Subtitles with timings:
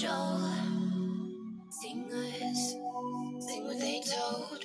[0.00, 0.40] show.
[1.68, 2.74] Singers
[3.46, 4.64] sing what they told.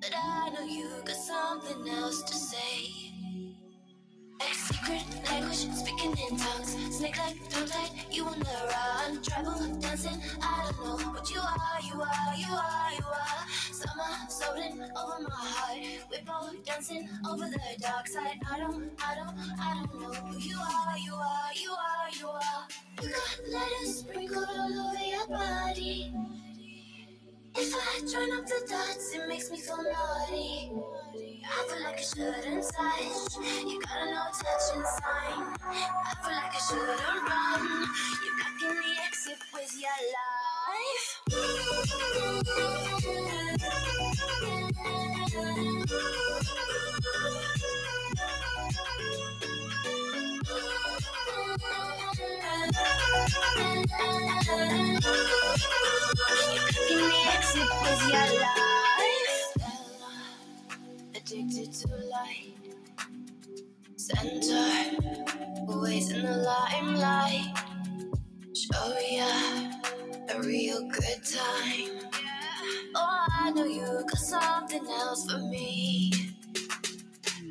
[0.00, 3.03] But I know you got something else to say.
[4.64, 6.96] Like secret language, speaking in tongues.
[6.96, 9.22] Snake like tongue tied, you on the run.
[9.22, 13.44] Tribal dancing, I don't know what you are, you are, you are, you are.
[13.72, 15.78] Summer floating over my heart.
[16.10, 18.38] We're both dancing over the dark side.
[18.50, 22.28] I don't, I don't, I don't know who you are, you are, you are, you
[22.28, 22.66] are.
[23.02, 26.14] You got letters sprinkled all over your body.
[27.56, 30.72] If I join up the dots, it makes me feel naughty.
[31.46, 33.36] I feel like I shouldn't touch.
[33.64, 35.54] You got a no touching sign.
[35.62, 37.62] I feel like I shouldn't run.
[38.24, 39.98] You got in the exit with your
[47.28, 47.43] life.
[61.16, 62.54] Addicted to light.
[63.96, 64.98] Center,
[65.68, 67.54] always in the limelight.
[68.54, 68.94] Show
[70.30, 72.10] a real good time.
[72.94, 76.33] Oh, I know you got something else for me.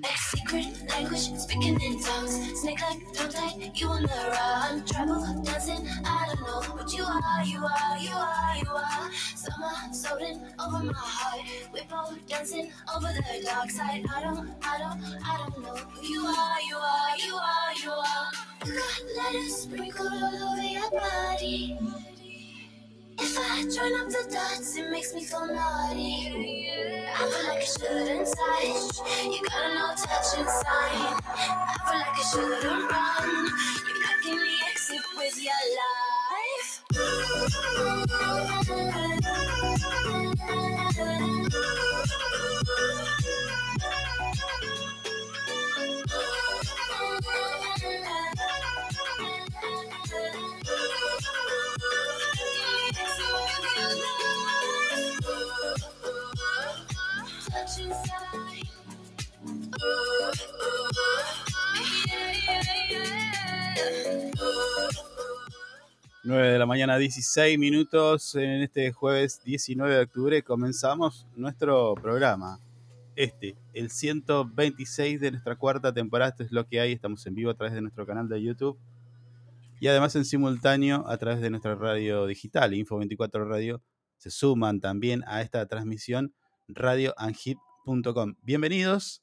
[0.04, 2.60] Like secret language, speaking in tongues.
[2.60, 4.86] Snake like tongue tied, you on the run.
[4.86, 9.12] Travel, dancing, I don't know what you are, you are, you are, you are.
[9.36, 11.48] Summer floating over my heart.
[11.74, 14.06] We're both dancing over the dark side.
[14.14, 17.92] I don't, I don't, I don't know who you are, you are, you are, you
[17.92, 18.32] are.
[18.66, 21.80] You got letters sprinkled all over your body.
[23.20, 26.30] If I join up the dots, it makes me feel naughty.
[27.16, 29.00] I feel like I shouldn't touch.
[29.26, 31.22] You got a no touching sign.
[31.26, 31.28] I
[31.86, 33.50] feel like I shouldn't run.
[33.88, 36.70] You're blocking the exit with your life.
[66.26, 68.36] 9 de la mañana, 16 minutos.
[68.36, 72.60] En este jueves 19 de octubre comenzamos nuestro programa.
[73.18, 76.32] Este, el 126 de nuestra cuarta temporada.
[76.32, 76.94] Esto es lo que hay.
[76.94, 78.80] Estamos en vivo a través de nuestro canal de YouTube.
[79.82, 83.82] Y además en simultáneo a través de nuestra radio digital, Info24 Radio.
[84.18, 86.34] Se suman también a esta transmisión
[88.42, 89.22] Bienvenidos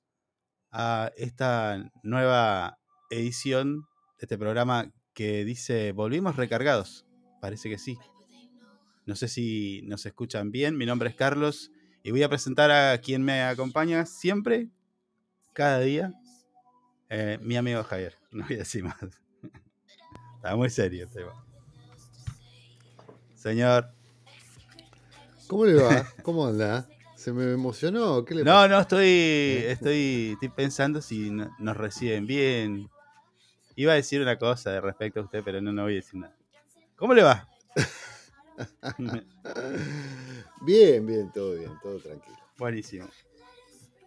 [0.71, 2.78] a esta nueva
[3.09, 3.87] edición
[4.19, 7.06] de este programa que dice Volvimos recargados.
[7.41, 7.97] Parece que sí.
[9.06, 10.76] No sé si nos escuchan bien.
[10.76, 11.70] Mi nombre es Carlos
[12.03, 14.69] y voy a presentar a quien me acompaña siempre,
[15.54, 16.12] cada día,
[17.09, 18.15] eh, mi amigo Javier.
[18.31, 18.97] No voy a decir más.
[20.37, 21.32] Está muy serio el tema.
[23.34, 23.91] Señor.
[25.47, 26.06] ¿Cómo le va?
[26.22, 26.87] ¿Cómo anda?
[27.20, 28.25] ¿Se me emocionó?
[28.25, 28.69] ¿Qué le No, pasa?
[28.69, 29.06] no, estoy,
[29.69, 32.88] estoy, estoy pensando si no- nos reciben bien.
[33.76, 36.19] Iba a decir una cosa de respecto a usted, pero no, no voy a decir
[36.19, 36.34] nada.
[36.97, 37.47] ¿Cómo le va?
[40.62, 42.36] Bien, bien, todo bien, todo tranquilo.
[42.58, 43.08] Buenísimo.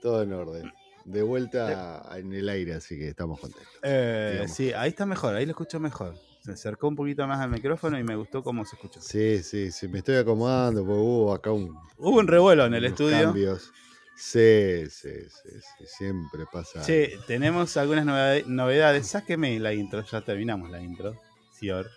[0.01, 0.71] Todo en orden.
[1.05, 3.73] De vuelta en el aire, así que estamos contentos.
[3.83, 6.15] Eh, sí, ahí está mejor, ahí lo escucho mejor.
[6.43, 8.99] Se acercó un poquito más al micrófono y me gustó cómo se escuchó.
[9.01, 11.73] Sí, sí, sí, me estoy acomodando porque hubo acá un.
[11.97, 13.23] Hubo un revuelo en el estudio.
[13.23, 13.71] Cambios.
[14.17, 16.81] Sí, sí, sí, sí, siempre pasa.
[16.81, 19.07] Che, tenemos algunas noved- novedades.
[19.07, 21.15] Sáqueme la intro, ya terminamos la intro.
[21.51, 21.89] Sior.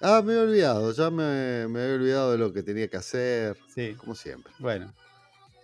[0.00, 3.56] Ah, me he olvidado, ya me, me había olvidado de lo que tenía que hacer,
[3.74, 4.52] Sí, como siempre.
[4.60, 4.94] bueno,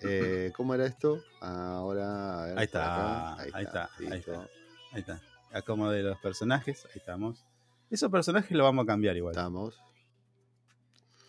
[0.03, 1.23] Eh, ¿Cómo era esto?
[1.41, 2.43] Ahora.
[2.43, 3.43] a ver, Ahí está, acá.
[3.55, 4.33] ahí está, ahí listo.
[4.33, 4.49] está.
[4.93, 5.21] ahí está.
[5.53, 7.45] Acomode los personajes, ahí estamos.
[7.95, 9.31] Esos personajes los vamos a cambiar igual.
[9.37, 9.81] Estamos.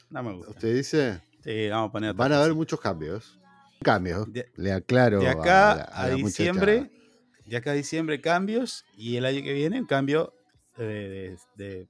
[0.10, 0.50] No me gusta.
[0.52, 1.22] ¿Usted dice?
[1.44, 3.40] Sí, vamos a poner Van a haber muchos cambios.
[3.84, 4.34] Cambios.
[4.34, 5.20] De- Le aclaro.
[5.20, 7.46] De acá la- a, diciembre, muchacha.
[7.46, 10.34] de acá a diciembre cambios y el año que viene cambio
[10.76, 11.88] de, de- de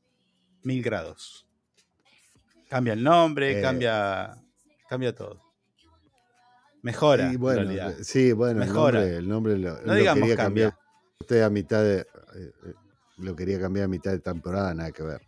[0.63, 1.47] mil grados.
[2.69, 3.61] Cambia el nombre, Eh.
[3.61, 4.35] cambia,
[4.89, 5.41] cambia todo.
[6.81, 8.99] Mejora, Y bueno, eh, sí, bueno, el Mejora.
[8.99, 10.69] nombre, el nombre lo, No lo digamos quería cambia.
[10.71, 10.85] cambiar.
[11.21, 11.99] Usted a mitad de.
[12.01, 12.05] eh,
[12.35, 12.73] eh,
[13.17, 15.21] lo quería cambiar a mitad de temporada, nada que ver.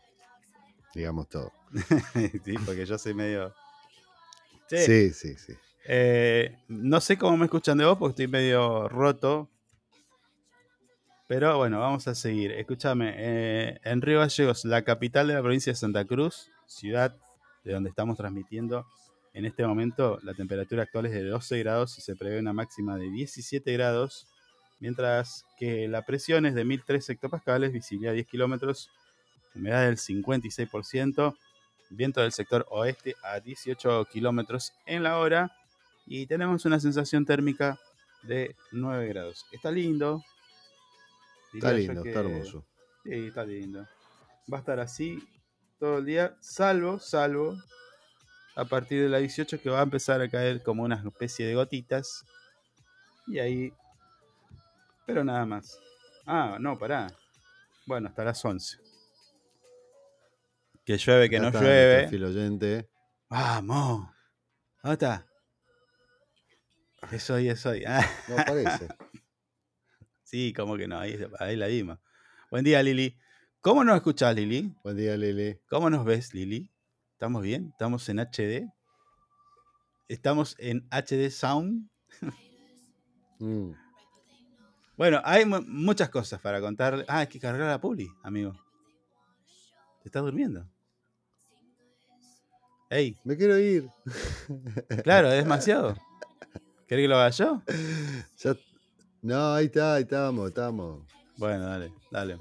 [0.93, 1.51] Digamos todo.
[2.43, 3.53] sí, porque yo soy medio.
[4.67, 4.77] Sí.
[4.77, 5.53] Sí, sí, sí.
[5.85, 9.49] Eh, no sé cómo me escuchan de vos porque estoy medio roto.
[11.27, 12.51] Pero bueno, vamos a seguir.
[12.51, 17.15] Escúchame, eh, en Río Gallegos, la capital de la provincia de Santa Cruz, ciudad
[17.63, 18.85] de donde estamos transmitiendo,
[19.33, 22.97] en este momento la temperatura actual es de 12 grados y se prevé una máxima
[22.97, 24.25] de 17 grados,
[24.79, 28.89] mientras que la presión es de 1003 hectopascales, visibilidad 10 kilómetros,
[29.55, 31.35] humedad del 56%,
[31.89, 35.51] viento del sector oeste a 18 kilómetros en la hora
[36.05, 37.79] y tenemos una sensación térmica
[38.23, 39.45] de 9 grados.
[39.51, 40.23] Está lindo.
[41.53, 42.65] Está lindo, que- está hermoso.
[43.03, 43.87] Sí, está lindo.
[44.51, 45.19] Va a estar así
[45.79, 47.55] todo el día, salvo, salvo,
[48.55, 51.55] a partir de la 18 que va a empezar a caer como una especie de
[51.55, 52.25] gotitas.
[53.27, 53.73] Y ahí...
[55.07, 55.79] Pero nada más.
[56.25, 57.07] Ah, no, pará.
[57.87, 58.77] Bueno, hasta las 11.
[60.85, 61.93] Que llueve, que no está llueve.
[61.93, 62.89] nuestro fiel oyente.
[63.29, 64.09] Vamos.
[64.83, 65.25] ¿Dónde está?
[67.11, 67.83] Es hoy, es hoy.
[67.87, 68.87] Ah, No parece.
[70.23, 71.99] sí, como que no, ahí, ahí la dimos.
[72.51, 73.17] Buen día, Lili.
[73.61, 74.75] ¿Cómo nos escuchás, Lili?
[74.83, 75.57] Buen día, Lili.
[75.69, 76.69] ¿Cómo nos ves, Lili?
[77.13, 77.69] ¿Estamos bien?
[77.71, 78.69] ¿Estamos en HD?
[80.09, 81.89] ¿Estamos en HD Sound?
[83.39, 83.71] Mm.
[84.97, 87.05] Bueno, hay mu- muchas cosas para contarle.
[87.07, 88.53] Ah, hay que cargar la puli, amigo.
[90.01, 90.67] ¿Te estás durmiendo?
[92.89, 93.89] Ey, Me quiero ir.
[95.03, 95.95] claro, es demasiado.
[96.87, 97.61] ¿Querés que lo haga yo?
[98.39, 98.55] Ya-
[99.21, 101.05] No, ahí está, ahí estamos, estamos.
[101.37, 102.39] Bueno, dale, dale.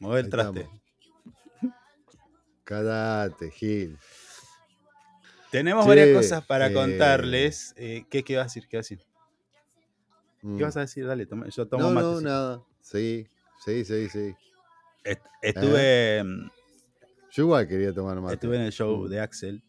[0.00, 0.68] Mueve el Ahí traste.
[2.64, 3.98] Cállate, Gil.
[5.50, 7.74] Tenemos Che, varias cosas para eh, contarles.
[7.76, 8.66] Eh, ¿qué, ¿Qué vas a decir?
[8.68, 9.06] ¿Qué vas a decir?
[10.42, 10.58] Mm.
[10.58, 11.06] ¿Qué vas a decir?
[11.06, 12.20] Dale, toma- yo tomo No, no, matecito.
[12.28, 12.62] nada.
[12.80, 13.26] Sí,
[13.64, 14.34] sí, sí, sí.
[15.04, 16.50] Est- Estuve, mm,
[17.32, 18.34] Yo igual quería tomar mate.
[18.34, 19.08] estuve en el show Mm.
[19.08, 19.62] de Axel.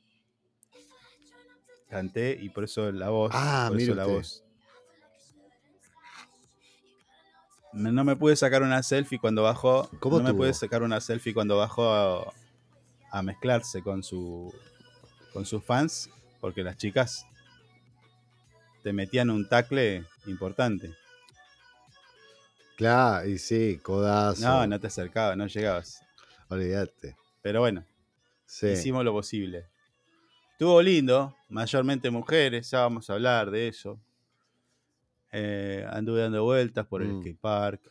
[1.89, 3.31] Canté y por eso la voz.
[3.33, 4.15] Ah, por eso la usted.
[4.17, 4.43] voz.
[7.73, 9.89] No me pude sacar una selfie cuando bajó.
[9.99, 12.33] ¿Cómo no me pude sacar una selfie cuando bajó a,
[13.11, 14.53] a mezclarse con su
[15.33, 16.09] con sus fans.
[16.39, 17.25] Porque las chicas
[18.83, 20.93] te metían un tacle importante.
[22.77, 24.41] Claro, y sí, codazo.
[24.45, 26.03] No, no te acercabas, no llegabas.
[26.49, 27.15] Olvídate.
[27.41, 27.85] Pero bueno,
[28.45, 28.67] Sí.
[28.67, 29.67] hicimos lo posible.
[30.51, 33.99] Estuvo lindo, mayormente mujeres, ya vamos a hablar de eso.
[35.31, 37.19] Eh, anduve dando vueltas por el Mm.
[37.21, 37.81] skatepark.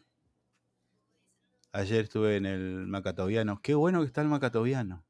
[1.73, 3.61] Ayer estuve en el Macatoviano.
[3.63, 5.05] Qué bueno que está el Macatoviano.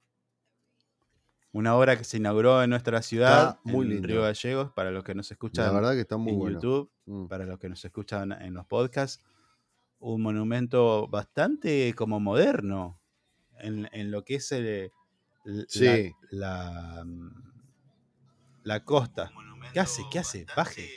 [1.52, 4.08] Una obra que se inauguró en nuestra ciudad, Está muy en lindo.
[4.08, 6.54] Río Gallegos, para los que nos La escuchan verdad que está muy en bueno.
[6.60, 7.26] YouTube, Mm.
[7.26, 9.22] para los que nos escuchan en los podcasts,
[9.98, 12.98] un monumento bastante como moderno
[13.58, 14.90] en, en lo que es el-
[15.68, 16.12] Sí.
[16.30, 17.52] la, la, mm,
[18.64, 19.30] la costa.
[19.72, 20.02] ¿Qué hace?
[20.10, 20.46] ¿Qué hace?
[20.56, 20.88] Baje.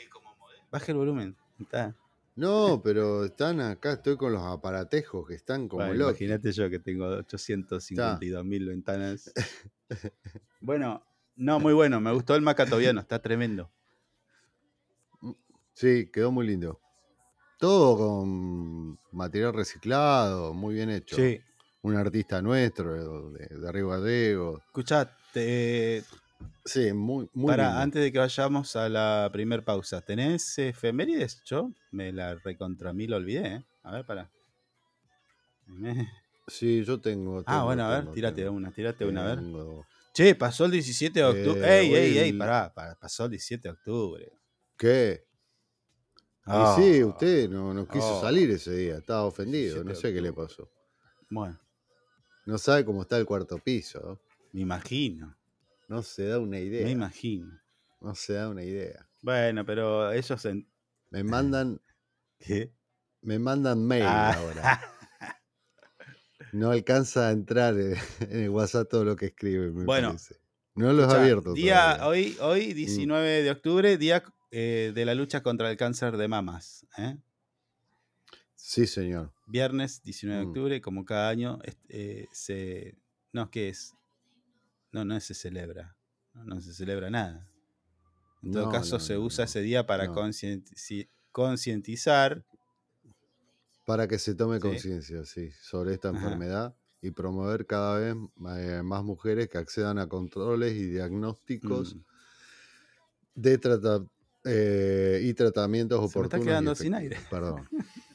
[0.71, 1.35] Baje el volumen.
[1.59, 1.95] Está.
[2.35, 6.21] No, pero están acá, estoy con los aparatejos que están como Bueno, locos.
[6.21, 9.31] imagínate yo que tengo 852 mil ventanas.
[10.61, 11.05] bueno,
[11.35, 11.99] no, muy bueno.
[12.01, 13.71] Me gustó el macatoviano, está tremendo.
[15.73, 16.79] Sí, quedó muy lindo.
[17.59, 21.17] Todo con material reciclado, muy bien hecho.
[21.17, 21.39] Sí,
[21.81, 24.59] Un artista nuestro, de, de Río Gallego.
[24.59, 26.03] escuchá, te,
[26.65, 27.81] Sí, muy, muy Para, lindo.
[27.81, 31.41] antes de que vayamos a la primer pausa, ¿tenés efemérides?
[31.45, 33.65] Yo me la recontra mí lo olvidé, ¿eh?
[33.83, 34.29] A ver, para.
[36.47, 37.39] Sí, yo tengo.
[37.39, 38.51] Ah, tengo, bueno, a ver, tengo, tírate tengo.
[38.51, 39.43] una, tírate una, a ver.
[40.13, 41.59] Che, pasó el 17 de octubre.
[41.61, 44.31] Eh, ey, ey, ey, hoy- pará, pa- pasó el 17 de octubre.
[44.77, 45.25] ¿Qué?
[46.45, 48.21] Ah, Y sí, usted no, no quiso Oh.
[48.21, 50.69] salir ese día, estaba ofendido, 17 no sé qué le pasó.
[51.29, 51.59] Bueno,
[52.45, 54.21] No sabe cómo está el cuarto piso,
[54.53, 55.35] me imagino,
[55.87, 56.87] no se da una me idea.
[56.89, 57.59] imagino.
[57.99, 59.09] No se da una idea.
[59.21, 60.69] Bueno, pero ellos en...
[61.09, 61.81] Me mandan,
[62.37, 62.71] ¿Qué?
[63.21, 64.33] me mandan mail Ah.
[64.37, 64.81] ahora.
[66.55, 67.75] No alcanza a entrar
[68.19, 70.35] en el WhatsApp todo lo que escriben, me Bueno, parece.
[70.75, 72.07] No los he Escuchá, abierto día, todavía.
[72.07, 76.85] hoy, hoy, 19 de octubre, día eh, de la lucha contra el cáncer de mamas.
[76.97, 77.17] ¿eh?
[78.55, 79.31] Sí, señor.
[79.47, 80.49] Viernes 19 de Mm.
[80.49, 81.59] octubre, como cada año,
[81.89, 82.97] eh, se...
[83.31, 83.93] No, ¿qué es?
[84.91, 85.97] No, no se celebra.
[86.33, 87.47] No, no se celebra nada.
[88.41, 90.07] En todo No, caso, no, se usa ese día para
[91.31, 92.45] concientizar.
[93.85, 94.61] Para que se tome Sí.
[94.61, 96.17] conciencia, sí, sobre esta Ajá.
[96.17, 98.15] enfermedad y promover cada vez
[98.57, 101.99] eh, más mujeres que accedan a controles y diagnósticos mm,
[103.35, 104.05] de trata-
[104.43, 106.45] eh, y tratamientos Se me está oportunos.
[106.47, 107.17] quedando sin aire.
[107.29, 107.67] Perdón.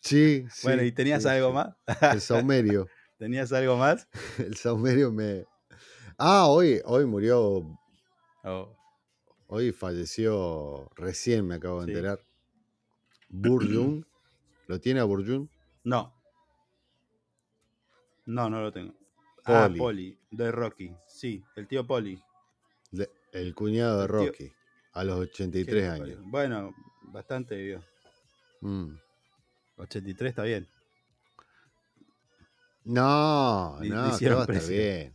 [0.00, 0.64] Sí, sí.
[0.64, 1.54] bueno, ¿y tenías sí, algo sí.
[1.54, 1.74] más?
[2.12, 2.86] El saumerio.
[3.18, 4.06] ¿Tenías algo más?
[4.38, 5.46] El saumerio me.
[6.18, 7.64] Ah, hoy, hoy murió.
[8.44, 8.68] Oh,
[9.46, 10.90] Hoy falleció.
[10.96, 12.20] Recién me acabo de enterar.
[13.30, 14.04] Burjung.
[14.66, 15.50] ¿Lo tiene a Burjun?
[15.84, 16.12] No.
[18.26, 18.94] No, no lo tengo.
[19.44, 20.18] Ah, Poli.
[20.30, 20.94] De Rocky.
[21.06, 22.20] Sí, el tío Poli.
[23.32, 24.52] El cuñado de tío- Rocky,
[24.92, 26.20] a los ¿Qué 83 le años.
[26.24, 27.84] Bueno, bastante vivió.
[28.60, 28.94] Mm.
[29.76, 30.68] 83 está bien.
[32.84, 34.76] No, no, que hicieron va a estar precio.
[34.76, 35.14] bien.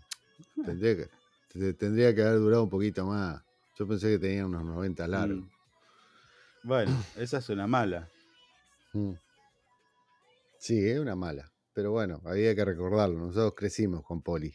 [0.66, 1.10] Tendría que,
[1.54, 3.42] te- tendría que haber durado un poquito más.
[3.78, 5.38] Yo pensé que tenía unos 90 largos.
[5.40, 5.50] Mm.
[6.64, 8.10] Bueno, esa es una mala.
[8.94, 9.14] Mm.
[10.60, 11.52] Sí, es una mala.
[11.74, 13.18] Pero bueno, había que recordarlo.
[13.18, 14.54] Nosotros crecimos con Poli.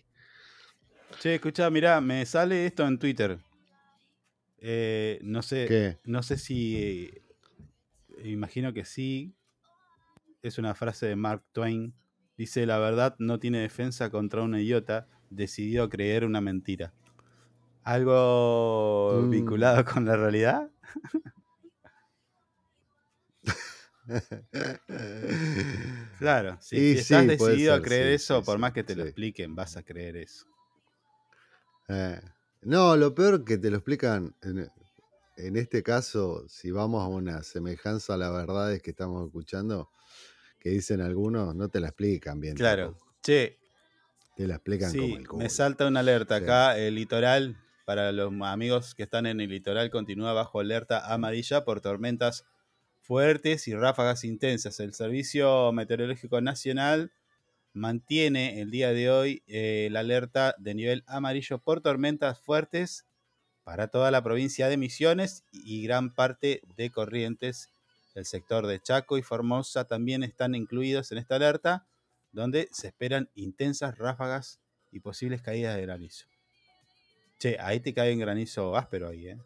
[1.18, 3.38] Che, escucha, mirá, me sale esto en Twitter.
[4.58, 5.98] Eh, no sé, ¿Qué?
[6.04, 7.10] no sé si.
[8.18, 9.34] eh, imagino que sí.
[10.42, 11.94] Es una frase de Mark Twain.
[12.36, 15.08] Dice: La verdad no tiene defensa contra un idiota.
[15.30, 16.92] Decidió creer una mentira.
[17.82, 19.30] ¿Algo Mm.
[19.30, 20.70] vinculado con la realidad?
[26.18, 28.84] Claro, si, Y si estás sí, decidido a creer sí, eso, sí, por más que
[28.84, 30.46] te lo expliquen, vas a creer eso.
[31.88, 32.20] Eh,
[32.62, 34.70] no, lo peor que te lo explican, en,
[35.36, 39.90] en este caso, si vamos a una semejanza a las verdades que estamos escuchando,
[40.60, 42.56] que dicen algunos, no te la explican bien.
[42.56, 42.86] Claro.
[42.86, 43.06] tampoco.
[43.22, 43.58] Che,
[44.36, 45.40] Te la explican como el culo.
[45.40, 46.78] me salta una alerta acá.
[46.78, 51.80] El litoral, para los amigos que están en el litoral, continúa bajo alerta amarilla por
[51.80, 52.44] tormentas
[53.04, 54.80] fuertes y ráfagas intensas.
[54.80, 57.12] El Servicio Meteorológico Nacional
[57.74, 63.04] mantiene el día de hoy eh, la alerta de nivel amarillo por tormentas fuertes
[63.62, 67.70] para toda la provincia de Misiones y gran parte de Corrientes.
[68.14, 71.86] El sector de Chaco y Formosa también están incluidos en esta alerta,
[72.32, 74.60] donde se esperan intensas ráfagas
[74.92, 76.26] y posibles caídas de granizo.
[77.38, 79.38] Che, ahí te cae un granizo áspero ahí, ¿eh?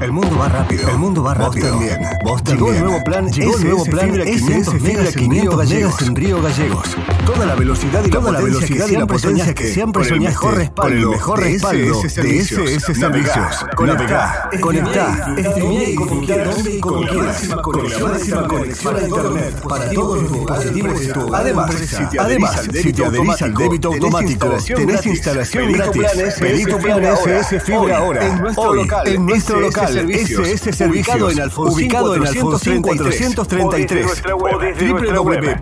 [0.00, 0.88] El mundo va rápido.
[0.88, 1.72] El mundo va rápido.
[1.72, 2.00] Vos también.
[2.24, 3.28] Vos Llegó el nuevo plan.
[3.32, 6.96] Llegó el nuevo plan de 500 megas 500 megas en Río Gallegos.
[7.26, 10.38] Toda la velocidad y Toda la velocidad y la potencia que siempre soñaste.
[10.74, 13.66] Con el mejor respaldo de SS Servicios.
[13.74, 17.48] Conectá, conectá, streamea y conectá donde y como quieras.
[17.60, 21.34] Con la máxima conexión a internet para todos los dispositivos de tu.
[21.34, 21.70] Además,
[22.18, 26.34] además, si te adherís al débito automático, tenés instalación gratis.
[26.38, 28.52] Pedí tu plan SS Fibra ahora.
[28.56, 29.87] Hoy, en nuestro local.
[29.96, 34.22] SS Servicios, ubicado en Alfonsín, ubicado en Alfonsín 433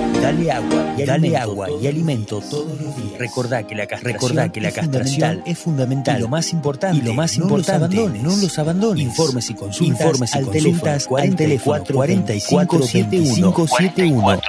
[0.21, 3.17] Dale agua, y dale agua y alimento todos los días.
[3.17, 6.19] Recordá que la castración, Recordá que la castración es fundamental.
[6.19, 8.23] Y lo más importante, y lo más importante, no los abandones.
[8.23, 9.03] No los abandones.
[9.03, 14.41] Informes y consultas, Informes y al consultas al teléfono 44 71 571.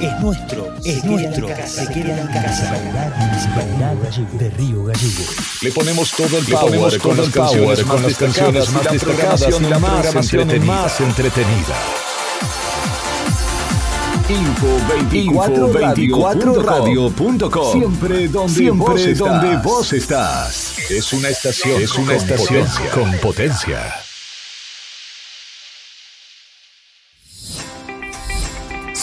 [0.00, 1.48] Es nuestro, es nuestro.
[1.66, 2.76] Se queda en casa.
[3.16, 3.94] Municipalidad
[4.38, 5.24] de Río Gallego.
[5.62, 8.84] Le ponemos todo el power con las canciones con más las canciones destacadas más y
[8.84, 9.64] la destacadas programación
[10.50, 11.76] y la más entretenida.
[14.28, 16.18] Más entretenida.
[16.34, 19.18] Info24radio.com Siempre donde, Siempre vos, estás.
[19.18, 20.78] donde vos estás.
[20.90, 22.90] Es una estación, Es una con estación potencia.
[22.90, 23.94] con potencia.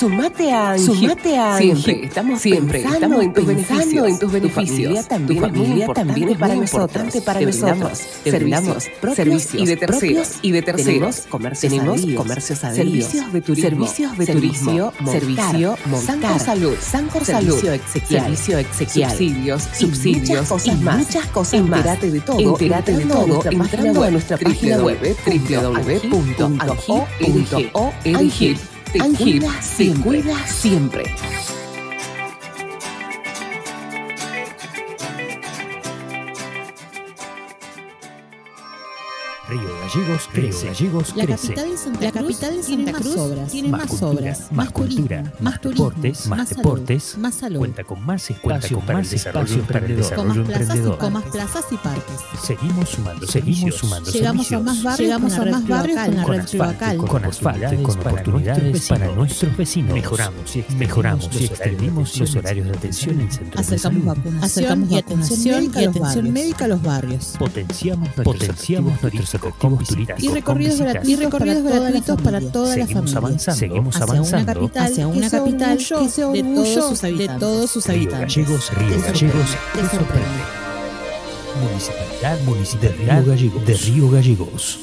[0.06, 0.86] Sumate a Angie.
[0.86, 1.76] Sumate a Angie.
[1.76, 4.08] Siempre estamos siempre estamos en tus beneficios.
[4.08, 5.08] en tus beneficios.
[5.08, 7.16] Tu familia también, es para nosotros.
[7.26, 7.98] Para nosotros.
[8.24, 11.24] Servicios, servicios y de terceros y de terceros.
[11.60, 13.10] Tenemos comercios adheridos.
[13.10, 13.88] Servicios de turismo.
[13.88, 14.94] Servicios de turismo.
[15.10, 16.76] Servicio Sancor Salud.
[16.80, 17.60] Sancor Salud.
[17.60, 19.18] Servicio exequial.
[19.18, 19.64] Subsidios.
[19.74, 20.68] Subsidios.
[20.68, 21.80] Y muchas cosas más.
[21.80, 22.40] Entérate de todo.
[22.40, 26.36] Entérate de todo entrando a nuestra página web www.angie.org.
[29.62, 31.04] Se cuida siempre.
[39.96, 40.66] Gallegos crece.
[40.68, 41.48] Gallegos La crece.
[41.48, 44.04] capital de Santa La Cruz capital de tiene Santa más Cruz obras, tiene más, más
[44.04, 48.30] obras, obras, más cultura, más turismo, deportes, más salud, deportes, más salud, Cuenta con más
[48.30, 50.16] espacios con para más el desarrollo espacios para el emprendedor.
[50.18, 50.98] con más plazas y emprendedor.
[50.98, 52.16] con más plazas y parques.
[52.44, 54.64] Seguimos sumando Seguimos sumando Llegamos a servicios.
[54.64, 57.00] más barrios Llegamos con a la más red barrios con la red con Tribacal.
[57.30, 59.94] asfalto, con oportunidades para nuestros vecinos.
[59.94, 64.06] Mejoramos y extendimos, mejoramos y extendimos los horarios de atención en centros de Acercamos salud.
[64.18, 66.34] vacunación Acercamos y atención vacunación médica, y a los atención barrios.
[66.34, 67.36] médica a los barrios.
[67.40, 71.08] Potenciamos nuestros nuestros turísticos Y recorridos con visitas.
[71.08, 72.51] Y recorridos para toda la gratuitos para familia.
[72.51, 73.18] toda la Seguimos familia.
[73.18, 74.54] avanzando, seguimos hacia una avanzando.
[74.54, 77.39] capital, Hacia una que sea capital orgullo que sea de todos sus de habitantes.
[77.39, 78.12] todos sus Río.
[78.12, 80.42] Gallegos, Río Gallegos, te sorprende.
[81.62, 83.65] Municipalidad, Municipalidad de Río Gallegos.
[83.65, 84.80] De Río Gallegos.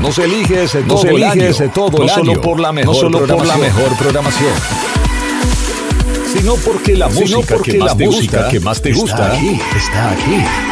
[0.00, 2.94] Nos eliges Nos todo el año, todo no el solo año, por la no mejor
[2.94, 4.52] solo por la programación, mejor programación,
[6.32, 8.90] sino porque la sino música porque que más la te música gusta que más te
[8.90, 9.60] está gusta aquí.
[9.76, 10.67] está aquí.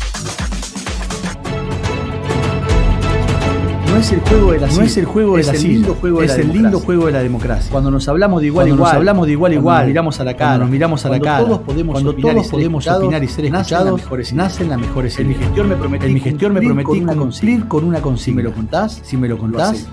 [3.97, 6.37] No es el juego de la no es el juego de la lindo juego es
[6.37, 7.71] el lindo juego de la democracia.
[7.71, 10.19] Cuando nos hablamos de igual a igual, nos hablamos de igual a igual, nos miramos
[10.19, 13.23] a la cara, nos miramos a la cara, todos podemos cuando opinar todos podemos opinar
[13.23, 16.61] y ser escuchados, nacen las mejores En mi gestión me prometí, en mi gestión me
[16.61, 18.27] prometí cumplir con una consigna.
[18.27, 19.87] Si me lo contás, si me lo contás,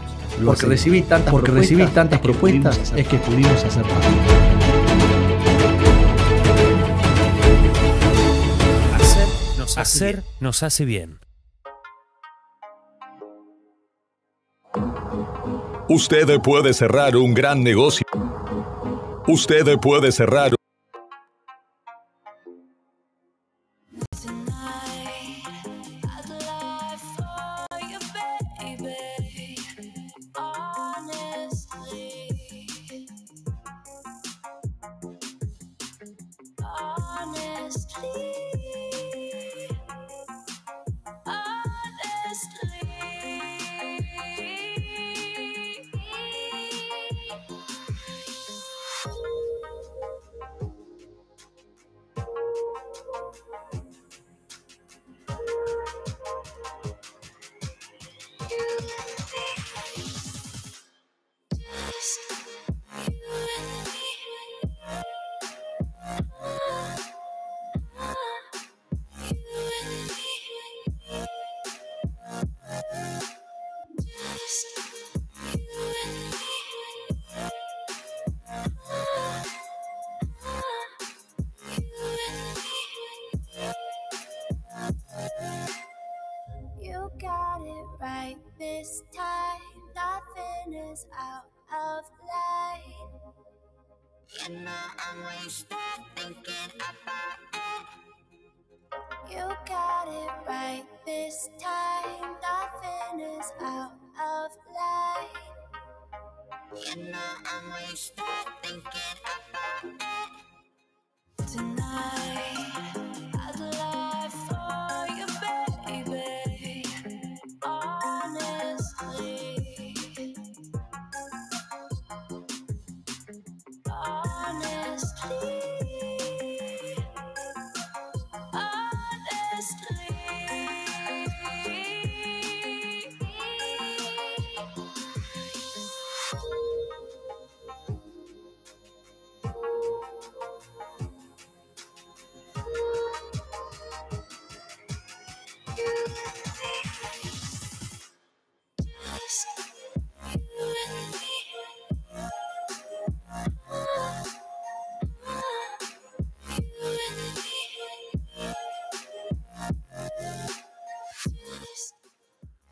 [0.45, 3.85] porque recibí tantas porque recibí tantas propuestas, es que pudimos hacer
[8.97, 11.24] Hacer nos hace, Hacer nos hace bien.
[15.89, 18.07] Usted puede cerrar un gran negocio.
[19.27, 20.55] Usted puede cerrar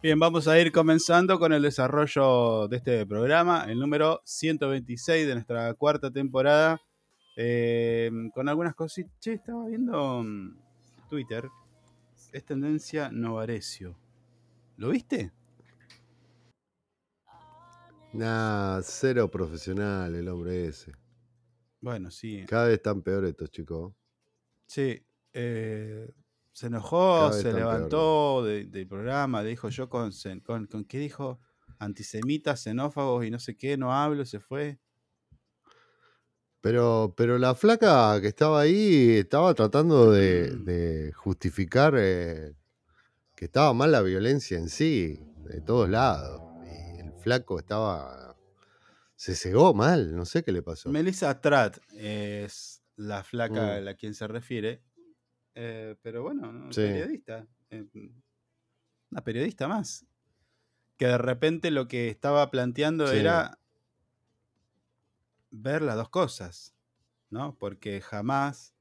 [0.03, 5.35] Bien, vamos a ir comenzando con el desarrollo de este programa, el número 126 de
[5.35, 6.81] nuestra cuarta temporada.
[7.37, 9.13] Eh, con algunas cositas.
[9.21, 10.57] Che, estaba viendo mm,
[11.09, 11.49] Twitter.
[12.33, 13.97] Es tendencia Novarecio.
[14.77, 15.31] ¿Lo viste?
[18.15, 20.93] Nah, cero profesional el hombre ese.
[21.81, 22.45] Bueno, sí.
[22.47, 23.95] Cada vez están peor estos chicos.
[24.67, 25.05] Sí.
[25.35, 26.13] eh,
[26.53, 30.11] se enojó, se levantó de- del programa, dijo yo con,
[30.45, 31.41] con, con ¿qué dijo?
[31.79, 34.79] Antisemitas, xenófagos y no sé qué, no hablo, se fue.
[36.61, 40.65] Pero, pero la flaca que estaba ahí estaba tratando de, Mm.
[40.65, 42.55] de justificar eh,
[43.37, 46.43] que estaba mal la violencia en sí, de todos lados.
[47.23, 48.37] Flaco estaba.
[49.17, 50.89] Se cegó mal, no sé qué le pasó.
[50.91, 53.71] Melissa Tratt es la flaca Mm.
[53.71, 54.83] a la quien se refiere.
[55.55, 56.73] eh, pero bueno, ¿no?
[56.73, 56.81] Sí.
[56.81, 57.47] periodista.
[57.71, 57.87] eh,
[59.11, 60.07] una periodista más.
[60.97, 63.19] Que de repente lo que estaba planteando Sí.
[63.19, 63.59] era
[65.51, 66.75] ver las dos cosas.
[67.31, 67.57] ¿No?
[67.59, 68.75] Porque jamás.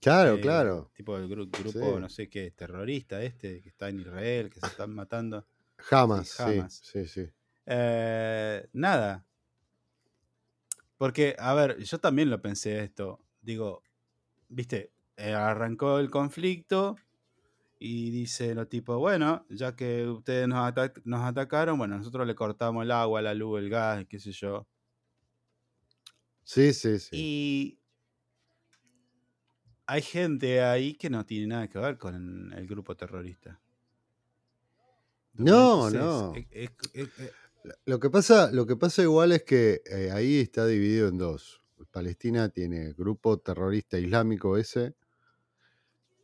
[0.00, 0.90] Claro, eh, claro.
[0.94, 2.00] Tipo el gru- grupo, Sí.
[2.00, 5.46] no sé qué, terrorista este, que está en Israel, que se están matando.
[5.78, 7.30] Jamás, Sí, sí, sí, sí.
[7.66, 9.26] Eh, nada.
[10.96, 13.20] Porque, a ver, yo también lo pensé esto.
[13.40, 13.82] Digo,
[14.48, 16.96] viste, Eh, arrancó el conflicto
[17.80, 22.34] y dice lo tipo, bueno, ya que ustedes nos, ata- nos atacaron, bueno, nosotros le
[22.34, 24.68] cortamos el agua, la luz, el gas, qué sé yo.
[26.44, 27.16] Sí, sí, sí.
[27.16, 27.78] Y
[29.86, 33.60] hay gente ahí que no tiene nada que ver con el grupo terrorista.
[35.36, 36.34] No, no.
[36.34, 37.32] es- es- es- es-
[37.86, 41.62] Lo que pasa, lo que pasa igual es que eh, ahí está dividido en dos.
[41.90, 44.94] Palestina tiene grupo terrorista islámico ese,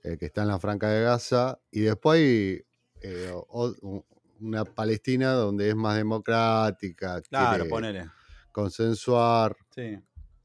[0.02, 2.64] eh, que está en la Franca de Gaza, y después hay
[3.02, 4.04] eh, o-
[4.40, 8.10] una Palestina donde es más democrática, claro, ponele.
[8.52, 9.98] consensuar, Sí.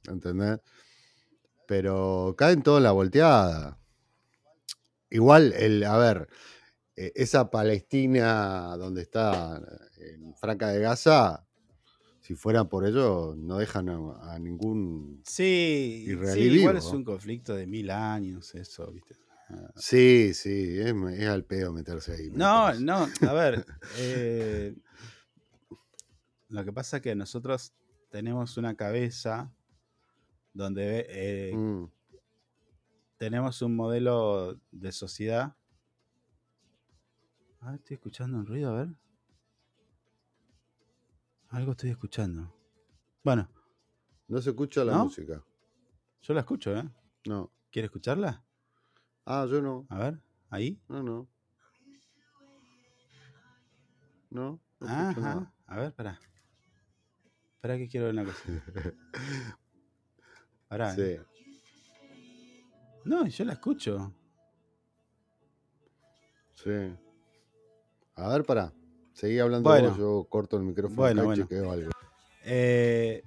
[0.08, 0.60] ¿entendés?
[1.68, 3.80] Pero caen todos en la volteada.
[5.10, 6.28] Igual, el, a ver,
[6.96, 9.62] eh, esa Palestina donde está
[10.14, 11.46] en Franca de Gaza,
[12.22, 16.78] si fuera por ello, no dejan a, a ningún Sí, israelí sí, igual vivo.
[16.78, 19.16] es un conflicto de mil años, eso, ¿viste?
[19.76, 22.30] Sí, sí, es, es al pedo meterse ahí.
[22.32, 23.66] No, no, a ver,
[23.98, 24.76] eh,
[26.50, 27.74] lo que pasa es que nosotros
[28.10, 29.52] tenemos una cabeza
[30.54, 31.86] donde eh, Mm,
[33.18, 35.56] tenemos un modelo de sociedad.
[37.60, 38.96] Ah, estoy escuchando un ruido, a ver.
[41.56, 42.54] Algo estoy escuchando.
[43.24, 43.48] Bueno,
[44.28, 45.06] no se escucha la ¿No?
[45.06, 45.42] música.
[46.22, 46.84] yo la escucho, ¿eh?
[47.28, 47.50] No.
[47.72, 48.44] ¿Quiere escucharla?
[49.26, 49.86] Ah, yo no.
[49.88, 50.82] A ver, ahí.
[50.90, 51.30] No, no.
[54.32, 55.14] No, no Ajá.
[55.22, 55.54] nada.
[55.68, 56.20] A ver, pará.
[57.56, 58.44] Espera que quiero ver una cosa.
[60.68, 60.96] Pará, ¿eh?
[60.96, 61.26] Sí,
[63.06, 64.14] No, yo la escucho.
[66.56, 66.98] sí.
[68.16, 68.74] A ver, pará.
[69.16, 69.90] Seguí hablando Bueno.
[69.90, 71.44] vos, yo corto el micrófono Bueno, acá y bueno.
[71.44, 71.92] chequeo algo.
[72.44, 73.24] Eh,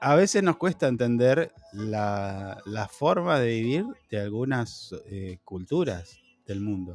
[0.00, 6.60] a veces nos cuesta entender la, la forma de vivir de algunas eh, culturas del
[6.60, 6.92] mundo.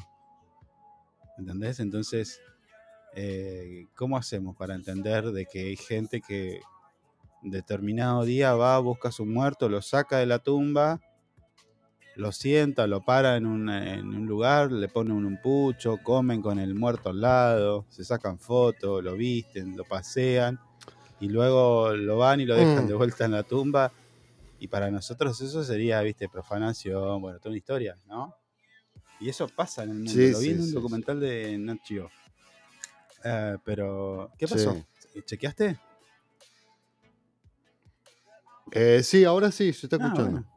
[1.40, 1.80] ¿Entendés?
[1.80, 2.40] Entonces,
[3.16, 6.62] eh, ¿cómo hacemos para entender de que hay gente que
[7.42, 11.00] determinado día va, busca a su muerto, lo saca de la tumba,
[12.18, 16.60] lo sienta, lo para en un, en un lugar, le ponen un pucho, comen con
[16.60, 20.60] el muerto al lado, se sacan fotos, lo visten, lo pasean
[21.20, 22.88] y luego lo van y lo dejan Mm.
[22.88, 23.92] de vuelta en la tumba.
[24.60, 28.36] Y para nosotros eso sería, viste, profanación, bueno, toda una historia, ¿no?
[29.20, 30.12] Y eso pasa en el mundo.
[30.12, 32.10] Sí, lo vi sí, en un sí, documental de Nat Geo.
[33.24, 34.74] Eh, pero, ¿qué pasó?
[34.74, 35.22] Sí.
[35.26, 35.80] ¿Chequeaste?
[38.72, 40.32] Eh, sí, ahora sí, se está Ah, escuchando.
[40.32, 40.57] bueno.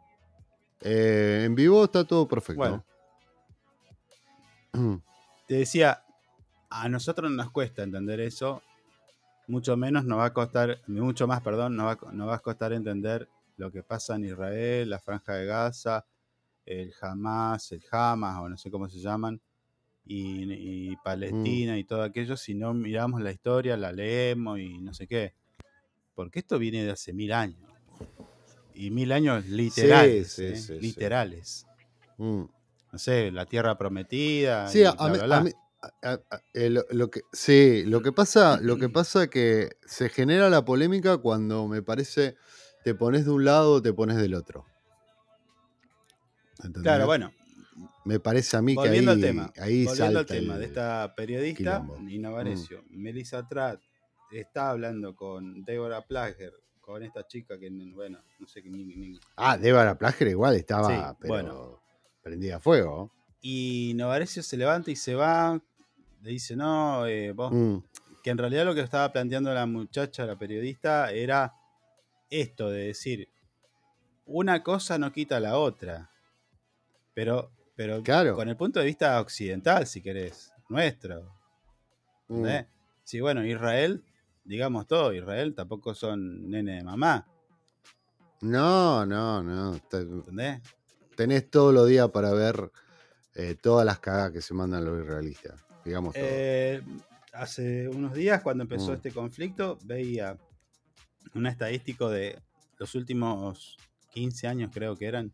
[0.83, 2.59] Eh, en vivo está todo perfecto.
[2.61, 2.85] Bueno.
[5.47, 6.03] Te decía,
[6.71, 8.63] a nosotros nos cuesta entender eso,
[9.49, 12.37] mucho menos nos va a costar, mucho más, perdón, nos va, a co- nos va
[12.37, 16.07] a costar entender lo que pasa en Israel, la franja de Gaza,
[16.65, 19.41] el Hamas, el Hamas, o no sé cómo se llaman,
[20.07, 24.95] y, y Palestina y todo aquello, si no miramos la historia, la leemos y no
[24.95, 25.35] sé qué.
[26.15, 27.61] Porque esto viene de hace mil años.
[28.75, 30.57] Y mil años literales, sí, ¿eh?
[30.57, 31.67] sí, literales.
[32.19, 32.45] Mm.
[32.93, 34.67] No sé, la tierra prometida.
[34.69, 35.41] Sí, a, bla, mí- bla, a bla.
[35.43, 35.53] mí-
[36.03, 40.09] a- a- eh, lo, lo que, sí, lo que pasa, lo que pasa que se
[40.09, 42.37] genera la polémica cuando me parece
[42.85, 44.67] te pones de un lado o te pones del otro.
[46.59, 46.83] ¿Entendés?
[46.83, 47.33] Claro, bueno,
[48.05, 50.61] me parece a mí volviendo que ahí, al tema, ahí volviendo al salta tema el
[50.61, 51.99] de esta periodista, quilombo.
[52.01, 52.33] Nina Mm.
[52.33, 53.81] Varecio, Melissa Tratt
[54.31, 56.53] está hablando con Deborah Plager,
[56.91, 60.89] con esta chica que, bueno, no sé qué ni, ni- Ah, Débora Plager igual estaba,
[61.11, 61.83] Sí, pero bueno.
[62.23, 63.11] prendida a fuego.
[63.41, 65.61] Y Novarecio se levanta y se va,
[66.23, 67.79] le dice, no, eh, vos, Mm.
[68.23, 71.55] que en realidad lo que estaba planteando la muchacha, la periodista, era
[72.29, 73.29] esto de decir,
[74.27, 76.11] una cosa no quita la otra,
[77.15, 78.35] pero, pero Claro.
[78.37, 81.33] con el punto de vista occidental, si querés, nuestro.
[82.29, 82.47] Mm.
[83.05, 84.05] Sí, bueno, Israel,
[84.51, 87.25] digamos todo, Israel tampoco son nene de mamá,
[88.43, 89.79] No, no, no.
[89.89, 90.61] te- ¿entendés?
[91.15, 92.73] Tenés todos los días para ver
[93.35, 95.55] eh, todas las cagas que se mandan los israelitas.
[95.85, 96.25] Digamos todo.
[96.27, 96.83] Eh,
[97.33, 98.95] hace unos días, cuando empezó Mm.
[98.95, 100.37] este conflicto, veía
[101.35, 102.41] un estadístico de
[102.79, 103.77] los últimos
[104.13, 105.33] 15 años, creo que eran,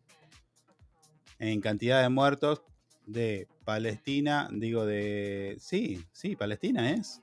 [1.39, 2.61] en cantidad de muertos
[3.05, 5.55] de Palestina, digo de...
[5.59, 7.21] Sí, sí, Palestina es.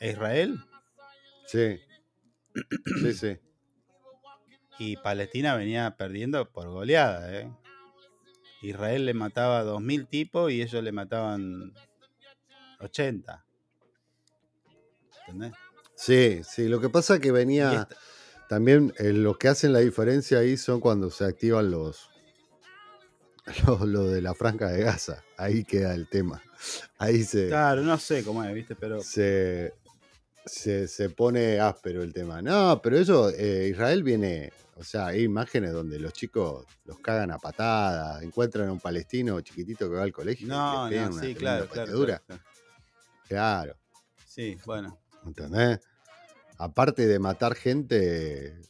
[0.00, 0.58] e Israel.
[1.46, 1.78] Sí.
[3.00, 3.38] Sí, sí.
[4.78, 7.50] Y Palestina venía perdiendo por goleada, ¿eh?
[8.62, 11.72] Israel le mataba 2.000 tipos y ellos le mataban
[12.80, 13.44] 80.
[15.20, 15.52] ¿Entendés?
[15.94, 16.68] Sí, sí.
[16.68, 17.88] Lo que pasa es que venía.
[18.48, 22.10] También eh, lo que hacen la diferencia ahí son cuando se activan los.
[23.64, 25.22] Lo, lo de la franja de Gaza.
[25.36, 26.42] Ahí queda el tema.
[26.98, 27.46] Ahí se.
[27.46, 28.74] Claro, no sé cómo es, ¿viste?
[28.74, 29.72] Pero se,
[30.46, 32.40] se, se pone áspero el tema.
[32.40, 37.32] No, pero eso, eh, Israel viene, o sea, hay imágenes donde los chicos los cagan
[37.32, 40.46] a patadas, encuentran a un palestino chiquitito que va al colegio.
[40.46, 42.42] y no, pegan no, sí, claro, claro, claro, claro.
[43.28, 43.76] Claro,
[44.24, 44.98] Sí, bueno.
[45.24, 45.80] ¿entendés?
[46.58, 48.60] Aparte de matar gente,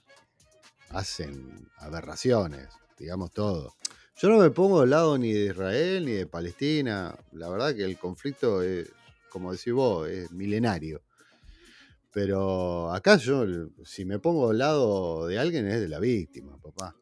[0.91, 3.75] hacen aberraciones, digamos todo.
[4.17, 7.15] Yo no me pongo del lado ni de Israel ni de Palestina.
[7.33, 8.91] La verdad que el conflicto es,
[9.29, 11.03] como decís vos, es milenario.
[12.17, 13.45] Pero acá yo,
[13.85, 16.97] si me pongo del lado de alguien, es de la víctima, papá.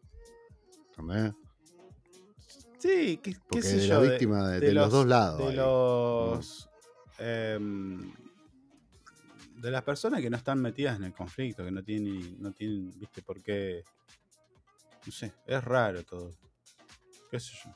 [2.78, 3.94] Sí, qué, sé de yo.
[4.02, 5.38] la víctima de, de los, dos lados.
[5.38, 6.68] De los.
[7.20, 8.12] em,
[9.54, 12.90] de las personas que no están metidas en el conflicto, que no tienen, no tienen,
[12.98, 13.84] viste, por qué.
[15.06, 16.32] No sé, es raro todo.
[17.30, 17.70] ¿Qué sé yo?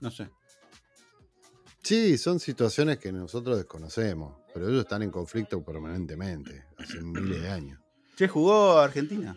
[0.00, 0.28] No sé.
[1.80, 7.48] Sí, son situaciones que nosotros desconocemos, pero ellos están en conflicto permanentemente, hace miles de
[7.48, 7.80] años.
[8.16, 9.36] Che, jugó Argentina.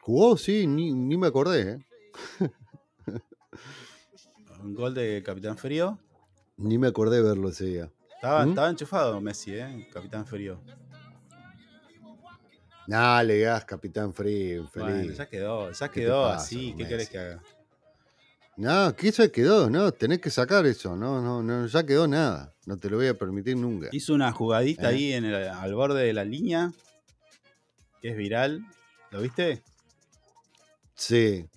[0.00, 0.36] ¿Jugó?
[0.36, 1.72] Sí, ni, ni me acordé.
[1.72, 1.84] ¿eh?
[4.62, 5.98] Un gol de Capitán Frío.
[6.56, 7.92] Ni me acordé verlo ese día.
[8.14, 8.48] Estaba, ¿Mm?
[8.50, 9.88] estaba enchufado Messi, ¿eh?
[9.92, 10.60] Capitán Frío.
[12.86, 14.94] Nah, le gas, Capitán Frío, infeliz.
[14.94, 16.74] Bueno, ya quedó, ya ¿Qué te quedó así.
[16.76, 17.42] ¿Qué querés que haga?
[18.56, 19.68] No, ¿qué se quedó?
[19.68, 20.96] No, tenés que sacar eso.
[20.96, 22.54] No, no, no, ya quedó nada.
[22.66, 23.88] No te lo voy a permitir nunca.
[23.92, 24.94] Hizo una jugadita ¿Eh?
[24.94, 26.72] ahí en el- al borde de la línea,
[28.00, 28.64] que es viral.
[29.10, 29.62] ¿Lo viste?
[30.94, 31.48] Sí,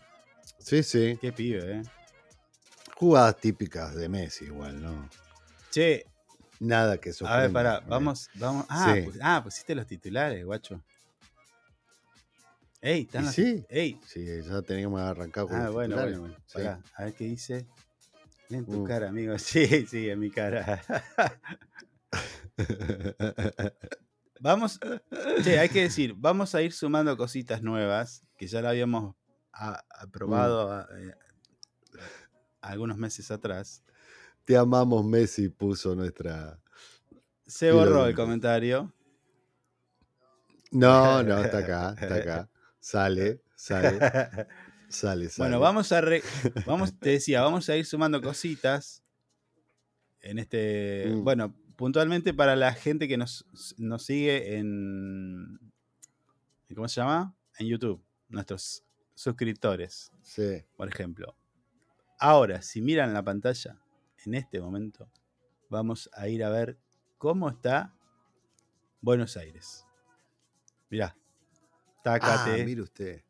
[0.58, 1.18] sí, sí.
[1.22, 1.84] Qué pibe, ¿eh?
[2.96, 5.08] Jugadas típicas de Messi igual, ¿no?
[5.70, 6.06] Che,
[6.60, 7.54] Nada que a ver, sorprenda.
[7.54, 7.84] pará, ¿eh?
[7.88, 8.66] vamos, vamos.
[8.70, 9.02] Ah, Sí.
[9.04, 10.82] pues- ah, pusiste los titulares, guacho.
[12.82, 13.66] Ey, están ¿Y los sí?
[13.70, 14.00] Ey.
[14.06, 16.20] Sí, ya teníamos arrancado con Ah, bueno, titulares.
[16.20, 16.44] bueno, bueno.
[16.46, 16.54] Sí.
[16.54, 17.68] Pará, a ver qué dice.
[18.50, 18.84] En tu Mm.
[18.86, 19.34] cara, amigo.
[19.40, 20.82] Sí, sí, en mi cara.
[24.40, 24.80] Vamos,
[25.44, 29.16] che, hay que decir, vamos a ir sumando cositas nuevas que ya la habíamos
[29.52, 31.16] aprobado a- eh,
[32.62, 33.84] algunos meses atrás.
[34.46, 36.62] Te amamos, Messi, puso nuestra.
[37.48, 38.94] Se borró el comentario.
[40.72, 42.50] No, no, está acá, está acá.
[42.90, 44.00] Sale, sale, sale,
[45.30, 45.30] sale.
[45.40, 46.24] Bueno, vamos a re-
[46.66, 49.04] vamos, te decía, vamos a ir sumando cositas
[50.22, 51.24] en este, Mm.
[51.26, 53.46] bueno, puntualmente para la gente que nos,
[53.78, 55.60] nos sigue en
[56.74, 57.36] ¿cómo se llama?
[57.60, 60.64] En YouTube, nuestros suscriptores, Sí.
[60.78, 61.36] por ejemplo.
[62.20, 63.82] Ahora, si miran la pantalla
[64.26, 65.10] en este momento,
[65.70, 66.78] vamos a ir a ver
[67.18, 67.94] cómo está
[69.02, 69.86] Buenos Aires.
[70.90, 71.18] Mirá.
[72.08, 72.66] Ah, Tácate.
[72.66, 73.22] mire usted.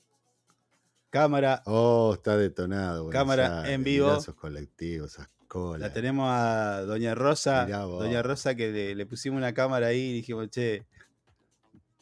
[1.10, 3.06] cámara Oh, está detonado.
[3.06, 4.08] Buenos Cámara Aires, en vivo.
[4.08, 5.82] mirá esos colectivos, esas colas.
[5.82, 7.66] La tenemos a Doña Rosa.
[7.66, 10.86] Doña Rosa que le, le pusimos una cámara ahí y dijimos, che,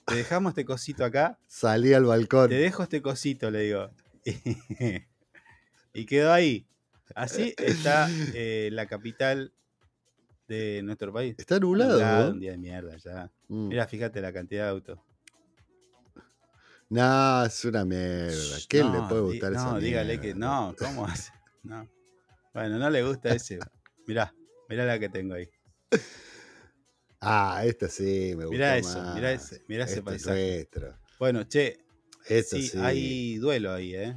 [0.06, 1.40] te dejamos este cosito acá.
[1.48, 2.50] Salí al balcón.
[2.50, 3.90] Te dejo este cosito, le digo.
[5.94, 6.68] y quedó ahí.
[7.16, 9.54] Así está eh, la capital
[10.48, 11.36] de nuestro país.
[11.38, 12.00] Está nublado.
[12.00, 12.32] ¿no?
[12.32, 13.32] un día de mierda ya.
[13.48, 13.68] Mm.
[13.70, 15.00] Mira, fíjate la cantidad de autos.
[16.90, 18.58] No, es una mierda.
[18.70, 20.22] ¿Quién le No, puede di- gustar no, esa dígale mierda?
[20.22, 21.32] que no, ¿cómo hace?
[21.64, 21.90] No.
[22.54, 23.60] Bueno, no le gusta ese.
[24.08, 24.34] Mirá,
[24.70, 25.50] mirá la que tengo ahí.
[27.20, 29.16] Ah, esta sí, me gusta Mirá eso, más.
[29.16, 30.70] mirá ese, mirá ese Esta es paisaje.
[31.18, 31.80] Bueno, che,
[32.28, 32.78] Esta sí, sí.
[32.78, 34.16] hay duelo ahí, ¿eh?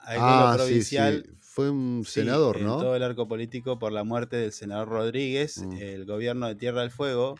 [0.00, 1.24] Hay Ah, sí, provincial.
[1.26, 1.32] sí.
[1.40, 2.76] Fue un senador, en ¿no?
[2.78, 5.72] todo el arco político por la muerte del senador Rodríguez, Mm.
[5.78, 7.36] el gobierno de Tierra del Fuego,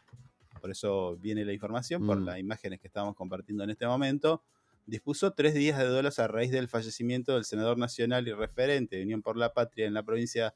[0.61, 2.25] por eso viene la información, por Mm.
[2.25, 4.42] las imágenes que estamos compartiendo en este momento,
[4.87, 9.03] dispuso tres días de duelos a raíz del fallecimiento del senador nacional y referente de
[9.03, 10.55] Unión por la Patria en la provincia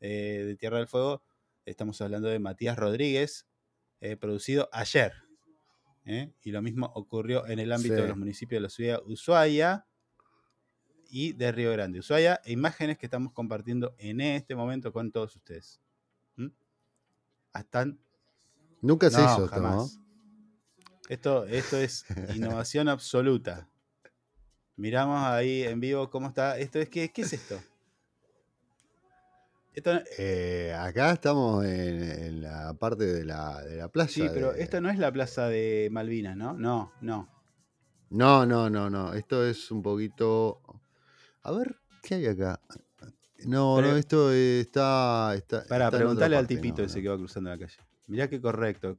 [0.00, 1.22] eh, de Tierra del Fuego.
[1.66, 3.46] Estamos hablando de Matías Rodríguez,
[4.00, 5.12] eh, producido ayer.
[6.06, 6.32] ¿eh?
[6.42, 8.00] Y lo mismo ocurrió en el ámbito Sí.
[8.02, 9.86] de los municipios de la ciudad Ushuaia
[11.10, 11.98] y de Río Grande.
[11.98, 15.80] Ushuaia, imágenes que estamos compartiendo en este momento con todos ustedes.
[16.36, 16.46] ¿Mm?
[17.54, 18.00] Están
[18.82, 19.68] Nunca se no, hizo esto, ¿no?
[19.68, 19.98] jamás.
[21.08, 23.68] Esto, esto es innovación absoluta.
[24.76, 26.58] Miramos ahí en vivo cómo está.
[26.58, 27.60] Esto es ¿qué, qué es esto?
[29.74, 34.10] Esto no- Eh, acá estamos en, en la parte de la, de la playa.
[34.10, 36.54] sí, pero de- esto no es la plaza de Malvinas, ¿no?
[36.54, 37.28] No, no.
[38.10, 39.12] No, no, no, no.
[39.14, 40.60] Esto es un poquito.
[41.42, 42.60] A ver, ¿qué hay acá?
[43.46, 45.34] No, Pero- no, esto está.
[45.36, 47.02] está Para preguntarle al tipito no, ese no.
[47.02, 47.76] que va cruzando la calle.
[48.10, 48.98] Mirá qué correcto.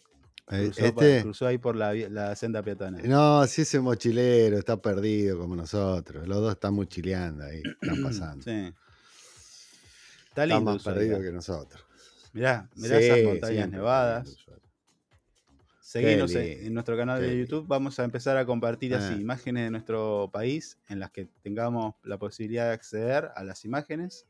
[0.49, 3.07] Eh, Cruzó, este- cruzó ahí por la, senda peatonal.
[3.07, 6.27] No, sí, ese mochilero está perdido como nosotros.
[6.27, 8.43] Los dos están mochileando ahí, están pasando.
[8.43, 8.49] Sí.
[8.51, 10.97] Está Está lindo más Ushuaia.
[10.97, 11.85] perdido que nosotros.
[12.33, 14.27] Mirá, mirá Sí, esas montañas nevadas.
[14.29, 17.37] está Qué en, nuestro canal qué de.
[17.39, 17.67] YouTube.
[17.67, 19.21] Vamos a empezar a compartir así Ah.
[19.21, 24.25] imágenes de nuestro país en las que tengamos la posibilidad de acceder a las imágenes.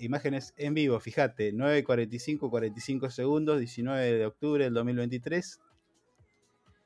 [0.00, 5.60] Imágenes en vivo, fíjate, 9.45, 45 segundos, 19 de octubre del 2023.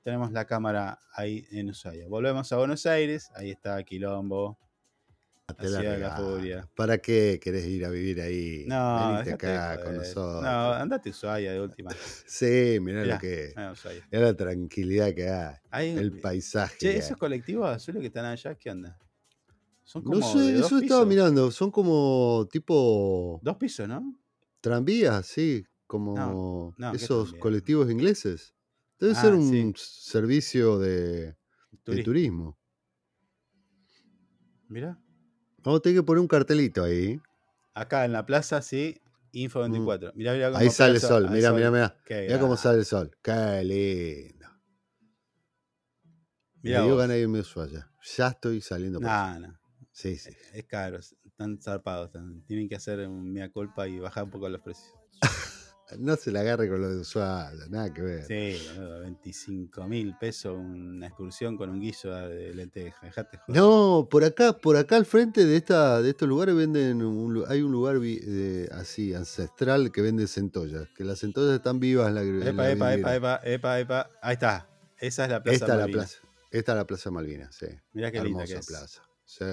[0.02, 2.08] Tenemos la cámara ahí en Ushuaia.
[2.08, 4.58] Volvemos a Buenos Aires, ahí está Quilombo,
[5.48, 6.68] la Te la la furia.
[6.74, 8.64] ¿Para qué querés ir a vivir ahí?
[8.66, 10.42] No, Venite acá con nosotros.
[10.42, 11.90] No, andate a Ushuaia de última.
[12.26, 14.06] Sí, mirá Mirá, lo que ah, Ushuaia.
[14.10, 15.56] Mirá la tranquilidad que hay.
[15.70, 16.78] Hay El paisaje.
[16.78, 18.98] Che, esos colectivos azules que están allá, ¿qué onda?
[19.92, 21.50] Son como No sé, de dos eso estaba mirando.
[21.50, 24.18] Son como tipo Dos pisos, ¿no?
[24.62, 25.66] tranvías, sí.
[25.86, 28.54] Como no, ¿qué esos colectivos ingleses.
[28.98, 29.84] Debe Ah, ser un sí.
[29.84, 31.36] servicio de, de
[31.84, 32.04] Turismo.
[32.04, 32.58] turismo.
[34.68, 34.98] Mirá.
[35.58, 37.20] Vamos a tener que poner un cartelito ahí.
[37.74, 38.98] Acá en la plaza, sí,
[39.32, 40.12] Info 24.
[40.14, 40.62] Mirá, mirá cómo Mm.
[40.62, 41.56] Ahí sale el sol- Mirá, sol.
[41.58, 41.96] mirá, mirá.
[42.06, 43.10] Qué Mirá cómo sale el sol.
[43.22, 44.46] Qué lindo.
[46.62, 47.90] Mirá Me dio ganas de irme a Ushuaia.
[48.16, 49.61] Ya estoy saliendo por Nah.
[49.92, 49.98] No.
[49.98, 50.30] Sí, sí.
[50.54, 52.06] Es caro, están zarpados.
[52.06, 54.94] están- tienen que hacer un mea culpa y bajar un poco los precios.
[55.98, 57.66] No se la agarre con lo de Ushuaia.
[57.68, 58.24] Nada que ver.
[58.24, 63.04] Sí, boludo, 25 mil pesos una excursión con un guiso de lenteja.
[63.04, 63.60] Dejate joder.
[63.60, 67.60] No, por acá, por acá al frente de esta, de estos lugares venden un, hay
[67.60, 67.96] un lugar
[68.70, 72.70] así ancestral que vende centollas, que las centollas están vivas en la, en Epa, la
[72.70, 74.10] epa, epa, epa, epa, epa.
[74.22, 74.68] Ahí está.
[74.98, 75.54] Esa es la plaza.
[75.56, 76.18] Esta es la plaza,
[76.50, 77.66] esta es la plaza Malvinas, sí.
[77.92, 78.66] Mirá qué linda Hermosa que es.
[78.66, 79.02] plaza.
[79.38, 79.44] Sí.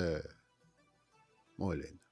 [1.58, 2.04] Muy linda.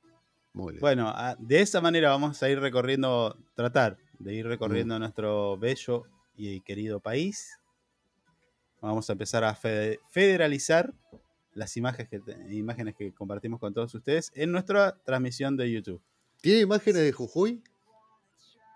[0.53, 0.81] Muy linda.
[0.81, 4.49] Bueno, a- de esa manera vamos a ir recorriendo, tratar de ir Mm.
[4.49, 6.03] recorriendo nuestro bello
[6.35, 7.59] y querido país.
[8.81, 10.93] Vamos a empezar a fede- federalizar
[11.53, 12.21] las imágenes que,
[12.55, 16.01] imágenes que compartimos con todos ustedes en nuestra transmisión de YouTube.
[16.41, 17.63] ¿Tiene imágenes de Jujuy?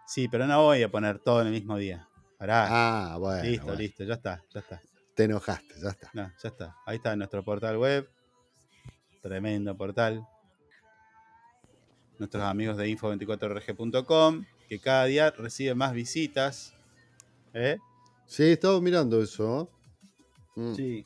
[0.08, 2.08] Sí, pero no voy a poner todo en el mismo día.
[2.38, 2.66] Pará.
[3.14, 3.44] Ah, bueno.
[3.44, 3.80] listo, bueno.
[3.80, 4.82] listo, ya está, ya está.
[5.16, 6.10] Te enojaste, ya está.
[6.14, 6.76] No, ya está.
[6.86, 8.10] Ahí está nuestro portal web.
[9.22, 10.28] Tremendo portal.
[12.18, 16.74] Nuestros amigos de info24rg.com, que cada día reciben más visitas.
[17.54, 17.78] ¿Eh?
[18.28, 19.70] Sí, estaba mirando eso.
[20.56, 20.74] Mm.
[20.74, 21.06] Sí.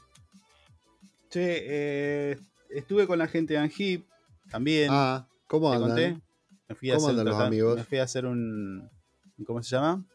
[1.30, 2.40] Che, eh,
[2.70, 4.06] estuve con la gente de Angip
[4.50, 4.90] también.
[4.92, 5.90] Ah, ¿cómo ¿Te andan?
[5.90, 6.22] conté?
[6.68, 7.76] Me fui a ¿Cómo hacer andan los amigos?
[7.78, 8.90] Me fui a hacer un.
[9.46, 10.06] ¿Cómo se llama?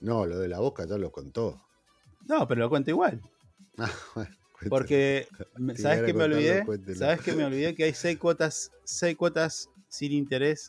[0.00, 1.62] No, lo de la boca ya lo contó.
[2.26, 3.20] No, pero lo cuento igual.
[3.78, 4.36] Ah, bueno.
[4.68, 5.26] Porque,
[5.76, 6.64] ¿sabes qué me olvidé?
[6.94, 7.74] ¿Sabes qué me olvidé?
[7.74, 10.68] Que hay seis cuotas, seis cuotas sin interés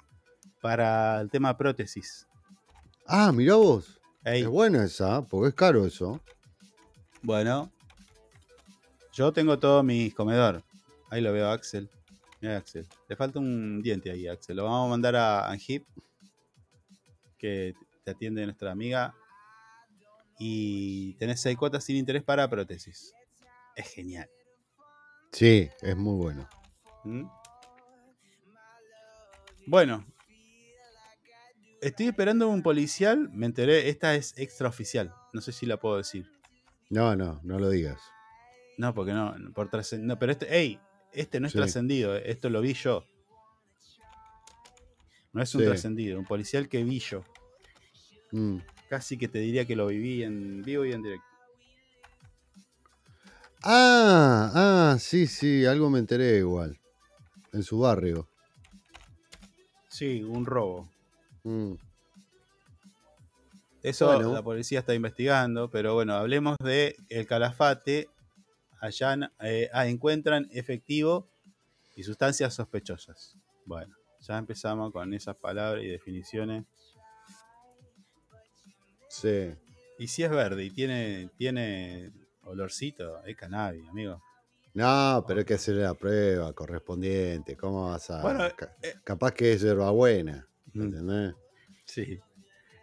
[0.61, 2.27] para el tema prótesis.
[3.05, 3.99] Ah, mirá vos.
[4.25, 6.21] Ey, Es buena esa, porque es caro eso.
[7.21, 7.69] bueno,
[9.13, 10.63] yo tengo todo mi comedor.
[11.09, 11.89] Ahí lo veo, Axel.
[12.41, 12.87] Mira, Axel.
[13.07, 14.55] Le falta un diente ahí, Axel.
[14.57, 15.85] Lo vamos a mandar a Angip,
[17.37, 17.73] que
[18.03, 19.13] te atiende nuestra amiga.
[20.39, 23.13] Y tenés seis cuotas sin interés para prótesis.
[23.75, 24.29] Es genial.
[25.31, 26.47] Sí, es muy bueno.
[27.03, 27.25] ¿Mm?
[29.65, 30.05] Bueno,
[31.83, 36.31] Estoy esperando un policial, me enteré, esta es extraoficial, no sé si la puedo decir.
[36.89, 37.99] No, no, no lo digas.
[38.77, 39.69] No, porque no, por
[39.99, 40.79] no pero este, hey,
[41.11, 41.57] este no es Sí.
[41.59, 43.05] trascendido, eh, esto lo vi yo.
[45.33, 45.67] No es un Sí.
[45.67, 47.25] trascendido, un policial que vi yo.
[48.31, 48.59] Mm.
[48.87, 51.27] Casi que te diría que lo viví en vivo y en directo.
[53.65, 56.77] Ah, ah, sí, sí, algo me enteré igual.
[57.53, 58.27] En su barrio.
[59.87, 60.89] Sí, un robo.
[61.43, 61.73] Mm.
[63.83, 64.33] Eso Bueno.
[64.33, 68.09] la policía está investigando, pero bueno, hablemos de el calafate.
[68.81, 71.29] Allá eh, ah, encuentran efectivo
[71.95, 73.37] y sustancias sospechosas.
[73.65, 76.65] Bueno, ya empezamos con esas palabras y definiciones.
[79.07, 79.53] Sí.
[79.99, 82.11] Y si es verde y tiene, tiene
[82.53, 84.21] olorcito, es cannabis, amigo.
[84.73, 87.55] No, pero hay que hacer la prueba correspondiente.
[87.55, 88.21] ¿Cómo vas a.?
[88.23, 90.47] Bueno, ca- eh, capaz que es hierbabuena.
[90.73, 91.35] ¿Entendés?
[91.85, 92.19] Sí.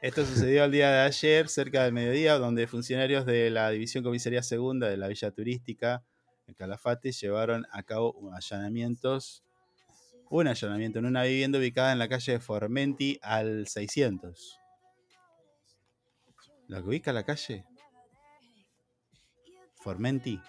[0.01, 4.43] Esto sucedió el día de ayer, cerca del mediodía, donde funcionarios de la División Comisaría
[4.43, 6.05] Segunda de la Villa Turística
[6.47, 9.43] en Calafate llevaron a cabo allanamientos,
[10.31, 14.57] un allanamiento en una vivienda ubicada en la calle de Formenti al 600.
[16.69, 17.65] ¿La que ubica la calle?
[19.81, 20.41] Formenti.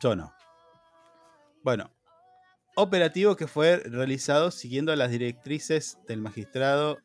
[0.00, 0.32] Yo no.
[1.62, 1.90] Bueno,
[2.76, 6.98] operativo que fue realizado siguiendo las directrices del magistrado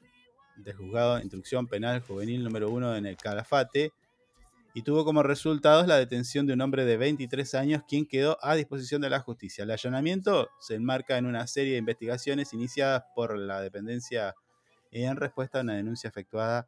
[0.57, 3.91] del juzgado de instrucción penal juvenil número 1 en el Calafate
[4.75, 8.55] y tuvo como resultados la detención de un hombre de 23 años quien quedó a
[8.55, 9.63] disposición de la justicia.
[9.63, 14.35] El allanamiento se enmarca en una serie de investigaciones iniciadas por la dependencia
[14.91, 16.67] en respuesta a una denuncia efectuada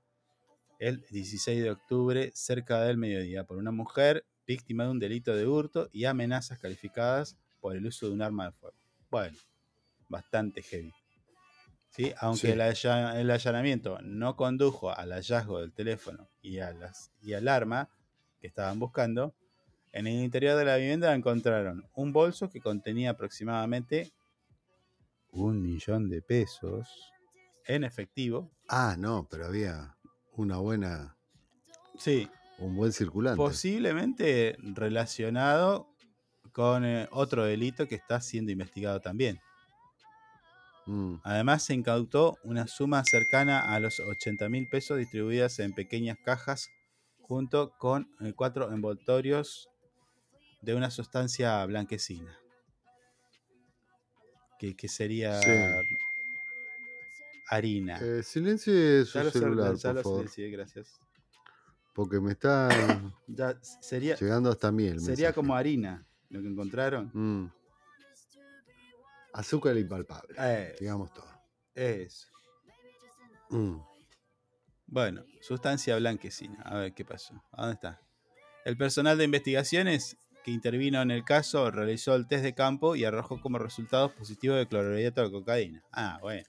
[0.79, 5.47] el 16 de octubre cerca del mediodía por una mujer víctima de un delito de
[5.47, 8.77] hurto y amenazas calificadas por el uso de un arma de fuego.
[9.09, 9.37] Bueno,
[10.09, 10.93] bastante heavy.
[11.89, 12.13] ¿Sí?
[12.19, 12.51] Aunque Sí.
[12.51, 17.47] El, alla- el allanamiento no condujo al hallazgo del teléfono y, a las, y al
[17.47, 17.89] arma
[18.39, 19.33] que estaban buscando,
[19.93, 24.11] en el interior de la vivienda encontraron un bolso que contenía aproximadamente
[25.31, 26.89] un millón de pesos
[27.65, 28.51] en efectivo.
[28.67, 29.94] Ah, no, pero había
[30.37, 31.17] una buena.
[31.97, 33.37] Sí, Un buen circulante.
[33.37, 35.87] posiblemente relacionado
[36.51, 39.39] con eh, otro delito que está siendo investigado también.
[40.85, 41.15] Mm.
[41.23, 46.69] Además, se incautó una suma cercana a los 80 mil pesos distribuidas en pequeñas cajas
[47.21, 49.67] junto con eh, cuatro envoltorios
[50.61, 52.37] de una sustancia blanquecina.
[54.59, 55.51] Que, que sería Sí.
[57.49, 57.97] Harina.
[58.01, 60.17] Eh, silencie su Ya celular, ya por lo favor.
[60.29, 60.99] silencié, gracias.
[61.93, 62.67] Porque me está
[63.27, 65.33] Ya sería, llegando hasta mí el sería mensaje.
[65.33, 67.09] como harina lo que encontraron.
[67.13, 67.51] Mm.
[69.33, 70.35] Azúcar impalpable.
[70.39, 71.27] Eh, Digamos todo.
[71.73, 72.27] eso.
[73.49, 73.77] Mm.
[74.87, 76.61] Bueno, sustancia blanquecina.
[76.63, 77.33] A ver qué pasó.
[77.51, 78.01] ¿A dónde está?
[78.63, 83.03] El personal de investigaciones que intervino en el caso realizó el test de campo y
[83.03, 85.83] arrojó como resultado positivo de clorhidrato de cocaína.
[85.91, 86.47] Ah, bueno.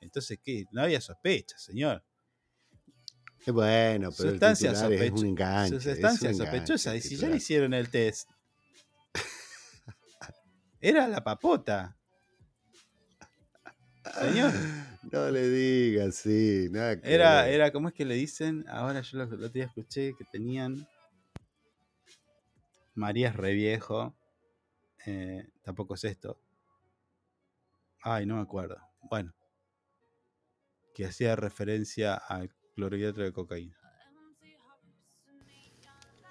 [0.00, 0.64] Entonces, ¿qué?
[0.72, 2.04] No había sospecha, señor.
[3.46, 5.76] Es bueno, pero Sustancia es un enganche.
[5.76, 6.96] es un Sustancia enganche sospechosa.
[6.96, 8.28] Y si ya le hicieron el test.
[10.80, 11.96] Era la papota.
[14.20, 14.52] Señor.
[15.10, 16.68] No le digas, sí.
[16.70, 17.54] Nada que Era, ver.
[17.54, 18.64] era, ¿cómo es que le dicen?
[18.68, 20.86] Ahora yo lo, el otro día escuché que tenían.
[22.94, 24.16] María es re viejo.
[25.06, 26.40] eh, tampoco es esto.
[28.02, 28.76] Ay, no me acuerdo.
[29.08, 29.32] Bueno.
[30.98, 33.76] Que hacía referencia al clorhidrato de cocaína.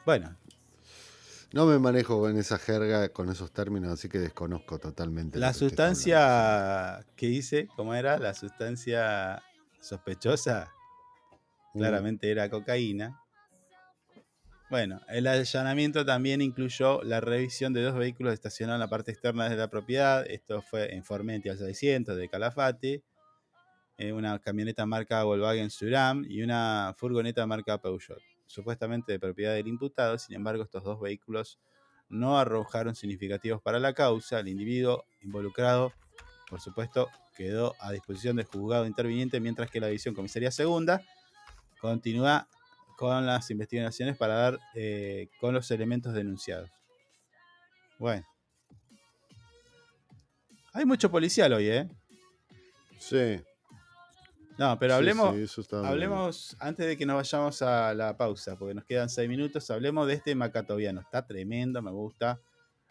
[0.06, 0.38] Bueno,
[1.54, 5.40] No me manejo con esa jerga, con esos términos, así que desconozco totalmente.
[5.40, 8.20] la sustancia que hice, ¿cómo era?
[8.20, 9.42] La sustancia
[9.80, 10.70] sospechosa.
[11.74, 11.80] Mm.
[11.80, 13.22] claramente era cocaína.
[14.70, 19.48] Bueno, el allanamiento también incluyó la revisión de dos vehículos estacionados en la parte externa
[19.48, 20.26] de la propiedad.
[20.30, 23.04] Esto fue en Formenti al 600 de Calafate,
[23.98, 29.68] eh, una camioneta marca Volkswagen Suram y una furgoneta marca Peugeot, supuestamente de propiedad del
[29.68, 30.18] imputado.
[30.18, 31.60] Sin embargo, estos dos vehículos
[32.10, 34.40] no arrojaron significativos para la causa.
[34.40, 35.94] El individuo involucrado,
[36.50, 41.02] por supuesto, quedó a disposición del juzgado interviniente, mientras que la división comisaría segunda
[41.80, 42.48] continúa
[42.98, 46.70] con las investigaciones para dar eh, con los elementos denunciados.
[48.00, 48.26] Bueno.
[50.74, 51.90] Hay mucho policial hoy, ¿eh?
[53.00, 53.40] Sí.
[54.58, 58.86] No, pero hablemos, sí, hablemos antes de que nos vayamos a la pausa, porque nos
[58.86, 61.02] quedan seis minutos, hablemos de este macatoviano.
[61.02, 62.42] Está tremendo, me gusta.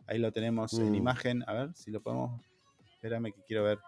[0.07, 0.95] Ahí lo tenemos en Mm.
[0.95, 1.45] imagen.
[1.49, 2.41] A ver si lo podemos.
[2.95, 3.81] Espérame que quiero ver.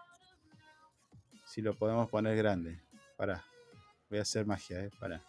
[1.45, 2.81] Si lo podemos poner grande.
[3.17, 3.43] Pará.
[4.09, 4.91] Voy a hacer magia, eh.
[4.99, 5.23] Pará.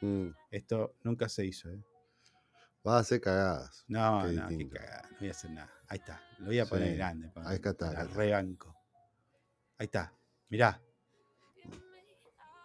[0.00, 0.28] Mm.
[0.50, 1.82] Esto nunca se hizo, eh.
[2.86, 3.84] Va a hacer cagadas.
[3.88, 4.76] No, Qué no, qué distinto.
[4.76, 5.08] cagada.
[5.10, 5.70] No voy a hacer nada.
[5.86, 6.22] Ahí está.
[6.38, 7.32] Lo voy a poner Sí, grande.
[7.44, 8.14] ahí está, para está.
[8.14, 8.74] rebanco.
[9.76, 10.14] Ahí está.
[10.48, 10.80] Mirá.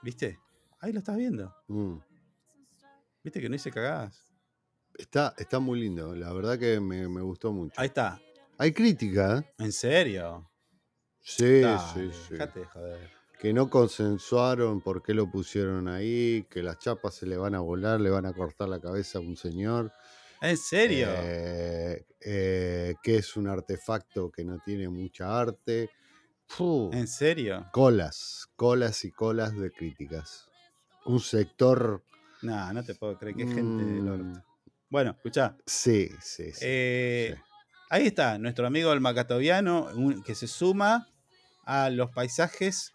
[0.05, 0.39] ¿Viste?
[0.81, 1.51] Ahí lo estás viendo.
[1.67, 1.97] Mm.
[3.23, 4.31] ¿Viste que no hice cagadas?
[4.99, 6.13] Está, está muy lindo.
[6.13, 7.73] La verdad que me, me gustó mucho.
[7.75, 8.21] Ahí está.
[8.59, 9.53] Hay crítica, ¿eh?
[9.57, 10.47] ¿En serio?
[11.21, 12.33] Sí, Dale, sí, sí.
[12.33, 13.11] Dejate de joder.
[13.39, 17.61] Que no consensuaron por qué lo pusieron ahí, que las chapas se le van a
[17.61, 19.91] volar, le van a cortar la cabeza a un señor.
[20.39, 21.07] ¿En serio?
[21.09, 25.89] Eh, eh, que es un artefacto que no tiene mucha arte.
[26.93, 27.65] ¿En serio?
[27.71, 30.47] colas, colas y colas de críticas.
[31.05, 32.03] Un sector.
[32.41, 34.43] No, no te puedo creer que gente del mm, orto.
[34.89, 35.55] Bueno, escuchá.
[35.65, 36.59] Sí, sí, sí.
[36.61, 37.41] Eh, sí.
[37.89, 41.07] Ahí está, nuestro amigo el macatoviano, un- que se suma
[41.65, 42.93] a los paisajes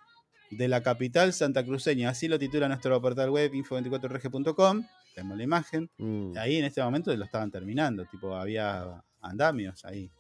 [0.50, 2.10] de la capital santacruceña.
[2.10, 4.84] Así lo titula nuestro portal web info24rg.com.
[5.14, 5.90] Tenemos la imagen.
[5.98, 10.10] Mm, Ahí en este momento lo estaban terminando, tipo había andamios ahí.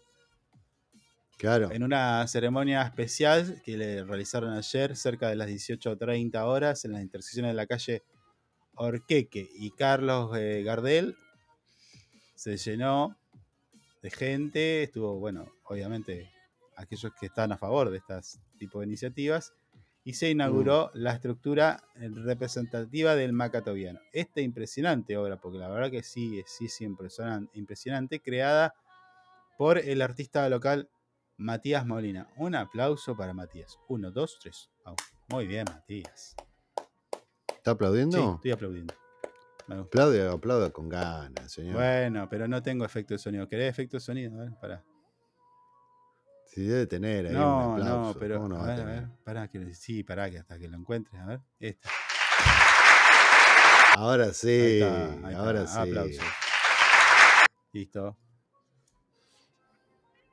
[1.40, 1.70] Claro.
[1.72, 7.00] En una ceremonia especial que le realizaron ayer cerca de las 18.30 horas en las
[7.00, 8.04] intersecciones de la calle
[8.74, 11.16] Orqueque y Carlos eh, Gardel,
[12.34, 13.16] se llenó
[14.02, 16.30] de gente, estuvo, bueno, obviamente
[16.76, 19.52] aquellos que están a favor de estas tipo de iniciativas,
[20.04, 24.00] y se inauguró la estructura eh, representativa del Macatoviano.
[24.12, 28.74] Esta impresionante obra, porque la verdad que sí, sí es impresionante, impresionante creada
[29.58, 30.88] por el artista local
[31.44, 32.28] Matías Molina.
[32.36, 33.78] Un aplauso para Matías.
[33.88, 34.70] Uno, dos, tres.
[35.28, 36.36] Muy bien, Matías.
[37.56, 38.18] ¿Está aplaudiendo?
[38.18, 38.94] Sí, estoy aplaudiendo.
[39.68, 41.76] Aplaude, aplauda con ganas, señor.
[41.76, 43.48] Bueno, pero no tengo efecto de sonido.
[43.48, 44.38] ¿Querés efecto de sonido?
[44.38, 44.84] A ver, pará.
[46.46, 48.12] Sí, debe tener ahí No, un aplauso.
[48.14, 48.36] no, pero.
[48.36, 49.00] ¿cómo no a ver, a tener?
[49.02, 49.08] ver.
[49.24, 51.22] Pará, que, sí, pará, que hasta que lo encuentres.
[51.22, 51.40] A ver.
[51.58, 51.88] Esta.
[53.96, 55.90] Ahora sí, Ahí está, ahí ahora está, sí.
[55.90, 56.24] Aplausos.
[57.72, 58.16] Listo.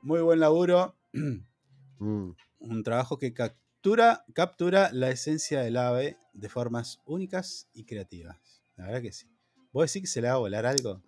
[0.02, 0.96] Muy buen laburo.
[1.12, 2.30] Mm,
[2.60, 8.62] Un trabajo que captura, captura la esencia del ave de formas únicas y creativas.
[8.76, 9.26] La verdad que sí.
[9.72, 11.02] ¿Vos decís que se le va a volar algo?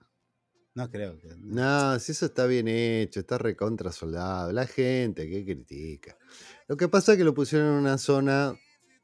[0.74, 1.28] No creo que.
[1.38, 4.52] No, si eso está bien hecho, está recontra soldado.
[4.52, 6.16] La gente que critica.
[6.68, 8.54] Lo que pasa es que lo pusieron en una zona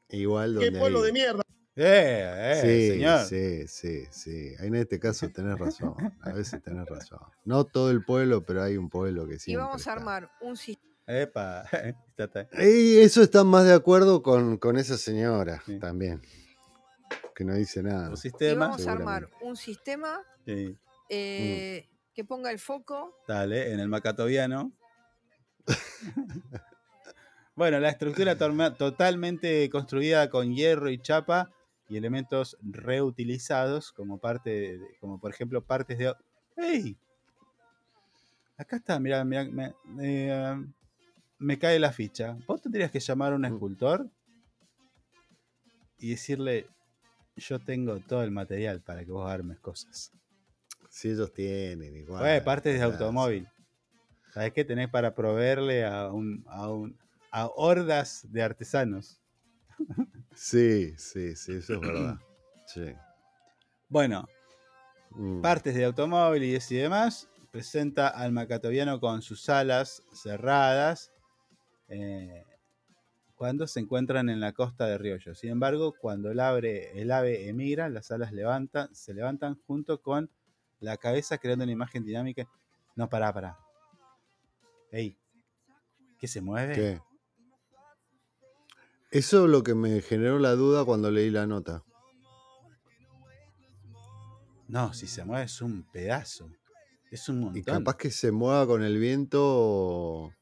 [0.09, 0.71] igual donde.
[0.71, 1.43] ¡Qué pueblo hay- de mierda!
[1.79, 3.19] Eh, eh, sí, señor.
[3.25, 4.53] sí, sí, sí.
[4.59, 5.93] En este caso tenés razón.
[6.21, 7.19] A veces tenés razón.
[7.45, 9.51] No todo el pueblo, pero hay un pueblo que sí.
[9.51, 10.87] Y vamos a armar un sistema.
[11.05, 11.63] Epa.
[12.59, 16.21] Y eso está más de acuerdo con, con esa señora también.
[17.35, 18.07] Que no dice nada.
[18.09, 18.67] Un Y sistema.
[18.67, 20.75] vamos a armar un sistema Sí,
[21.09, 23.15] eh, que ponga el foco.
[23.27, 24.71] dale, en el macatoviano.
[27.55, 31.51] bueno, la estructura totalmente construida con hierro y chapa
[31.89, 36.13] y elementos reutilizados como parte, de- como por ejemplo partes de...
[36.55, 36.97] ¡Ey!
[38.57, 40.55] Acá está, mira, mira, me, eh,
[41.37, 42.37] me cae la ficha.
[42.47, 44.09] Vos tendrías que llamar a un escultor
[45.99, 46.67] y decirle,
[47.35, 50.11] yo tengo todo el material para que vos armes cosas.
[50.89, 52.23] Si ellos tienen igual.
[52.23, 53.47] Oye, partes de automóvil.
[54.33, 56.97] ¿Sabes qué tenés para proveerle a un, a un
[57.31, 59.21] a hordas de artesanos?
[60.37, 62.17] Sí, sí, sí, eso es verdad.
[62.67, 62.93] Sí.
[63.87, 64.27] Bueno,
[65.11, 65.41] Mm.
[65.41, 67.27] partes de automóviles y demás.
[67.51, 71.11] Presenta al macatoviano con sus alas cerradas
[71.87, 72.43] eh,
[73.35, 75.33] cuando se encuentran en la costa de Riollo.
[75.33, 80.29] Sin embargo, cuando el ave, el ave emigra, las alas levantan, se levantan junto con
[80.81, 82.47] la cabeza creando una imagen dinámica.
[82.95, 83.57] No, pará, pará.
[84.91, 85.15] Ey,
[86.19, 86.75] ¿qué se mueve?
[86.75, 87.01] ¿Qué?
[89.09, 91.83] Eso es lo que me generó la duda cuando leí la nota.
[94.67, 96.49] No, si se mueve es un pedazo.
[97.09, 97.57] Es un montón.
[97.57, 100.33] Y capaz que se mueva con el viento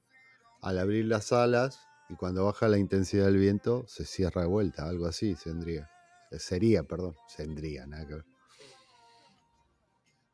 [0.62, 4.88] al abrir las alas y cuando baja la intensidad del viento se cierra de vuelta,
[4.90, 5.88] algo así tendría.
[6.32, 8.26] Eh, Sería, perdón, tendría, nada que ver.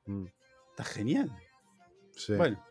[0.05, 0.25] Mm,
[0.69, 1.31] Está genial.
[2.15, 2.35] sí.
[2.35, 2.63] Bueno,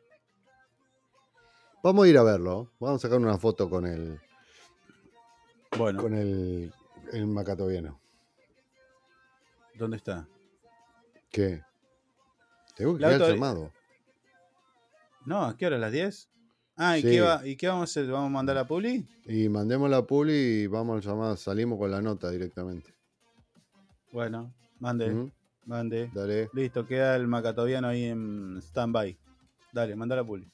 [1.83, 2.73] Vamos a ir a verlo.
[2.79, 4.21] Vamos a sacar una foto con el,
[5.77, 6.73] bueno, con el,
[7.12, 8.01] el macatoviano.
[9.75, 10.29] ¿dónde está?
[11.31, 11.62] ¿Qué?
[12.77, 13.73] Tengo que La quedar llamado.
[15.25, 15.77] No, ¿a qué hora?
[15.77, 16.29] ¿A las 10?
[16.77, 17.09] Ah, ¿y, Sí.
[17.09, 18.11] qué, va, ¿y qué vamos a hacer?
[18.11, 19.07] ¿Vamos a mandar a Publi?
[19.27, 21.37] Y mandemos la puli y vamos al llamado.
[21.37, 22.95] Salimos con la nota directamente.
[24.12, 25.31] Bueno, mande, Ujú.
[25.66, 26.11] mande.
[26.12, 26.49] Dale.
[26.53, 29.16] Listo, queda el macatoviano ahí en stand-by.
[29.73, 30.51] Dale, manda a Publi.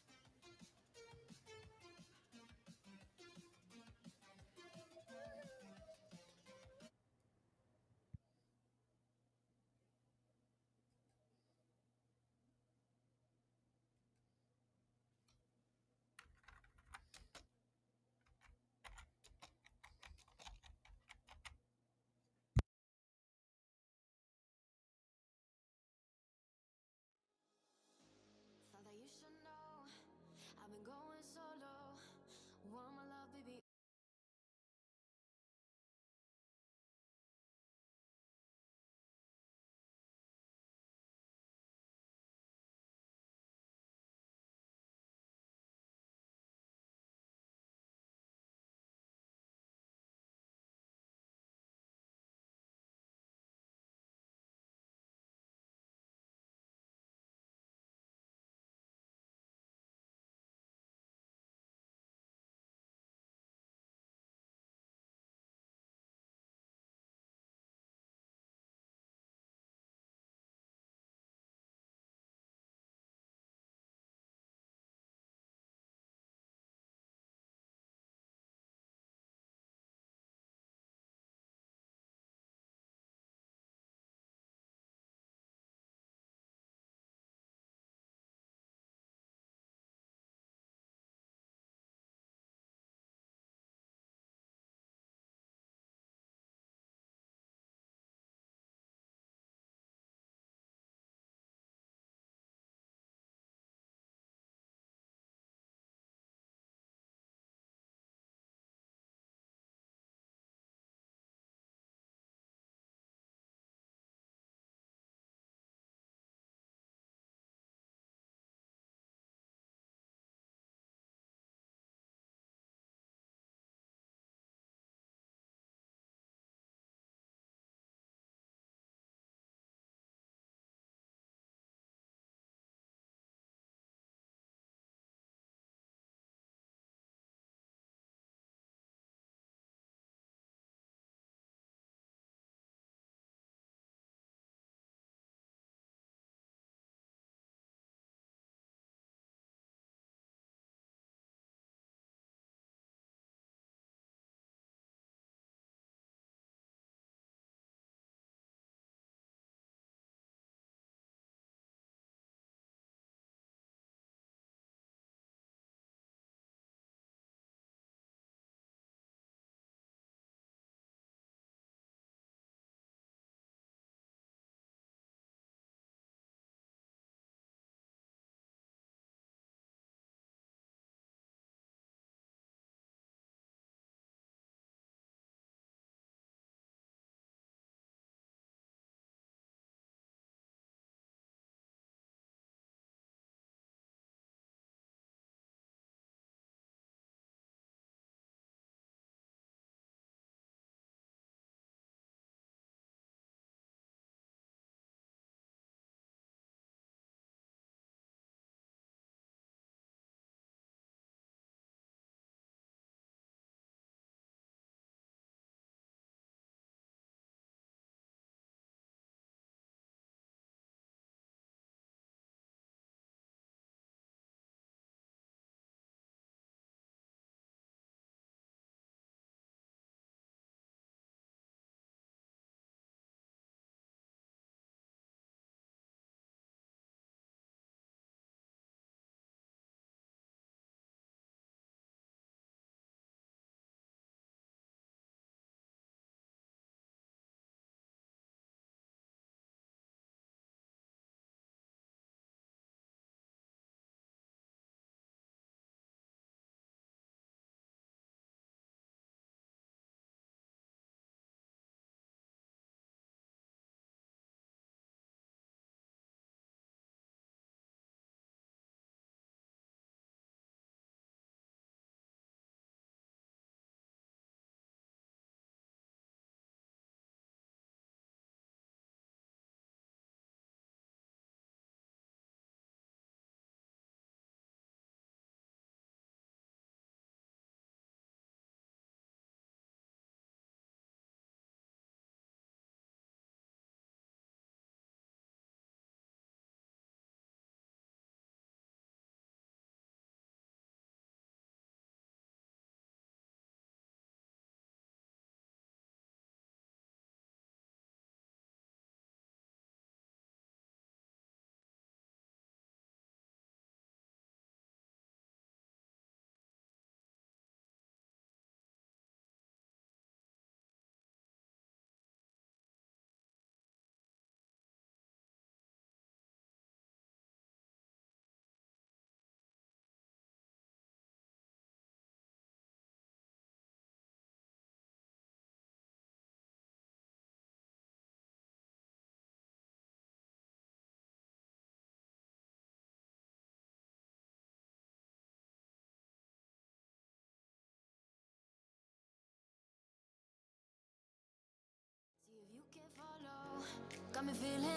[354.17, 354.76] got me feeling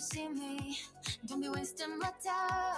[0.00, 0.78] see me.
[1.26, 2.69] Don't be wasting my time.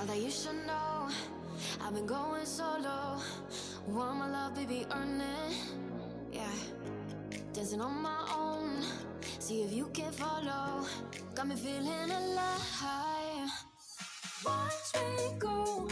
[0.00, 1.08] Not that you should know.
[1.78, 3.20] I've been going solo.
[3.86, 5.56] Want my love, baby, earn it.
[6.32, 7.38] Yeah.
[7.52, 8.82] Dancing on my own.
[9.38, 10.86] See if you can follow.
[11.34, 13.50] Got me feeling alive.
[14.42, 15.86] Watch me go.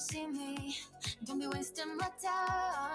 [0.00, 0.76] see me.
[1.24, 2.89] Don't be wasting my time.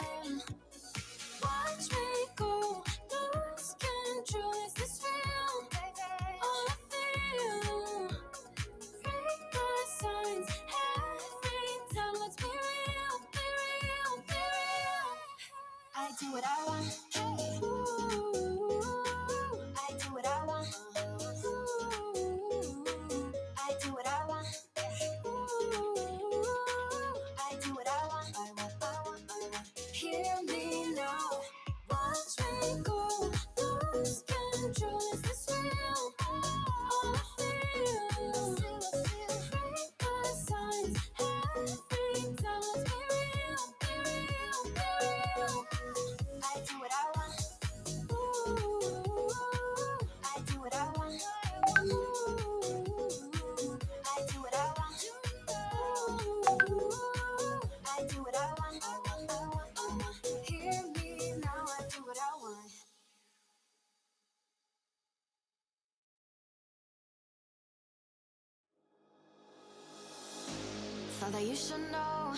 [71.26, 72.34] Not that you should know.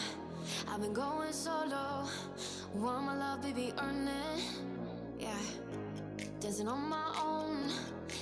[0.65, 2.07] I've been going solo.
[2.73, 4.43] Want my love, baby, earn it.
[5.19, 6.25] Yeah.
[6.39, 7.69] Dancing on my own.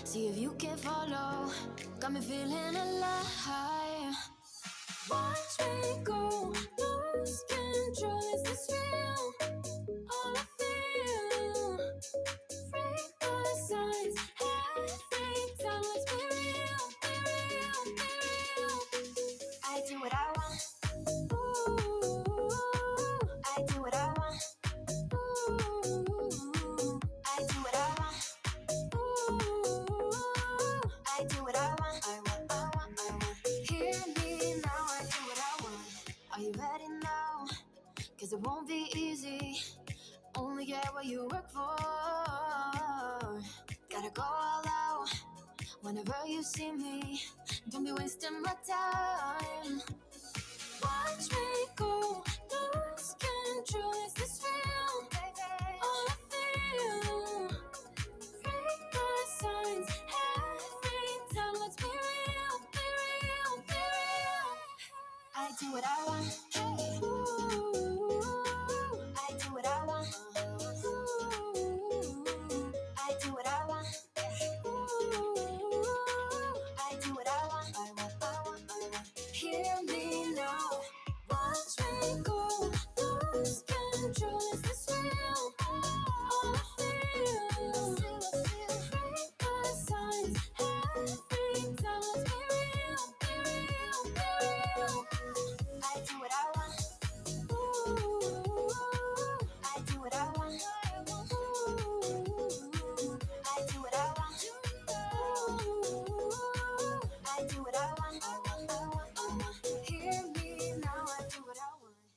[0.06, 1.52] See if you can follow.
[2.00, 4.16] Got me feeling alive.
[5.08, 6.52] Watch me go.
[6.80, 7.55] Lose.
[46.06, 47.20] Whenever you see me,
[47.70, 49.15] don't be wasting my time.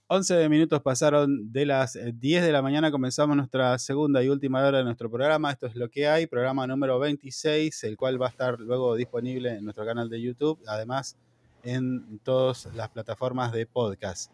[0.08, 4.66] 11 minutos pasaron de las eh, 10 de la mañana, comenzamos nuestra segunda y última
[4.66, 5.50] hora de nuestro programa.
[5.50, 9.50] Esto es lo que hay, programa número 26, el cual va a estar luego disponible
[9.50, 11.18] en nuestro canal de YouTube, además
[11.62, 14.32] en todas las plataformas de podcast.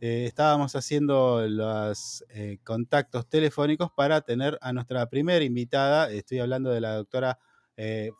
[0.00, 6.10] Eh, estábamos haciendo los eh, contactos telefónicos para tener a nuestra primera invitada.
[6.10, 7.38] Estoy hablando de la doctora
[7.76, 8.10] eh,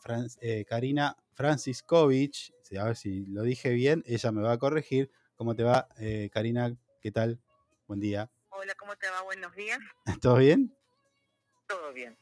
[0.41, 2.53] eh, Karina Franciscovich.
[2.79, 5.11] A ver si lo dije bien, ella me va a corregir.
[5.35, 6.75] ¿Cómo te va, eh, Karina?
[7.03, 7.37] ¿Qué tal?
[7.85, 8.31] Buen día.
[8.47, 9.23] Hola, ¿cómo te va?
[9.23, 9.77] Buenos días.
[10.21, 10.73] ¿Todo bien?
[11.67, 12.17] Todo bien.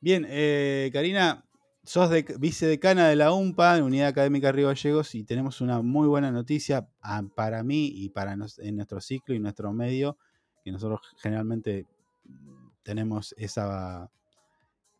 [0.00, 1.44] Bien, eh, Karina,
[1.84, 6.30] sos de, vicedecana de la UMPA, Unidad Académica Río Gallegos, y tenemos una muy buena
[6.30, 10.16] noticia ah, para mí y para nos- en nuestro ciclo y nuestro medio,
[10.64, 11.86] que nosotros generalmente
[12.82, 14.10] tenemos esa,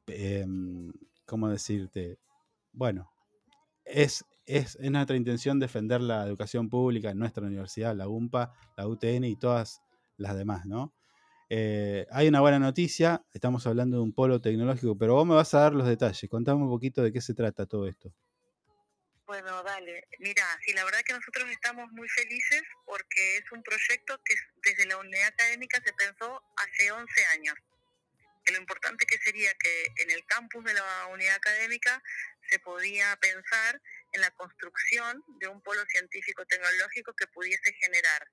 [0.08, 0.92] em,
[1.24, 2.18] ¿cómo decirte?
[2.70, 3.10] Bueno,
[3.82, 8.86] es, es, es nuestra intención defender la educación pública en nuestra universidad, la UMPA, la
[8.86, 9.82] UTN y todas
[10.16, 10.94] las demás, ¿no?
[11.48, 15.54] Eh, hay una buena noticia, estamos hablando de un polo tecnológico, pero vos me vas
[15.54, 16.28] a dar los detalles.
[16.28, 18.12] Contame un poquito de qué se trata todo esto.
[19.26, 20.06] Bueno, dale.
[20.20, 24.86] Mira, sí, la verdad que nosotros estamos muy felices porque es un proyecto que desde
[24.86, 27.54] la unidad académica se pensó hace 11 años.
[28.44, 32.00] Que lo importante que sería que en el campus de la unidad académica
[32.48, 33.80] se podía pensar
[34.16, 38.26] en la construcción de un polo científico-tecnológico que pudiese generar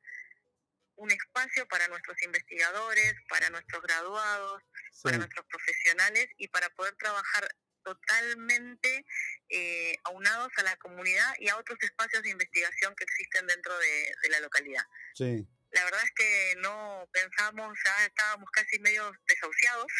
[0.95, 4.63] un espacio para nuestros investigadores, para nuestros graduados,
[5.01, 7.47] para nuestros profesionales y para poder trabajar
[7.84, 9.05] totalmente
[9.49, 14.15] eh, aunados a la comunidad y a otros espacios de investigación que existen dentro de,
[14.23, 14.84] de la localidad.
[15.15, 15.45] Sí.
[15.71, 19.91] La verdad es que no pensamos, ya estábamos casi medio desahuciados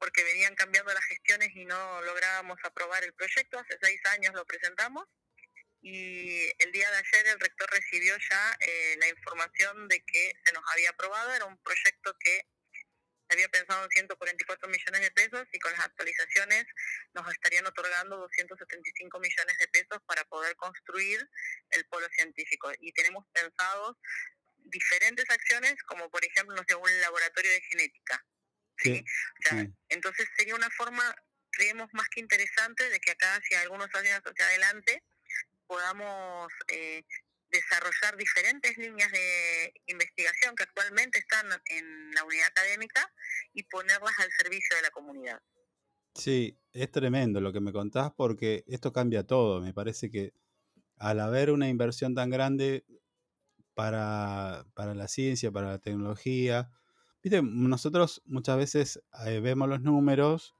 [0.00, 3.58] porque venían cambiando las gestiones y no lográbamos aprobar el proyecto.
[3.58, 5.06] Hace seis años lo presentamos
[5.82, 10.52] y el día de ayer el rector recibió ya eh, la información de que se
[10.52, 11.32] nos había aprobado.
[11.34, 12.46] Era un proyecto que
[13.28, 16.64] había pensado en 144 millones de pesos y con las actualizaciones
[17.14, 21.28] nos estarían otorgando 275 millones de pesos para poder construir
[21.70, 22.72] el polo científico.
[22.80, 23.96] Y tenemos pensados
[24.56, 28.24] diferentes acciones, como por ejemplo, no sé, un laboratorio de genética.
[28.82, 29.04] Sí.
[29.38, 31.02] O sea, entonces sería una forma,
[31.50, 35.02] creemos, más que interesante de que acá, hacia algunos años hacia adelante,
[35.66, 37.04] podamos eh,
[37.50, 43.12] desarrollar diferentes líneas de investigación que actualmente están en la unidad académica
[43.52, 45.40] y ponerlas al servicio de la comunidad.
[46.14, 49.60] Sí, es tremendo lo que me contás porque esto cambia todo.
[49.60, 50.32] Me parece que
[50.96, 52.84] al haber una inversión tan grande
[53.74, 56.70] para, para la ciencia, para la tecnología,
[57.22, 60.56] viste, nosotros muchas veces eh, vemos los números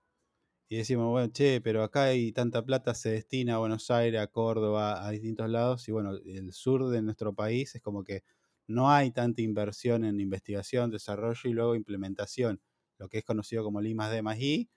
[0.69, 4.29] y decimos, bueno, che, pero acá hay tanta plata, se destina a Buenos Aires, a
[4.29, 8.25] Córdoba, a distintos lados, y bueno, el sur de nuestro país es como que
[8.69, 12.63] no hay tanta inversión en investigación, desarrollo y luego implementación,
[12.99, 14.71] lo que es conocido como I más D más I,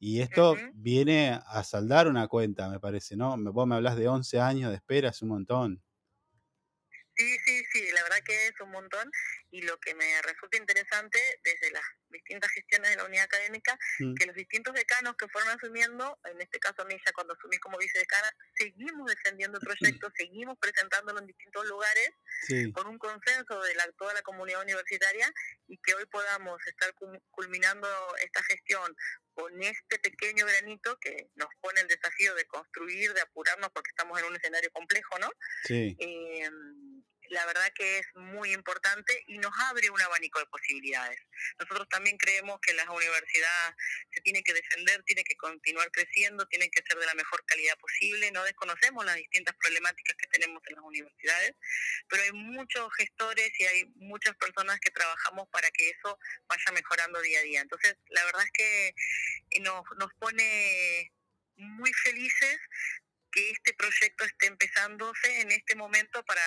[0.00, 3.36] y esto viene a saldar una cuenta, me parece, ¿no?
[3.52, 5.82] Vos me hablas de 11 años de espera, es un montón.
[7.16, 7.36] Sí,
[8.20, 9.10] verdad que es un montón
[9.50, 14.14] y lo que me resulta interesante desde las distintas gestiones de la unidad académica, Mm.
[14.14, 17.58] que los distintos decanos que fueron asumiendo, en este caso a mí ya cuando asumí
[17.58, 22.10] como vicedecana, seguimos defendiendo el proyecto, seguimos presentándolo en distintos lugares
[22.46, 22.72] Sí.
[22.72, 25.32] con un consenso de la, toda la comunidad universitaria
[25.68, 26.92] y que hoy podamos estar
[27.30, 27.88] culminando
[28.22, 28.96] esta gestión
[29.34, 34.18] con este pequeño granito que nos pone el desafío de construir, de apurarnos porque estamos
[34.18, 35.30] en un escenario complejo, ¿no?
[35.64, 35.96] Sí.
[35.98, 36.50] Eh,
[37.30, 41.20] la verdad que es muy importante y nos abre un abanico de posibilidades.
[41.58, 43.76] Nosotros también creemos que la universidad
[44.12, 47.78] se tiene que defender, tiene que continuar creciendo, tiene que ser de la mejor calidad
[47.78, 48.30] posible.
[48.32, 51.54] No desconocemos las distintas problemáticas que tenemos en las universidades,
[52.08, 56.18] pero hay muchos gestores y hay muchas personas que trabajamos para que eso
[56.48, 57.60] vaya mejorando día a día.
[57.60, 61.12] Entonces, la verdad es que nos, nos pone
[61.60, 62.58] muy felices
[63.32, 66.42] que este proyecto esté empezándose en este momento para,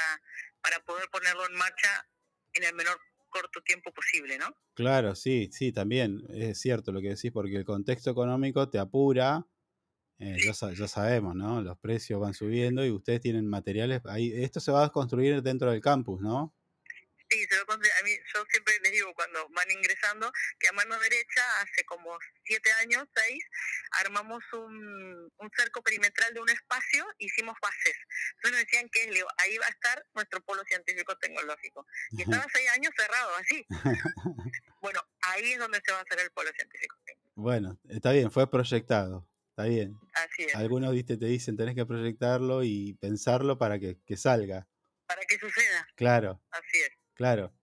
[0.61, 2.07] para poder ponerlo en marcha
[2.53, 4.55] en el menor corto tiempo posible, ¿no?
[4.75, 9.45] Claro, sí, sí, también es cierto lo que decís, porque el contexto económico te apura,
[10.19, 11.61] eh, ya, sa- ya sabemos, ¿no?
[11.61, 15.71] Los precios van subiendo y ustedes tienen materiales, ahí, esto se va a construir dentro
[15.71, 16.55] del campus, ¿no?
[17.29, 17.81] Sí, se conse- a mí,
[18.33, 23.05] yo siempre les digo cuando van ingresando que a mano derecha hace como siete años,
[23.15, 23.43] seis,
[24.03, 27.97] armamos un, un cerco perimetral de un espacio, hicimos bases.
[28.35, 31.85] Entonces nos decían que digo, ahí va a estar nuestro polo científico tecnológico.
[32.11, 33.65] Y estaba seis años cerrado, así.
[34.81, 36.97] Bueno, ahí es donde se va a hacer el polo científico.
[37.35, 39.97] Bueno, está bien, fue proyectado, está bien.
[40.13, 40.55] Así es.
[40.55, 41.15] Algunos ¿viste?
[41.15, 44.67] te dicen tenés que proyectarlo y pensarlo para que, que salga.
[45.07, 45.87] Para que suceda.
[45.95, 46.91] Claro, Así es.
[47.13, 47.53] claro.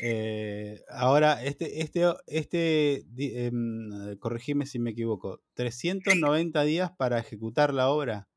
[0.00, 3.04] Eh, ahora, este, este, este,
[3.46, 8.28] em, corregime si me equivoco, 390 días para ejecutar la obra.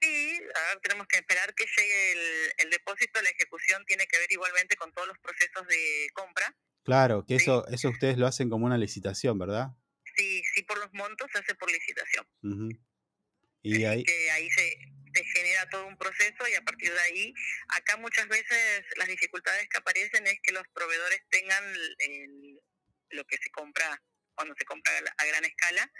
[0.00, 3.22] Sí, ahora tenemos que esperar que llegue el, el depósito.
[3.22, 6.56] La ejecución tiene que ver igualmente con todos los procesos de compra.
[6.82, 9.70] Claro, que eso, eso ustedes lo hacen como una licitación, ¿verdad?
[10.16, 12.26] Sí, sí por los montos se hace por licitación.
[12.42, 12.68] Ujú.
[13.62, 14.78] Y ahí, que ahí se,
[15.16, 17.32] se genera todo un proceso y a partir de ahí,
[17.68, 21.64] acá muchas veces las dificultades que aparecen es que los proveedores tengan
[21.98, 22.60] el-
[23.10, 24.02] lo que se compra
[24.34, 25.90] cuando se compra a gran escala.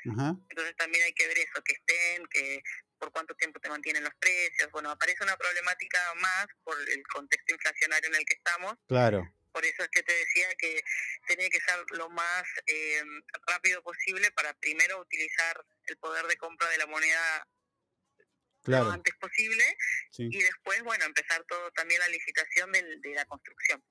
[0.50, 2.60] Entonces también hay que ver eso, que estén, que
[2.98, 4.70] por cuánto tiempo te mantienen los precios.
[4.72, 8.74] Bueno, aparece una problemática más por el contexto inflacionario en el que estamos.
[8.88, 10.82] claro, Por eso es que te decía que
[11.26, 13.02] tenía que ser lo más eh,
[13.46, 17.48] rápido posible para primero utilizar el poder de compra de la moneda
[18.72, 19.64] lo antes posible
[20.10, 20.28] Sí.
[20.30, 23.82] y después, bueno, empezar todo también la licitación de la construcción.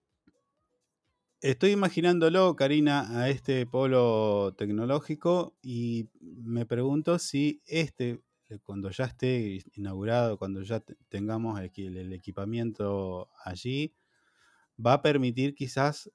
[1.41, 8.21] Estoy imaginándolo, Karina, a este polo tecnológico y me pregunto si este,
[8.63, 13.93] cuando ya esté inaugurado, cuando ya te- tengamos el equipamiento allí,
[14.83, 16.09] va a permitir quizás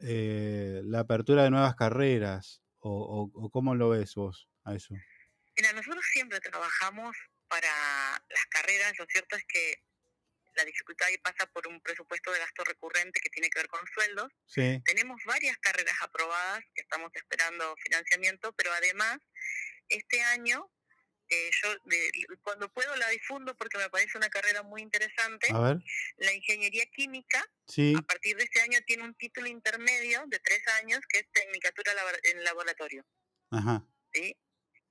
[0.00, 4.94] eh, la apertura de nuevas carreras o, o- o cómo lo ves vos a eso.
[5.56, 7.16] Mira, nosotros siempre trabajamos
[7.48, 7.68] para
[8.28, 9.82] las carreras, lo cierto es que
[10.54, 13.80] la dificultad ahí pasa por un presupuesto de gasto recurrente que tiene que ver con
[13.80, 14.32] los sueldos.
[14.46, 19.18] Sí, Tenemos varias carreras aprobadas que estamos esperando financiamiento, pero además
[19.88, 20.70] este año
[21.30, 22.10] eh, yo de-
[22.42, 25.48] cuando puedo la difundo porque me parece una carrera muy interesante.
[25.52, 25.76] a ver,
[26.16, 30.66] La ingeniería química sí, a partir de este año tiene un título intermedio de tres
[30.82, 31.92] años que es Tecnicatura
[32.24, 33.04] en Laboratorio.
[33.50, 34.36] ajá, ¿sí?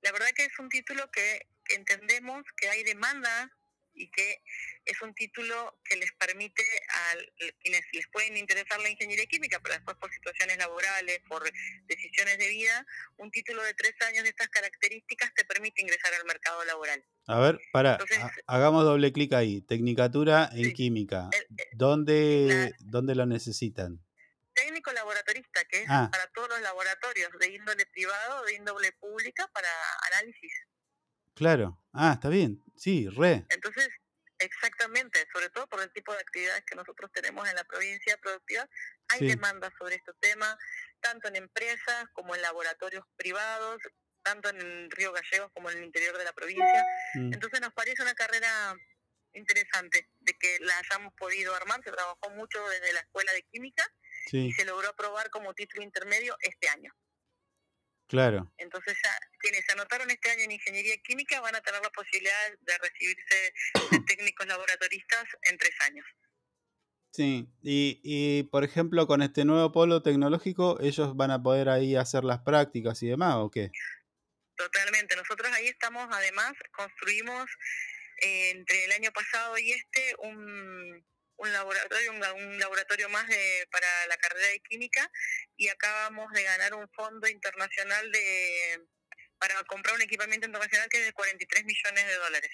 [0.02, 1.42] La verdad que es un título que
[1.76, 3.52] entendemos que hay demanda
[4.00, 4.44] y que
[4.86, 7.16] es un título que les permite a
[7.62, 11.42] quienes les pueden interesar la ingeniería química, pero después por situaciones laborales, por
[11.88, 12.86] decisiones de vida,
[13.18, 17.04] un título de tres años de estas características te permite ingresar al mercado laboral.
[17.30, 21.30] a ver, para, Entonces- hagamos doble clic ahí, Tecnicatura en Química,
[21.74, 24.00] ¿dónde, ¿dónde lo necesitan?
[24.54, 26.10] Técnico laboratorista, que es Ah.
[26.12, 29.70] para todos los laboratorios de índole privado, de índole pública, para
[30.12, 30.52] análisis.
[31.38, 33.90] Claro, ah, está bien, sí, re, Entonces,
[34.40, 38.68] exactamente, sobre todo por el tipo de actividades que nosotros tenemos en la provincia productiva,
[39.10, 39.28] hay Sí.
[39.28, 40.58] demanda sobre este tema,
[41.00, 43.78] tanto en empresas como en laboratorios privados,
[44.24, 46.84] tanto en Río Gallegos como en el interior de la provincia.
[47.14, 47.34] Mm.
[47.34, 48.76] Entonces nos parece una carrera
[49.34, 53.84] interesante de que la hayamos podido armar, se trabajó mucho desde la Escuela de Química
[54.26, 56.92] sí, y se logró aprobar como título intermedio este año.
[58.08, 58.52] Claro.
[58.58, 62.52] Entonces ya quienes se anotaron este año en Ingeniería Química van a tener la posibilidad
[62.60, 63.54] de recibirse
[63.92, 66.06] de técnicos laboratoristas en tres años.
[67.12, 71.96] Sí, y, y por ejemplo con este nuevo polo tecnológico, ellos van a poder ahí
[71.96, 73.72] hacer las prácticas y demás, ¿o qué?
[74.56, 75.16] Totalmente.
[75.16, 77.50] Nosotros ahí estamos, además, construimos
[78.24, 81.06] eh, entre el año pasado y este un,
[81.38, 85.10] un laboratorio, un, un laboratorio más de, para la carrera de química
[85.56, 88.82] y acabamos de ganar un fondo internacional de
[89.40, 92.52] para comprar un equipamiento internacional que es de 43 millones de dólares.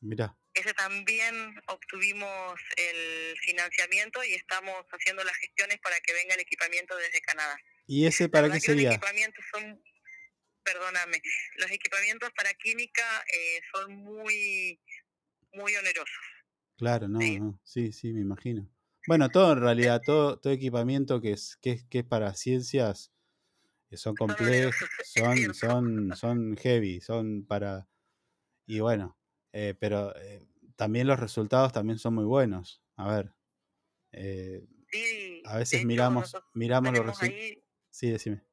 [0.00, 6.40] Mirá, Ese también obtuvimos el financiamiento y estamos haciendo las gestiones para que venga el
[6.40, 7.56] equipamiento desde Canadá.
[7.86, 8.90] ¿y ese para qué que Los sería?
[8.90, 9.82] equipamientos son,
[10.64, 11.20] perdóname,
[11.56, 14.78] los equipamientos para química eh, son muy,
[15.52, 16.35] muy onerosos.
[16.76, 17.60] Claro, no, no.
[17.64, 18.68] Sí, sí, me imagino.
[19.06, 23.12] Bueno, todo en realidad, todo, todo equipamiento que es, que, es, que es para ciencias
[23.90, 27.88] que son complejos, son, son, son heavy, son para.
[28.66, 29.18] Y bueno,
[29.52, 30.46] eh, pero eh,
[30.76, 32.82] también los resultados también son muy buenos.
[32.96, 33.34] A ver.
[34.12, 37.44] eh, Sí, a veces hecho, miramos, miramos los resultados.
[37.90, 38.44] Sí, decime.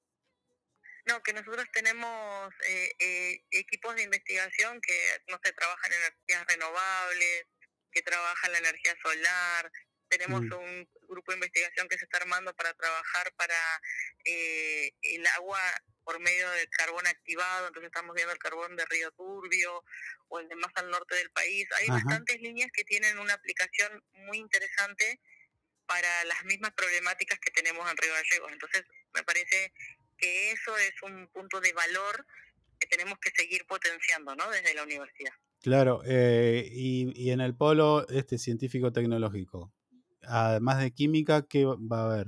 [1.05, 6.45] no, que nosotros tenemos eh, eh, equipos de investigación que, no sé, trabajan en energías
[6.47, 7.45] renovables,
[7.93, 9.71] que trabajan la energía solar.
[10.09, 10.53] Tenemos Mm.
[10.53, 13.55] un grupo de investigación que se está armando para trabajar para
[14.25, 15.59] eh, el agua
[16.03, 19.83] por medio del carbón activado, entonces estamos viendo el carbón de Río Turbio
[20.27, 21.67] o el de más al norte del país.
[21.79, 21.93] Hay Ajá.
[21.95, 25.19] bastantes líneas que tienen una aplicación muy interesante
[25.85, 28.51] para las mismas problemáticas que tenemos en Río Gallegos.
[28.51, 28.83] Entonces,
[29.13, 29.73] me parece
[30.17, 32.25] que eso es un punto de valor
[32.79, 34.49] que tenemos que seguir potenciando, ¿no?
[34.49, 35.33] Desde la universidad.
[35.63, 39.71] Claro, eh, y, y en el polo este científico-tecnológico,
[40.23, 42.27] además de química, ¿qué va a haber?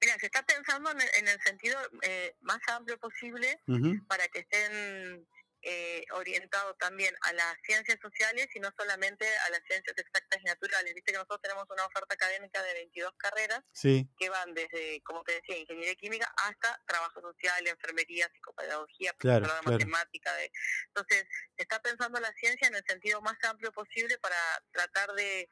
[0.00, 3.60] Mira, se está pensando en el, en el sentido eh, más amplio posible
[4.08, 5.26] para que estén
[5.64, 10.44] eh, orientados también a las ciencias sociales y no solamente a las ciencias exactas y
[10.44, 10.92] naturales.
[10.94, 15.22] Viste que nosotros tenemos una oferta académica de 22 carreras Sí, que van desde, como
[15.22, 19.78] te decía, ingeniería química hasta trabajo social, enfermería, psicopedagogía, Claro, profesorado de claro.
[19.78, 20.34] matemática.
[20.34, 20.52] De...
[20.88, 24.36] Entonces, se está pensando la ciencia en el sentido más amplio posible para
[24.72, 25.48] tratar de,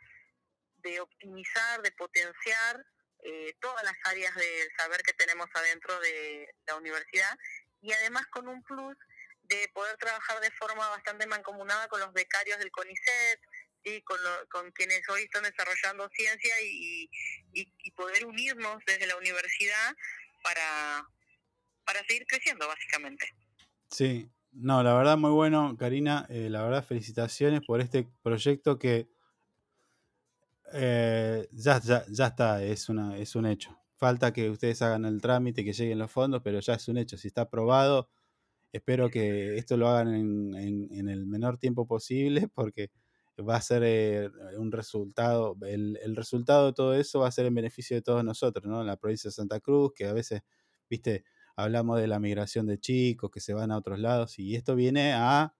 [0.78, 2.84] de optimizar, de potenciar
[3.22, 7.36] eh, todas las áreas del saber que tenemos adentro de la universidad
[7.82, 8.96] y además con un plus
[9.50, 13.40] de poder trabajar de forma bastante mancomunada con los becarios del CONICET,
[13.84, 14.00] ¿sí?
[14.02, 14.18] con,
[14.50, 17.10] con quienes hoy están desarrollando ciencia y,
[17.52, 19.94] y- y poder unirnos desde la universidad
[20.42, 21.06] para,
[21.84, 23.26] para seguir creciendo, básicamente.
[23.90, 24.30] sí.
[24.52, 26.26] No, la verdad muy bueno, Karina.
[26.28, 29.08] eh, la verdad, felicitaciones por este proyecto que
[30.72, 33.76] eh, ya, ya, ya está, es, una, es un hecho.
[33.96, 37.16] Falta que ustedes hagan el trámite, que lleguen los fondos, pero ya es un hecho.
[37.16, 38.08] Si está aprobado,
[38.72, 42.90] espero que esto lo hagan en, en- en el menor tiempo posible porque
[43.48, 44.28] va a ser eh,
[44.58, 48.22] un resultado, el, el resultado de todo eso va a ser en beneficio de todos
[48.22, 48.80] nosotros, ¿no?
[48.82, 50.42] En la provincia de Santa Cruz, que a veces,
[50.90, 51.24] viste,
[51.56, 55.12] hablamos de la migración de chicos que se van a otros lados y esto viene
[55.14, 55.54] a,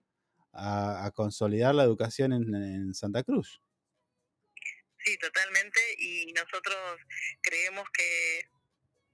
[0.53, 3.63] a- a consolidar la educación en, en Santa Cruz.
[5.03, 5.81] Sí, totalmente.
[5.99, 6.77] Y nosotros
[7.41, 8.43] creemos que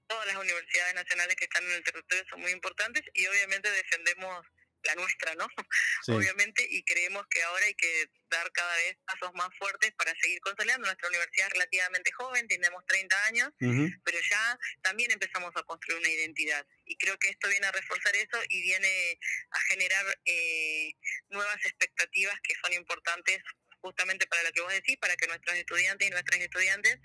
[0.07, 4.45] todas las universidades nacionales que están en el territorio son muy importantes y obviamente defendemos
[4.83, 5.47] la nuestra, ¿no?
[6.05, 6.11] Sí.
[6.13, 10.39] Obviamente, y creemos que ahora hay que dar cada vez pasos más fuertes para seguir
[10.39, 10.85] consolidando.
[10.85, 16.09] Nuestra universidad es relativamente joven, tenemos 30 años, pero ya también empezamos a construir una
[16.09, 16.65] identidad.
[16.85, 19.19] Y creo que esto viene a reforzar eso y viene
[19.51, 20.93] a generar eh,
[21.29, 23.41] nuevas expectativas que son importantes
[23.81, 26.99] justamente para lo que vos decís, para que nuestros estudiantes y nuestras estudiantes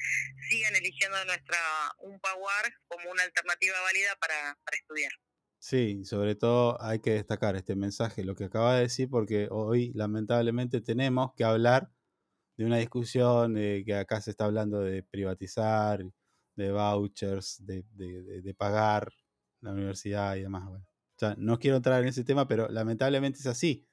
[0.48, 1.58] sigan eligiendo nuestra
[1.98, 5.12] UNPAWAR como una alternativa válida para, para estudiar.
[5.58, 9.92] Sí, sobre todo hay que destacar este mensaje, lo que acaba de decir, porque hoy
[9.94, 11.92] lamentablemente tenemos que hablar
[12.56, 16.04] de una discusión de que acá se está hablando de privatizar,
[16.56, 19.12] de vouchers, de, de- de- de pagar
[19.60, 20.66] la universidad y demás.
[20.66, 23.88] Bueno, o sea, no quiero entrar en ese tema, pero lamentablemente es así.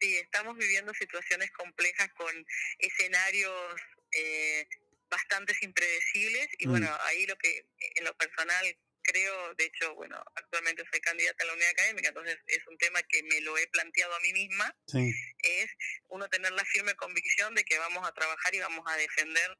[0.00, 2.32] Sí, estamos viviendo situaciones complejas con
[2.78, 3.80] escenarios
[4.12, 4.66] eh,
[5.10, 6.70] bastante impredecibles y Mm.
[6.70, 7.66] bueno, ahí lo que
[7.96, 12.38] en lo personal creo, de hecho, bueno, actualmente soy candidata a la unidad académica, entonces
[12.46, 15.10] es un tema que me lo he planteado a mí misma, Sí.
[15.42, 15.70] es
[16.08, 19.56] uno tener la firme convicción de que vamos a trabajar y vamos a defender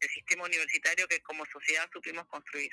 [0.00, 2.70] el sistema universitario que como sociedad supimos construir.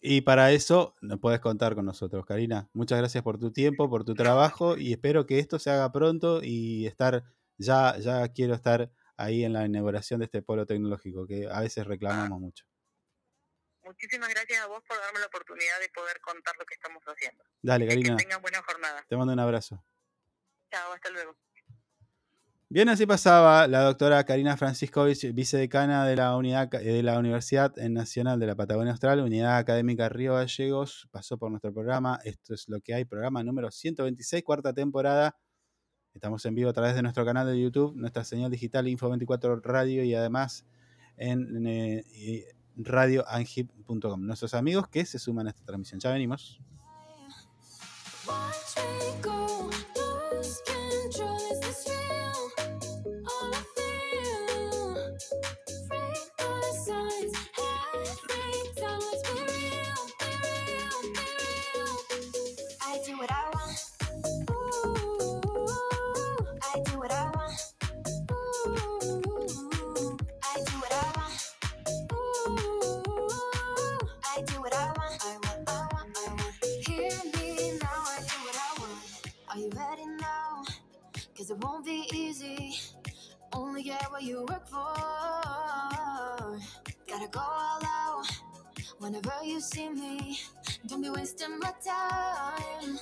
[0.00, 2.68] Y para eso no puedes contar con nosotros, Karina.
[2.72, 6.40] Muchas gracias por tu tiempo, por tu trabajo y espero que esto se haga pronto
[6.42, 7.24] y estar
[7.58, 11.86] ya ya quiero estar ahí en la inauguración de este polo tecnológico que a veces
[11.86, 12.64] reclamamos mucho.
[13.82, 17.44] Muchísimas gracias a vos por darme la oportunidad de poder contar lo que estamos haciendo.
[17.62, 18.16] Dale, Que Karina.
[18.16, 19.04] tengan buena jornada.
[19.08, 19.84] Te mando un abrazo.
[20.70, 21.36] Chao, hasta luego.
[22.76, 28.38] Bien, así pasaba la doctora Karina Franciscovich, vicedecana de la, unidad, de la Universidad Nacional
[28.38, 32.20] de la Patagonia Austral, Unidad Académica Río Gallegos, pasó por nuestro programa.
[32.22, 35.38] Esto es lo que hay, programa número 126, cuarta temporada.
[36.12, 40.04] Estamos en vivo a través de nuestro canal de YouTube, nuestra señal digital Info24 Radio
[40.04, 40.66] y además
[41.16, 42.44] en, en, eh,
[42.76, 44.20] radioangip.com.
[44.20, 45.98] Nuestros amigos que se suman a esta transmisión.
[45.98, 46.60] Ya venimos.
[81.56, 82.78] It won't be easy.
[83.52, 84.94] Only get what you work for.
[87.08, 88.26] Gotta go all out
[88.98, 90.38] whenever you see me.
[90.86, 92.98] Don't be wasting my time.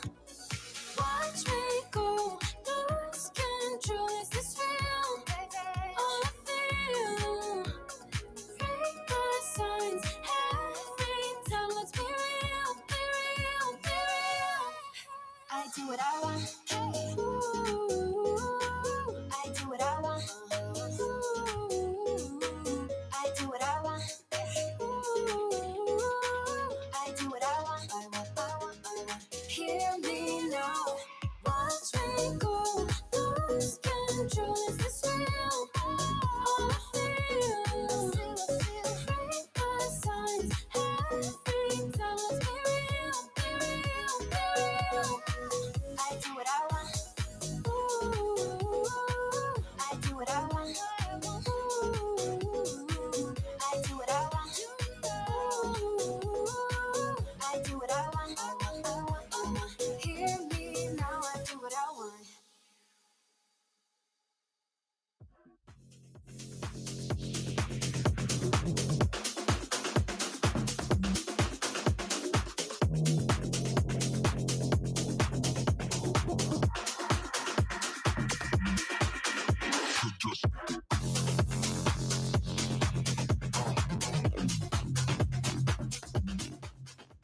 [0.99, 4.09] Watch me go, lose control.
[4.21, 5.25] Is this real?
[5.99, 7.57] All I feel.
[8.61, 9.23] Read the
[9.55, 10.05] signs
[10.41, 11.71] every time.
[11.75, 14.65] Let's be real, be real, be real.
[15.51, 16.64] I do what I want.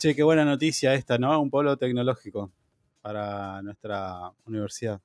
[0.00, 1.38] Che, qué buena noticia esta, ¿no?
[1.42, 2.50] Un polo tecnológico
[3.02, 4.98] para nuestra universidad.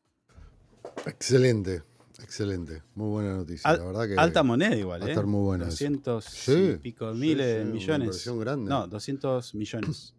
[1.05, 1.83] Excelente,
[2.23, 2.81] excelente.
[2.95, 3.69] Muy buena noticia.
[3.69, 5.11] Al- la verdad que alta moneda igual, va a ¿eh?
[5.11, 5.65] estar muy buena.
[5.65, 5.71] eso.
[5.71, 8.05] 200 Sí, y pico sí, miles, sí, una millones.
[8.05, 8.69] inversión grande.
[8.69, 10.15] No, 200 millones.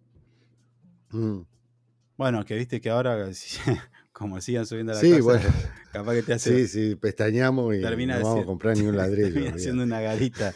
[1.10, 1.40] Mm.
[2.18, 3.30] Bueno, que viste que ahora,
[4.12, 5.48] como sigan subiendo la Sí, cosa, bueno.
[5.92, 6.66] capaz que te hace...
[6.66, 9.28] Sí, sí, pestañamos y termina no vamos a comprar ni un ladrillo.
[9.32, 10.52] termina haciendo una garita.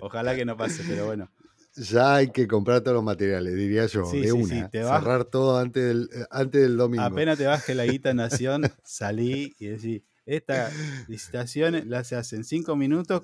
[0.00, 1.28] Ojalá que no pase, pero bueno.
[1.76, 4.64] Ya hay que comprar todos los materiales, diría yo, Sí, de sí, una.
[4.64, 7.04] sí, te vas- Cerrar todo antes del, eh, antes del domingo.
[7.04, 10.72] Apenas te baje la guita Nación, salí y decís, esta
[11.06, 13.22] licitación la se hace en cinco minutos,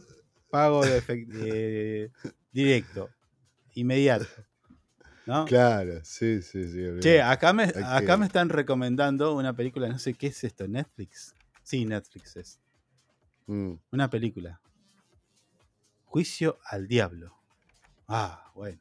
[0.50, 1.02] pago de
[1.40, 2.10] eh,
[2.52, 3.10] directo,
[3.74, 4.26] inmediato.
[5.26, 5.44] ¿no?
[5.46, 7.00] Claro, sí, sí, sí.
[7.00, 10.68] Che, acá me, acá que- me están recomendando una película, no sé qué es esto,
[10.68, 11.34] Netflix.
[11.62, 12.60] Sí, Netflix es.
[13.46, 13.74] Mm.
[13.92, 14.60] Una película.
[16.04, 17.41] Juicio al diablo.
[18.14, 18.78] Ah, bueno,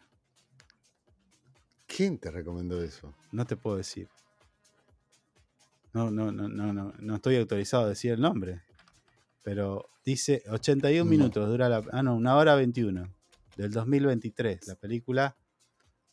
[1.88, 3.14] ¿Quién te recomendó eso?
[3.32, 4.10] no te puedo decir.
[5.94, 8.62] No, no, no, no, no, no estoy autorizado a decir el nombre.
[9.44, 11.10] Pero dice 81 No.
[11.10, 11.84] minutos, dura la.
[11.92, 13.14] Ah, no, una hora 21.
[13.58, 14.68] Del 2023.
[14.68, 15.36] La película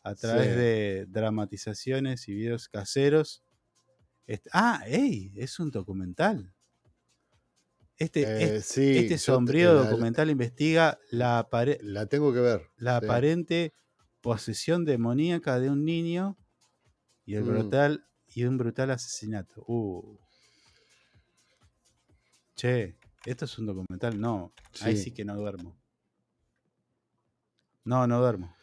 [0.02, 0.58] a través Sí.
[0.58, 3.42] de dramatizaciones y videos caseros.
[4.52, 6.52] Ah, ey, es un documental.
[7.98, 11.48] Este, Eh, sí, este yo te- sombrío la- documental investiga la,
[11.82, 12.70] La tengo que ver.
[12.76, 13.04] la sí.
[13.06, 13.74] aparente
[14.20, 16.36] posesión demoníaca de un niño
[17.26, 17.48] y el Mm.
[17.48, 19.64] brutal y un brutal asesinato.
[19.66, 20.16] Uh.
[22.54, 22.96] Che,
[23.26, 24.52] esto es un documental, no.
[24.80, 25.04] Ahí Sí.
[25.04, 25.76] sí que no duermo.
[27.84, 28.54] No, no duermo.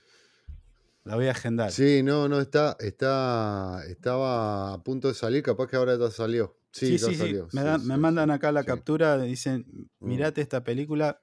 [1.04, 1.72] La voy a agendar.
[1.72, 6.58] Sí, no, no, está, está, estaba a punto de salir, capaz que ahora ya salió.
[6.76, 7.34] Sí, Sí, sí.
[7.54, 9.66] Me, dan- mandan acá la captura, dicen,
[10.00, 10.08] Mm.
[10.10, 11.22] mirate esta película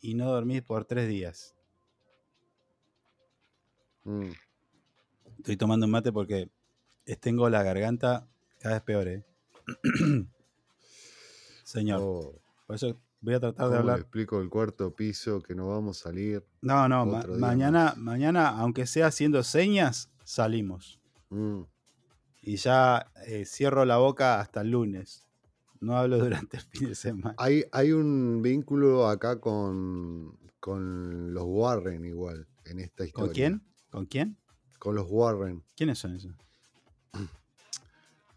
[0.00, 1.54] y no dormís por tres días.
[4.04, 4.30] Mm.
[5.36, 6.48] Estoy tomando un mate porque
[7.20, 8.26] tengo la garganta
[8.60, 9.24] cada vez peor, ¿eh?
[11.64, 12.00] Señor.
[12.02, 13.98] Oh, Por eso voy a tratar de ¿cómo le hablar.
[14.00, 16.42] explico el cuarto piso que no vamos a salir?
[16.62, 20.98] No, no, ma- mañana, mañana, aunque sea haciendo señas, salimos.
[21.28, 21.60] Mm.
[22.40, 25.26] Y ya eh, cierro la boca hasta el lunes.
[25.80, 27.34] No hablo durante el fin de semana.
[27.38, 33.26] Hay, hay un vínculo acá con, con los Warren igual, en esta historia.
[33.26, 33.62] ¿Con quién?
[33.90, 34.36] ¿Con quién?
[34.78, 35.64] Con los Warren.
[35.76, 36.32] ¿Quiénes son esos?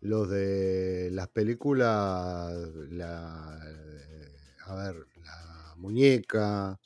[0.02, 2.52] Los de las películas,
[2.90, 6.80] la, eh, a ver, la muñeca,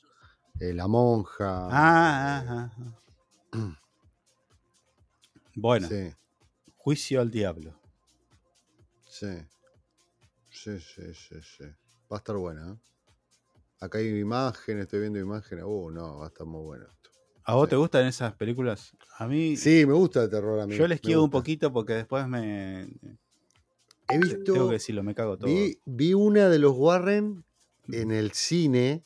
[0.60, 1.66] eh, la monja.
[1.70, 2.72] Ah, ah, ah,
[3.52, 3.80] ah.
[5.54, 6.12] Bueno, Sí,
[6.86, 7.74] juicio al diablo.
[9.08, 9.26] sí.
[10.50, 11.64] Sí, sí, sí, sí.
[12.10, 12.76] Va a estar buena, ¿eh?
[13.80, 15.64] Acá hay imágenes, estoy viendo imágenes.
[15.66, 17.10] Uh, no, va a estar muy bueno esto.
[17.44, 17.70] ¿A vos Sí.
[17.70, 18.96] te gustan esas películas?
[19.18, 20.74] A mí, Sí, me gusta el terror a mí.
[20.76, 22.84] yo les quiero un poquito porque después me.
[24.08, 24.52] He visto.
[24.52, 25.50] Tengo que decirlo, me cago todo.
[25.50, 27.44] Vi, vi una de los Warren
[27.88, 29.04] en el cine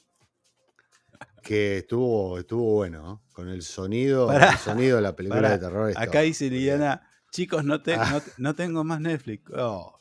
[1.42, 3.22] que estuvo, estuvo bueno, ¿no?
[3.32, 5.92] Con el sonido, Pará, el sonido de la película Pará, de terror.
[5.96, 8.10] Acá dice Liliana, chicos, no, te- Ah.
[8.12, 9.50] no, no tengo más Netflix.
[9.56, 9.98] Oh.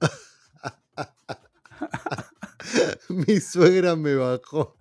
[3.08, 4.76] Mi suegra me bajó.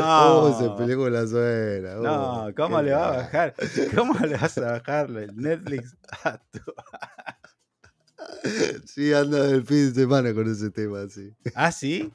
[0.00, 1.96] Oh, se peleó con la suegra.
[1.96, 3.54] No, oh, ¿cómo le va a bajar?
[3.94, 6.60] ¿Cómo le vas a bajar el Netflix a tu...
[8.86, 11.34] Sí, anda del fin de semana con ese tema, sí.
[11.54, 12.12] ¿Ah, sí?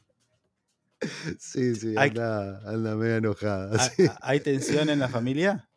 [1.40, 3.82] Sí, sí, anda, anda media enojada.
[3.82, 4.06] ¿Hay, sí.
[4.22, 5.69] hay tensión en la familia?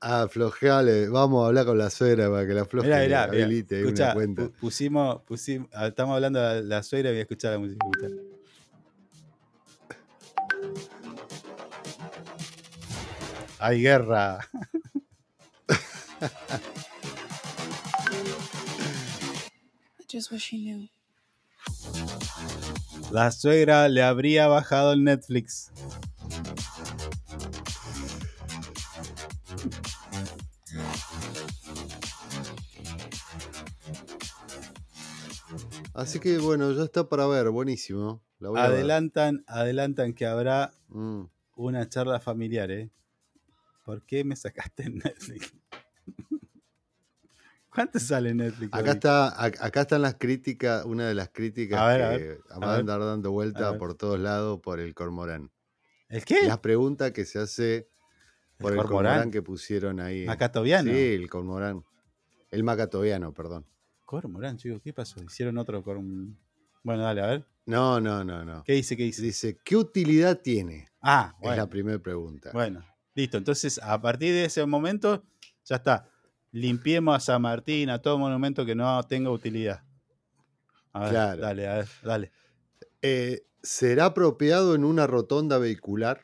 [0.00, 3.44] Ah, flojeale, vamos a hablar con la suegra para que la floje Mirá, mirá, mirá.
[3.44, 4.42] habilite Escuchá, una cuenta.
[4.42, 7.78] pu- pusimos, pusimos, ah, estamos hablando de la, suegra, voy a escuchar la música.
[7.86, 8.08] escuchá.
[13.58, 14.40] Hay guerra.
[23.10, 25.70] La suegra le habría bajado el Netflix.
[35.94, 38.22] Así que bueno, ya está para ver, buenísimo.
[38.40, 38.72] La voy a ver.
[38.74, 41.24] Adelantan, adelantan que habrá Mm.
[41.56, 42.90] una charla familiar, ¿eh?
[43.84, 45.54] ¿Por qué me sacaste en Netflix?
[47.72, 48.72] ¿Cuánto sale Netflix?
[48.72, 48.96] Acá hoy?
[48.96, 52.40] está, ac- acá están las críticas, una de las críticas A ver, a que ver,
[52.60, 55.50] van a andar dando vuelta por todos lados por el cormorán.
[56.08, 56.42] ¿El qué?
[56.46, 57.88] Las preguntas que se hace
[58.58, 59.12] por el, cormorán?
[59.14, 60.24] cormorán que pusieron ahí.
[60.26, 60.90] Macatoviano.
[60.90, 61.84] Sí, el cormorán.
[62.50, 63.66] El macatoviano, perdón.
[64.04, 65.22] Cormorán, chicos, ¿qué pasó?
[65.22, 66.38] Hicieron otro con.
[66.82, 67.46] Bueno, dale, a ver.
[67.66, 68.62] No, no, no, no.
[68.64, 68.96] ¿Qué dice?
[68.96, 69.22] ¿Qué dice?
[69.22, 70.88] Dice, ¿qué utilidad tiene?
[71.00, 71.68] Ah, Es la bueno.
[71.70, 72.50] primera pregunta.
[72.52, 73.38] Bueno, listo.
[73.38, 75.24] Entonces, a partir de ese momento,
[75.64, 76.08] ya está.
[76.52, 79.82] Limpiemos a San Martín, a todo monumento que no tenga utilidad.
[80.92, 81.42] A ver, Claro.
[81.42, 82.32] dale, a ver, dale.
[83.02, 86.22] Eh, ¿Será apropiado en una rotonda vehicular?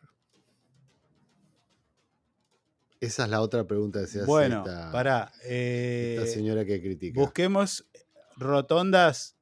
[3.00, 5.32] Esa es la otra pregunta que se hace Bueno, esta, pará.
[5.42, 7.18] esta eh, señora que critica.
[7.18, 7.86] busquemos
[8.36, 9.36] rotondas.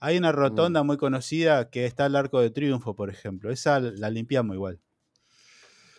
[0.00, 0.86] Hay una rotonda Mm.
[0.86, 3.50] muy conocida que está el Arco de Triunfo, por ejemplo.
[3.50, 4.80] Esa la limpiamos igual.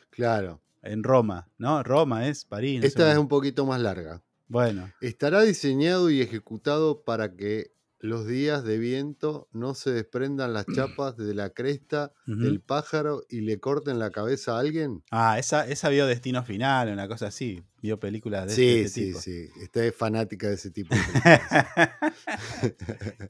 [0.10, 0.62] Claro.
[0.84, 1.82] En Roma, ¿no?
[1.84, 2.84] Roma es París.
[2.84, 4.22] Esta es un poquito más larga.
[4.48, 7.72] Bueno, Estará diseñado y ejecutado para que
[8.06, 13.42] los días de viento no se desprendan las chapas de la cresta del pájaro y
[13.42, 15.04] le corten la cabeza a alguien.
[15.12, 17.64] Ah, esa, esa vio Destino Final, una cosa así.
[17.82, 19.20] Vio películas de, Sí, este sí, tipo.
[19.20, 19.50] sí.
[19.62, 21.02] Esta es fanática de ese tipo de.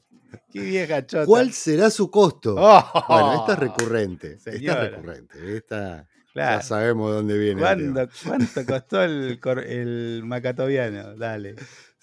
[0.52, 1.26] Qué vieja chota.
[1.26, 2.54] ¿Cuál será su costo?
[2.58, 4.32] Oh, Bueno, esta es recurrente.
[4.34, 5.56] Esta es recurrente.
[5.56, 6.60] Esta Claro.
[6.60, 7.60] ya sabemos de dónde viene.
[7.62, 11.16] ¿Cuándo- ¿Cuánto costó el, el macatoviano?
[11.16, 11.56] Dale.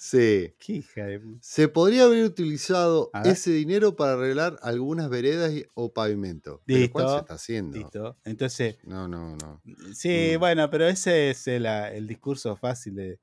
[0.05, 0.53] Sí.
[0.59, 1.21] Qué hija de.
[1.39, 5.93] Se podría haber utilizado ese dinero para arreglar algunas veredas y- o.
[5.93, 7.17] ¿Pero cuál se Listo.
[7.19, 7.77] está haciendo?
[7.77, 8.17] Listo.
[8.25, 9.61] Entonces, No, no, no.
[9.93, 13.19] sí, bueno, pero ese es el, ah, el discurso fácil de.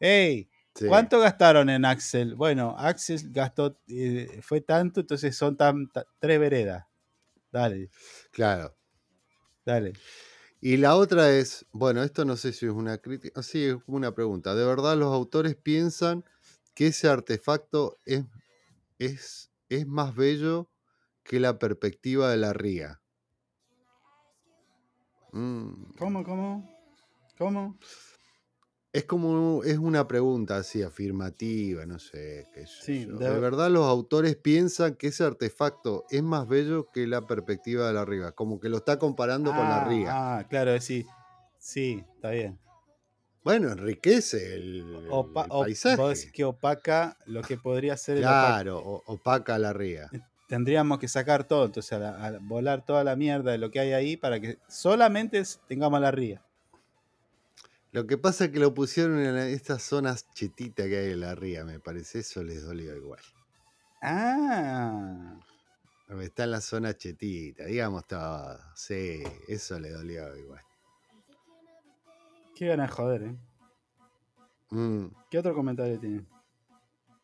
[0.00, 0.50] ¡Ey!
[0.74, 0.86] Sí.
[0.86, 2.34] ¿Cuánto gastaron en Axel?
[2.34, 6.84] Bueno, Axel gastó, eh, fue tanto, entonces son tan, ta- tres veredas.
[7.52, 7.90] Dale,
[8.32, 8.74] Claro.
[9.64, 9.92] dale.
[10.66, 13.98] Y la otra es, bueno, esto no sé si es una crítica, sí, es como
[13.98, 14.54] una pregunta.
[14.54, 16.24] ¿De verdad los autores piensan
[16.72, 18.24] que ese artefacto es,
[18.98, 20.70] es, es más bello
[21.22, 23.02] que la perspectiva de la ría?
[25.34, 26.66] Mm, ¿Cómo, cómo?
[27.36, 27.76] ¿Cómo?
[28.94, 33.18] Es como, es una pregunta así afirmativa, no sé qué Sí, yo.
[33.18, 37.88] de- ¿De verdad los autores piensan que ese artefacto es más bello que la perspectiva
[37.88, 38.30] de la ría?
[38.30, 40.10] Como que lo está comparando con la Ah, ría.
[40.12, 41.04] Ah, claro, sí.
[41.58, 42.56] Sí, está bien.
[43.42, 45.96] Bueno, enriquece el, Opa- el paisaje.
[45.96, 48.38] vos decís que opaca lo que podría ser el opaca.
[48.62, 50.08] Claro, opaca la ría.
[50.46, 53.80] Tendríamos que sacar todo, entonces a, la- a volar toda la mierda de lo que
[53.80, 56.44] hay ahí para que solamente tengamos la ría.
[57.94, 61.36] Lo que pasa es que lo pusieron en estas zonas chetitas que hay en la
[61.36, 62.18] ría, me parece.
[62.18, 63.20] Eso les dolió igual.
[64.02, 65.38] Ah,
[66.20, 68.58] Está en la zona chetita, digamos todo.
[68.74, 70.60] Sí, eso le dolió igual.
[72.56, 73.36] qué ganas de joder, ¿eh?
[74.70, 75.06] Mm.
[75.30, 76.26] ¿Qué otro comentario tiene?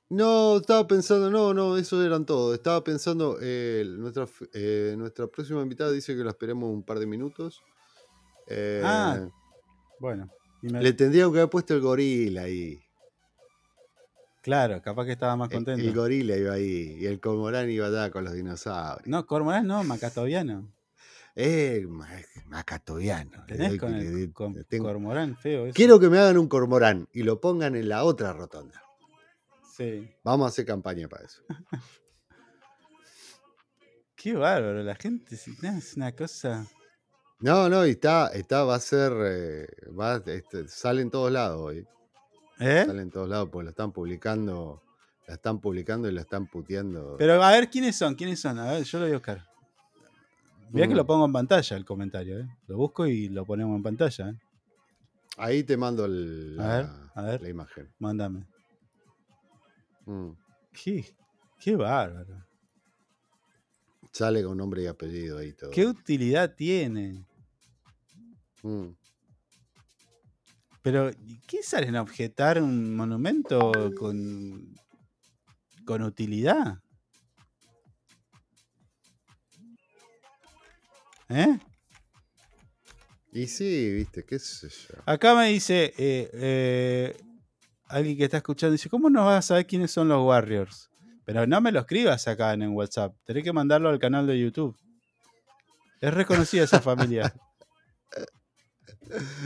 [0.09, 2.55] No, estaba pensando, no, no, eso eran todo.
[2.55, 7.07] Estaba pensando, eh, nuestra, eh, nuestra próxima invitada dice que la esperemos un par de
[7.07, 7.61] minutos.
[8.47, 9.29] Eh, Ah,
[9.99, 10.31] Bueno,
[10.63, 12.81] me- le tendría que haber puesto el gorila ahí.
[14.43, 15.83] claro, capaz que estaba más El, contento.
[15.83, 19.07] el gorila iba ahí y el cormorán iba allá con los dinosaurios.
[19.07, 20.73] no, Cormorán no, Macatoviano.
[21.37, 22.09] Eh, ma-
[22.47, 23.45] macatoviano.
[23.47, 25.75] ¿Tenés con el le- con le tengo- Cormorán feo eso?
[25.75, 28.83] Quiero que me hagan un cormorán y lo pongan en la otra rotonda.
[29.77, 30.11] Sí.
[30.25, 31.43] Vamos a hacer campaña para eso.
[34.17, 36.67] Qué bárbaro, la gente es una cosa.
[37.41, 39.67] No, no, y está, está, va a ser, eh,
[39.99, 41.87] va, este, sale en todos lados hoy.
[42.59, 42.83] ¿Eh?
[42.87, 44.83] Sale en todos lados porque lo están publicando
[45.27, 47.15] La están publicando y la están puteando.
[47.17, 48.59] Pero a ver quiénes son, quiénes son.
[48.59, 49.47] A ver, yo lo voy a buscar.
[50.73, 50.97] Mirá que Mm.
[50.97, 52.49] lo pongo en pantalla el comentario, ¿eh?
[52.67, 54.35] Lo busco y lo ponemos en pantalla, ¿eh?
[55.37, 57.43] Ahí te mando el- A ver, la, a ver.
[57.43, 57.89] la imagen.
[58.01, 58.45] Mándame.
[60.07, 60.31] Mm.
[60.73, 61.05] Qué,
[61.61, 62.45] qué bárbaro.
[64.13, 65.71] Sale con nombre y apellido ahí todo.
[65.71, 67.25] ¿Qué utilidad tiene?
[68.63, 68.89] Mm.
[70.83, 74.75] Pero, ¿y ¿qué salen a objetar un monumento con,
[75.85, 76.79] con utilidad?
[81.29, 81.59] ¿Eh?
[83.33, 85.03] Y sí, viste, qué sé yo.
[85.07, 87.17] Acá me dice eh, eh,
[87.87, 90.91] alguien que está escuchando, dice, ¿cómo no vas a saber quiénes son los Warriors?
[91.25, 94.41] Pero no me lo escribas acá en el WhatsApp, tenés que mandarlo al canal de
[94.41, 94.77] YouTube.
[96.01, 97.33] Es reconocida esa familia.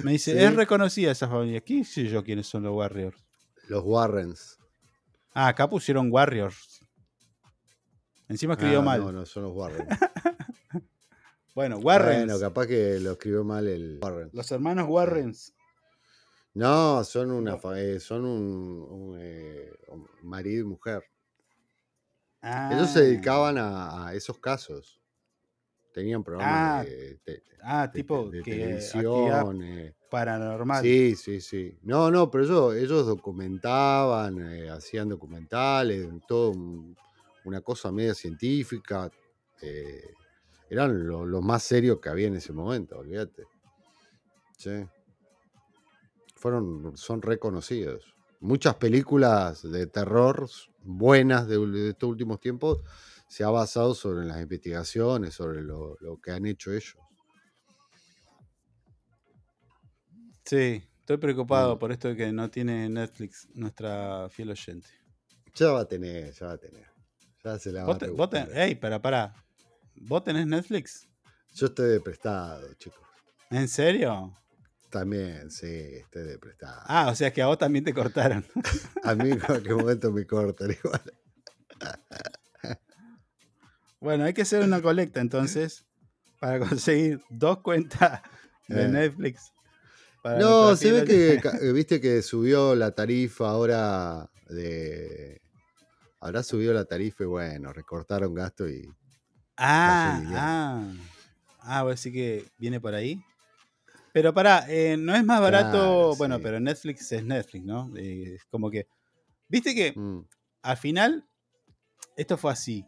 [0.03, 0.39] Me dice, Sí.
[0.39, 1.61] es reconocida esa familia.
[1.61, 3.16] ¿Qué sé yo quiénes son los Warriors?
[3.69, 4.59] Los Warrens.
[5.32, 6.81] Ah, acá pusieron Warriors.
[8.28, 9.01] Encima escribió Ah, mal.
[9.01, 9.89] No, no, son los Warrens.
[11.55, 12.24] Bueno, Warrens.
[12.27, 14.28] Bueno, capaz que lo escribió mal el Warren.
[14.32, 15.55] Los hermanos Warrens.
[16.55, 21.05] No, son una fa- eh, son un, un, eh, un marido y mujer.
[22.43, 23.03] Ellos se Ah.
[23.03, 25.01] dedicaban a, a esos casos.
[25.95, 29.62] Tenían programas Ah, de, de- Ah, de- tipo de que televisión.
[29.62, 29.95] eh.
[30.11, 30.83] paranormal.
[30.83, 31.79] Sí, sí, sí.
[31.83, 36.97] No, no, pero ellos, ellos documentaban, eh, hacían documentales, todo un-
[37.45, 39.11] una cosa media científica.
[39.62, 40.03] eh,
[40.69, 43.45] eran lo, lo más serio que había en ese momento, olvídate.
[44.59, 44.85] Sí.
[46.37, 48.15] Fueron, son reconocidos.
[48.41, 50.49] Muchas películas de terror
[50.83, 52.81] buenas de, de estos últimos tiempos
[53.35, 56.94] se ha basado sobre las investigaciones, sobre lo, lo que han hecho ellos.
[60.44, 61.78] Sí, estoy preocupado Mm.
[61.81, 64.89] por esto de que no tiene Netflix nuestra fiel oyente.
[65.56, 66.86] Ya va a tener, ya va a tener.
[67.43, 68.62] Ya se la va a te- vos te- rebuscar.
[68.69, 69.35] ey, pero pará.
[69.97, 71.09] ¿Vos tenés Netflix?
[71.56, 73.01] Yo estoy de prestado, chicos.
[73.51, 74.32] ¿En serio?
[74.90, 76.82] También, sí, estoy de prestado.
[76.86, 78.47] Ah, o sea que a vos también te cortaron.
[79.02, 81.02] A mí en cualquier momento me cortan igual.
[84.05, 85.85] bueno, hay que hacer una colecta entonces
[86.39, 88.21] para conseguir dos cuentas
[88.69, 88.89] de Eh.
[88.89, 89.51] Netflix.
[90.23, 95.41] No, se ve que, eh, viste que subió la tarifa ahora de...
[96.21, 98.89] Habrá subido la tarifa y bueno, recortaron gasto y...
[99.59, 100.93] Ah, ah.
[101.61, 103.23] Ah, vos decís que viene por ahí.
[104.15, 105.71] Pero pará, eh, no es más barato.
[105.73, 106.43] Claro, bueno, sí.
[106.43, 107.91] pero Netflix es Netflix, ¿no?
[107.97, 108.87] Eh, es como que.
[109.49, 110.21] Viste que Mm,
[110.63, 111.25] al final
[112.17, 112.87] esto fue así.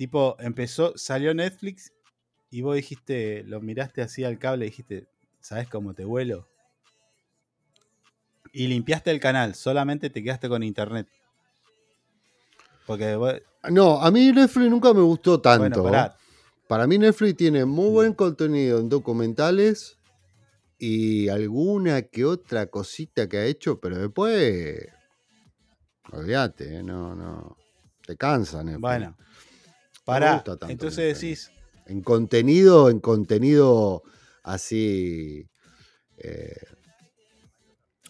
[0.00, 1.92] Tipo, empezó, salió Netflix
[2.50, 5.08] y vos dijiste, lo miraste así al cable y dijiste,
[5.40, 6.48] ¿sabes cómo te vuelo?
[8.50, 11.06] Y limpiaste el canal, solamente te quedaste con internet.
[12.86, 15.82] Porque vos- No, a mí Netflix nunca me gustó tanto.
[15.82, 16.16] Bueno, pará.
[16.66, 19.98] Para mí Netflix tiene muy buen contenido en documentales
[20.78, 24.78] y alguna que otra cosita que ha hecho, pero después...
[26.10, 26.82] Olvídate, ¿eh?
[26.82, 27.54] no, no.
[28.06, 28.80] Te cansa Netflix.
[28.80, 29.14] Bueno,
[30.14, 30.34] Pará.
[30.34, 31.50] gusta tanto Entonces decís,
[31.86, 34.02] En contenido, en contenido
[34.42, 35.46] así.
[36.18, 36.54] eh,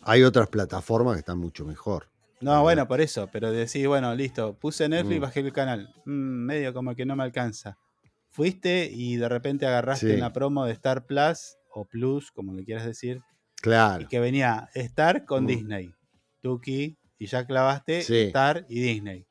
[0.02, 2.08] hay otras plataformas que están mucho mejor.
[2.40, 5.22] No, bueno, por eso, pero decís, bueno, listo, puse Netflix y Mm.
[5.22, 5.94] bajé el canal.
[6.06, 7.76] Mm, medio como que no me alcanza.
[8.30, 10.16] Fuiste y de repente agarraste Sí.
[10.16, 13.20] una promo de Star Plus o Plus, como le quieras decir,
[13.60, 14.04] Claro.
[14.04, 15.46] y que venía Star con Mm.
[15.46, 15.94] Disney.
[16.40, 18.16] Tuki, y ya clavaste Sí.
[18.22, 19.26] Star y Disney.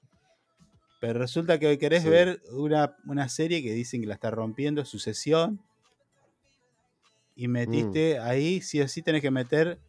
[0.99, 2.09] Pero resulta que hoy querés Sí.
[2.09, 5.61] ver una, una serie que dicen que la está rompiendo, Sucesión.
[7.35, 8.23] Y metiste Mm.
[8.23, 9.79] ahí, sí o sí tenés que meter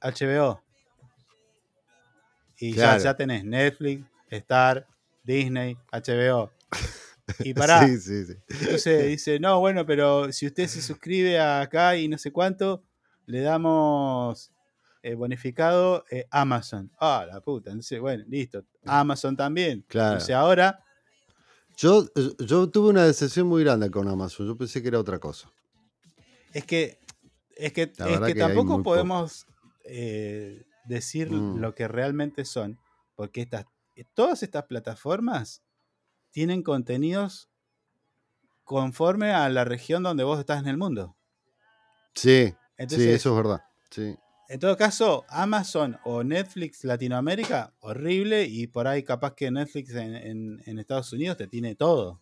[0.00, 0.60] HBO.
[2.58, 2.98] Y Claro.
[2.98, 4.86] ya, ya tenés Netflix, Star,
[5.24, 6.50] Disney, HBO.
[7.42, 7.86] Y pará.
[7.86, 8.34] Sí, sí, sí.
[8.48, 12.82] Entonces dice, no, bueno, pero si usted se suscribe acá y no sé cuánto,
[13.26, 14.52] le damos
[15.06, 16.90] eh, bonificado eh, Amazon.
[16.98, 17.70] Ah, la puta.
[17.70, 18.64] Entonces, bueno, listo.
[18.86, 19.84] Amazon también.
[19.86, 20.12] Claro.
[20.14, 20.80] Entonces ahora,
[21.76, 22.06] Yo,
[22.38, 24.46] yo tuve una decepción muy grande con Amazon.
[24.46, 25.50] Yo pensé que era otra cosa.
[26.54, 26.98] es que,
[27.56, 29.46] es que, es tampoco podemos
[29.84, 31.58] eh, decir Mm.
[31.60, 32.78] lo que realmente son.
[33.14, 33.66] Porque estas,
[34.14, 35.62] todas estas plataformas
[36.30, 37.50] tienen contenidos
[38.64, 41.14] conforme a la región donde vos estás en el mundo.
[42.14, 42.54] Sí,
[42.88, 43.60] sí, eso es verdad.
[43.90, 44.16] Sí.
[44.48, 50.14] En todo caso, Amazon o Netflix Latinoamérica, horrible, y por ahí capaz que Netflix en,
[50.14, 52.20] en- en Estados Unidos te tiene todo.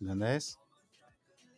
[0.00, 0.58] ¿Entendés?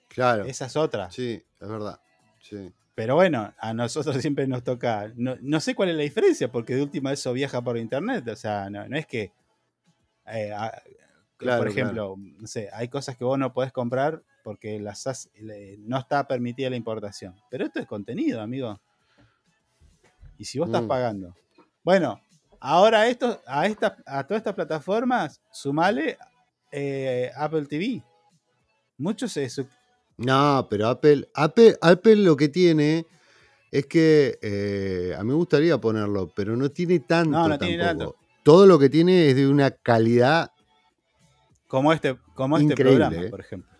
[0.08, 0.44] Claro.
[0.44, 1.10] Esa es otra.
[1.10, 2.00] Sí, es verdad.
[2.40, 2.72] Sí.
[2.94, 5.12] Pero bueno, a nosotros siempre nos toca.
[5.16, 8.26] No, no sé cuál es la diferencia, porque de última eso viaja por internet.
[8.28, 9.32] O sea, no, no es que
[10.26, 10.82] eh, a-
[11.36, 15.28] Claro, por ejemplo, no sé, hay cosas que vos no podés comprar porque las has-
[15.78, 17.36] no está permitida la importación.
[17.50, 18.80] Pero esto es contenido, amigo.
[20.38, 20.88] Y si vos estás Mm.
[20.88, 21.34] pagando.
[21.82, 22.20] Bueno,
[22.60, 26.18] ahora a esto, a esta, a todas estas plataformas, sumale
[26.72, 28.02] eh, Apple TV.
[28.98, 29.66] Muchos se su-
[30.18, 33.06] No, pero Apple, Apple, Apple lo que tiene
[33.70, 37.82] es que eh, a mí me gustaría ponerlo, pero no tiene tanto No, no tiene
[37.82, 38.16] tanto.
[38.42, 40.50] Todo lo que tiene es de una calidad
[41.66, 43.28] como este, como este programa, eh.
[43.28, 43.70] por ejemplo.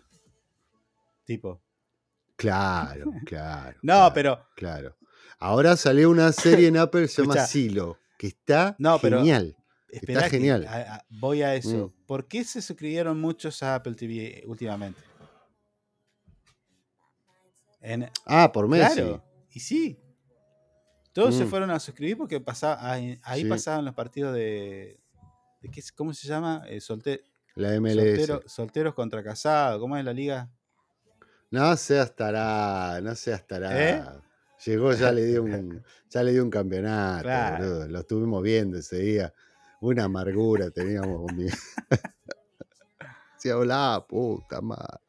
[1.25, 1.61] Tipo.
[2.35, 3.77] Claro, claro.
[3.81, 4.95] No, pero Claro.
[5.39, 7.45] Ahora salió una serie en Apple que se llama.
[7.45, 9.55] Silo, que está No, genial.
[9.89, 10.65] Está genial.
[10.67, 11.93] a- a- voy a eso.
[11.95, 12.05] Mm.
[12.05, 14.99] ¿Por qué se suscribieron muchos a Apple TV últimamente?
[17.81, 18.95] En- Ah, por Messi.
[18.95, 19.99] Claro, y sí.
[21.13, 21.49] Todos se Mm.
[21.49, 23.49] fueron a suscribir porque pasaba, ahí, ahí Sí.
[23.49, 24.99] pasaban los partidos de,
[25.61, 26.63] de qué ¿Cómo se llama?
[26.67, 27.21] Eh, solte-
[27.55, 28.17] La MLS.
[28.27, 29.79] soltero- solteros contra casados.
[29.79, 30.49] ¿Cómo es la liga?
[31.49, 33.89] No seas tará, no seas tará.
[33.89, 34.03] ¿Eh?
[34.65, 37.57] Llegó, ya le dio un, ya le dio un campeonato, Claro.
[37.65, 37.87] boludo.
[37.87, 39.33] Lo estuvimos viendo ese día.
[39.81, 41.45] Una amargura teníamos con mi.
[43.37, 44.99] Se hablaba, puta madre.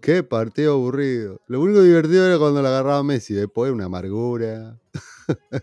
[0.00, 1.40] Qué partido aburrido.
[1.48, 3.34] Lo único divertido era cuando la agarraba Messi.
[3.34, 4.78] Después una amargura.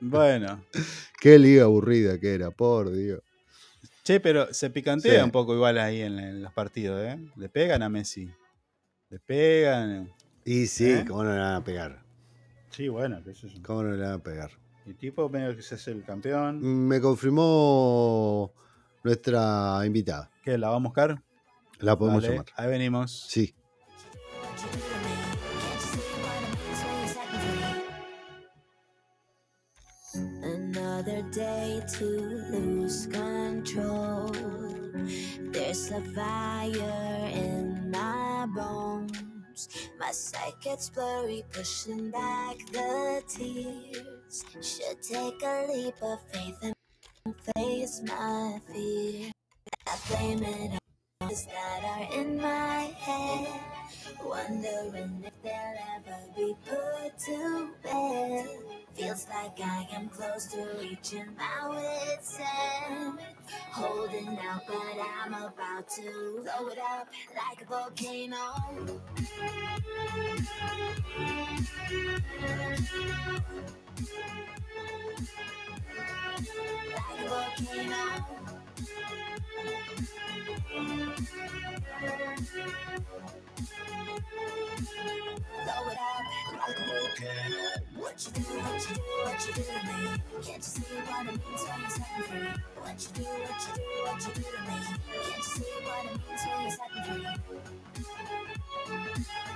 [0.02, 0.64] Bueno.
[1.22, 3.22] Qué liga aburrida que era, por Dios.
[4.04, 5.24] Che, pero se picantea Sí.
[5.24, 7.18] un poco igual ahí en, en los partidos, ¿eh?
[7.38, 8.30] Le pegan a Messi.
[9.10, 10.12] Le pegan.
[10.44, 11.06] Y sí, ¿Eh?
[11.08, 12.03] ¿cómo no le van a pegar?
[12.76, 14.50] Sí, bueno, que eso es un- ¿Cómo no le van a pegar?
[14.86, 16.60] El tipo medio que se hace el campeón.
[16.88, 18.52] Me confirmó
[19.04, 20.30] nuestra invitada.
[20.44, 20.58] ¿Qué?
[20.58, 21.24] ¿La vamos a buscar?
[21.80, 22.48] La podemos Dale, llamar.
[22.58, 23.26] Ahí venimos.
[23.30, 23.54] Sí.
[30.16, 32.06] Another day to
[32.52, 34.32] lose control.
[35.52, 39.33] There's a fire in my bones.
[39.99, 44.44] My sight gets blurry, pushing back the tears.
[44.61, 46.76] Should take a leap of faith and
[47.56, 49.31] face my fear.
[49.88, 50.83] I blame it
[51.30, 53.48] that are in my head.
[54.24, 58.48] Wondering if they'll ever be put to bed.
[58.94, 62.40] Feels like I am close to reaching my wit's
[62.90, 63.20] end.
[63.72, 64.78] Holding out, but
[65.24, 68.54] I'm about to blow it up like a volcano.
[76.94, 78.53] Like a volcano.
[86.68, 87.64] Like a volcano.
[87.95, 89.98] What you do, what you do, what you do to me?
[90.44, 92.48] Can't you see what it means when you set me free?
[92.80, 94.77] What you do, what you do, what you do to me?
[95.23, 96.99] Can't you see what it means when you set me
[98.88, 99.53] free?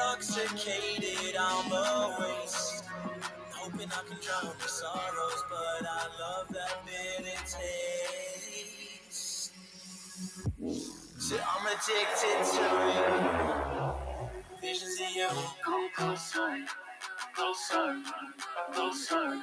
[0.00, 2.84] Intoxicated, I'm a waste.
[3.52, 8.80] Hoping I can drown my sorrows, but I love that bitter taste.
[11.18, 13.04] So I'm addicted to it.
[14.60, 15.28] Visions of you.
[15.64, 16.50] Come closer,
[17.34, 17.88] closer,
[18.72, 19.40] closer,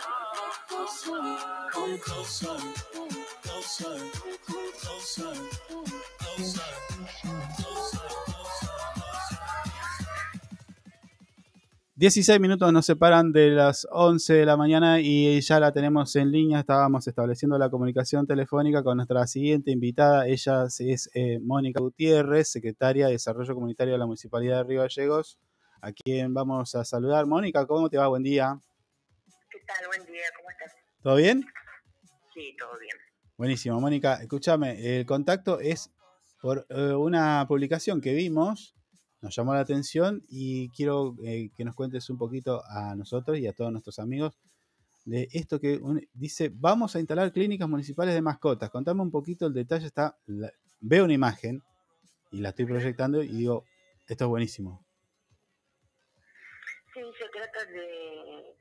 [0.67, 1.23] closer.
[1.71, 2.57] Come closer,
[3.43, 3.97] closer,
[4.43, 5.35] closer, closer,
[6.19, 7.76] closer.
[11.99, 16.31] 16 minutos nos separan de las 11 de la mañana y ya la tenemos en
[16.31, 16.59] línea.
[16.59, 20.27] Estábamos estableciendo la comunicación telefónica con nuestra siguiente invitada.
[20.27, 25.39] Ella es eh, Mónica Gutiérrez, secretaria de Desarrollo Comunitario de la Municipalidad de Río Gallegos,
[25.81, 27.25] a quien vamos a saludar.
[27.25, 28.07] Mónica, ¿cómo te va?
[28.07, 28.61] Buen día.
[29.49, 29.87] ¿Qué tal?
[29.87, 30.75] Buen día, ¿cómo estás?
[31.01, 31.43] ¿Todo bien?
[32.35, 32.95] Sí, todo bien.
[33.37, 34.21] Buenísimo, Mónica.
[34.21, 35.89] Escúchame, el contacto es
[36.43, 38.76] por eh, una publicación que vimos,
[39.21, 43.47] nos llamó la atención y quiero eh, que nos cuentes un poquito a nosotros y
[43.47, 44.37] a todos nuestros amigos
[45.05, 48.69] de esto que un- dice, vamos a instalar clínicas municipales de mascotas.
[48.69, 49.85] Contame un poquito el detalle.
[49.87, 51.63] Está, la- veo una imagen
[52.31, 53.63] y la estoy proyectando y digo,
[54.07, 54.85] esto es buenísimo.
[56.93, 58.55] Sí, se trata de,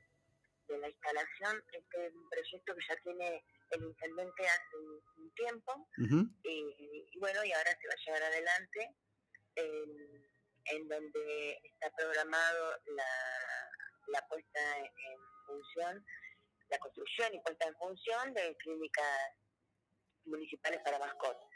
[0.69, 1.57] de la instalación.
[1.73, 5.87] Este es un proyecto que ya tiene el intendente hace un, tiempo
[6.43, 8.95] y, y bueno, y ahora se va a llevar adelante
[9.55, 10.23] en,
[10.71, 13.71] en donde está programado la,
[14.07, 16.05] la puesta en función,
[16.69, 19.33] la construcción y puesta en función de clínicas
[20.25, 21.49] municipales para mascotas.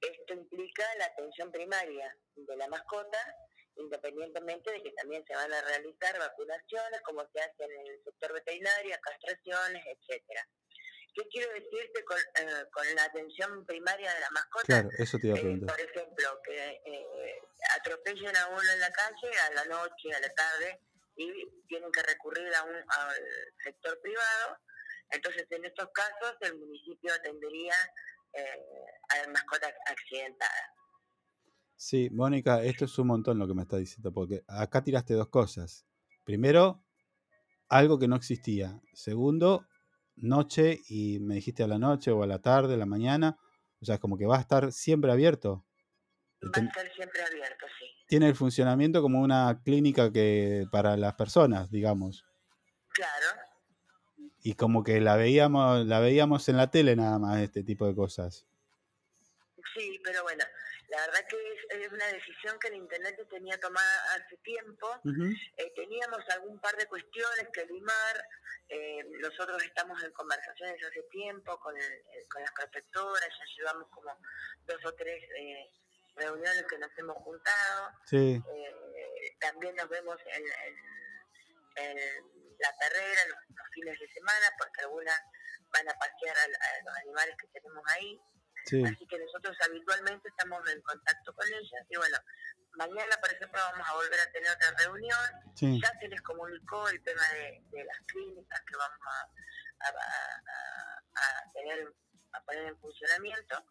[0.00, 3.18] Esto implica la atención primaria de la mascota,
[3.76, 8.32] independientemente de que también se van a realizar vacunaciones, como se hace en el sector
[8.32, 10.48] veterinario, castraciones, etcétera.
[11.16, 14.66] ¿Qué quiero decirte con, eh, con la atención primaria de la mascota?
[14.66, 15.74] Claro, eso te iba a Eh, preguntar.
[15.74, 17.40] por ejemplo, que eh,
[17.80, 20.82] atropellen a uno en la calle a la noche, a la tarde,
[21.16, 21.26] y
[21.68, 23.16] tienen que recurrir a un, al
[23.64, 24.58] sector privado.
[25.10, 27.74] Entonces, en estos casos, el municipio atendería
[28.34, 28.60] eh,
[29.08, 30.74] a la mascota accidentada.
[31.76, 35.28] Sí, Mónica, esto es un montón lo que me estás diciendo, porque acá tiraste dos
[35.28, 35.86] cosas.
[36.24, 36.84] Primero,
[37.68, 38.78] algo que no existía.
[38.92, 39.66] Segundo,
[40.16, 43.38] noche y me dijiste a la noche o a la tarde, a la mañana.
[43.80, 45.64] O sea, como que va a estar siempre abierto.
[46.42, 47.86] Va a estar siempre abierto, sí.
[48.06, 52.24] tiene el funcionamiento como una clínica que para las personas, digamos.
[52.90, 53.26] Claro,
[54.42, 57.94] Y como que la veíamos, la veíamos en la tele nada más, este tipo de
[57.94, 58.46] cosas.
[59.74, 60.44] sí, pero bueno,
[60.96, 65.00] la verdad que es, es una decisión que el intendente tenía tomada hace tiempo.
[65.56, 68.24] Eh, teníamos algún par de cuestiones que limar.
[68.68, 71.82] eh, nosotros estamos en conversaciones hace tiempo con, el-
[72.14, 74.10] eh, con las protectoras, ya llevamos como
[74.66, 75.70] dos o tres eh,
[76.16, 77.92] reuniones que nos hemos juntado.
[78.06, 78.42] Sí.
[78.54, 80.78] Eh, también nos vemos en, en-
[81.76, 85.20] en la carrera los, los fines de semana, porque algunas
[85.72, 88.20] van a pasear a, los animales que tenemos ahí.
[88.66, 88.82] Sí.
[88.84, 91.86] Así que nosotros habitualmente estamos en contacto con ellas.
[91.88, 92.18] Y bueno,
[92.72, 95.18] mañana, por ejemplo, vamos a volver a tener otra reunión.
[95.54, 95.80] Sí.
[95.80, 101.02] Ya se les comunicó el tema de, de las clínicas que vamos a, a- a-
[101.14, 101.92] a tener,
[102.32, 103.64] a poner en funcionamiento.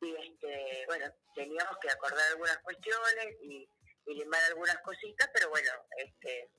[0.00, 3.68] Y este, bueno, teníamos que acordar algunas cuestiones y,
[4.06, 6.50] y limar algunas cositas, pero bueno, este,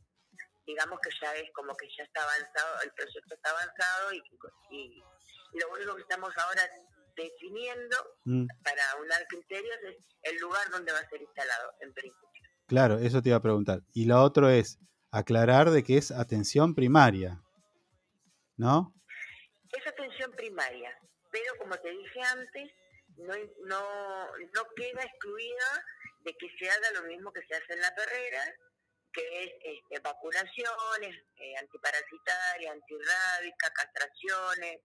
[0.65, 4.21] digamos que ya es como que ya está avanzado, el proyecto está avanzado y,
[4.71, 5.03] y
[5.53, 6.63] lo único que estamos ahora
[7.23, 7.97] definiendo
[8.29, 12.29] Mm, para unar criterios es el lugar donde va a ser instalado, en principio.
[12.67, 13.81] Claro, eso te iba a preguntar.
[13.91, 14.77] Y lo otro es
[15.09, 17.41] aclarar de que es atención primaria.
[18.55, 18.93] ¿No?
[19.71, 20.95] Es atención primaria,
[21.31, 22.71] pero como te dije antes,
[23.17, 23.33] no,
[23.65, 25.69] no, no queda excluida
[26.21, 28.43] de que se haga lo mismo que se hace en la perrera,
[29.11, 34.81] que es este, vacunaciones, eh, antiparasitaria, antirrábica, castraciones,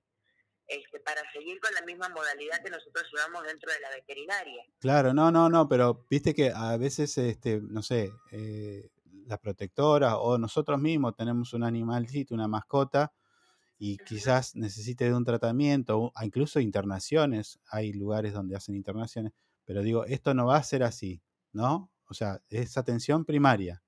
[0.66, 4.64] este, para seguir con la misma modalidad que nosotros llevamos dentro de la veterinaria.
[4.80, 8.90] Claro, no, no, no, pero viste que a veces, este, no sé, eh,
[9.26, 13.12] las protectoras o nosotros mismos tenemos un animalcito, una mascota,
[13.78, 19.32] y quizás necesite de un tratamiento, incluso internaciones, hay lugares donde hacen internaciones,
[19.64, 21.22] pero digo, esto no va a ser así,
[21.52, 21.90] ¿no?
[22.08, 23.83] O sea, es atención primaria.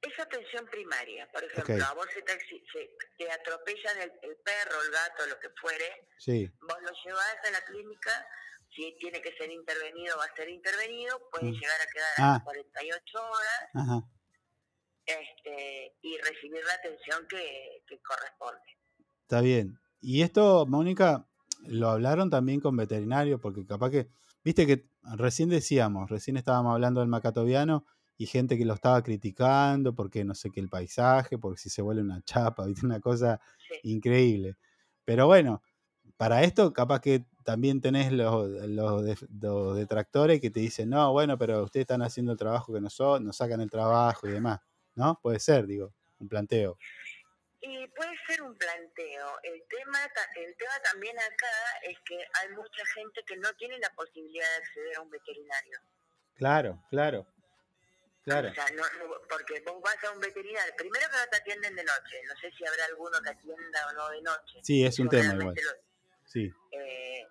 [0.00, 1.28] Es atención primaria.
[1.32, 5.38] Por ejemplo, a vos se te, se- te atropellan el, el perro, el gato, lo
[5.40, 8.10] que fuere, Sí, vos lo llevas a la clínica,
[8.74, 11.54] si tiene que ser intervenido, va a ser intervenido, puede Mm.
[11.54, 12.32] llegar a quedar Ah.
[12.34, 14.00] hasta 48 horas ajá,
[15.06, 18.60] este, y recibir la atención que, que corresponde.
[19.22, 19.78] está bien.
[20.00, 21.26] Y esto, Mónica,
[21.66, 24.08] lo hablaron también con veterinarios, porque capaz que,
[24.44, 24.84] viste que
[25.16, 27.84] recién decíamos, recién estábamos hablando del macatoviano
[28.18, 31.80] y gente que lo estaba criticando porque no sé qué el paisaje, porque si se
[31.82, 33.40] vuelve una chapa, viste, una cosa
[33.84, 34.56] increíble.
[35.04, 35.62] Pero bueno,
[36.16, 41.12] para esto capaz que también tenés los, los, de- los detractores que te dicen, no,
[41.12, 44.60] bueno, pero ustedes están haciendo el trabajo que nosotros, nos sacan el trabajo y demás,
[44.96, 45.18] ¿no?
[45.22, 46.76] Puede ser, digo, un planteo.
[47.60, 49.26] Y puede ser un planteo.
[49.42, 49.98] El tema,
[50.36, 51.46] el tema también acá
[51.88, 55.78] es que hay mucha gente que no tiene la posibilidad de acceder a un veterinario.
[56.34, 57.26] Claro, claro,
[58.28, 58.50] claro.
[58.50, 61.74] O sea, no, no- porque vos vas a un veterinario, primero que no te atienden
[61.76, 64.58] de noche, no sé si habrá alguno que atienda o no de noche.
[64.62, 65.54] Sí, es un tema igual.
[65.54, 65.88] lo-
[66.26, 67.26] Sí, eh,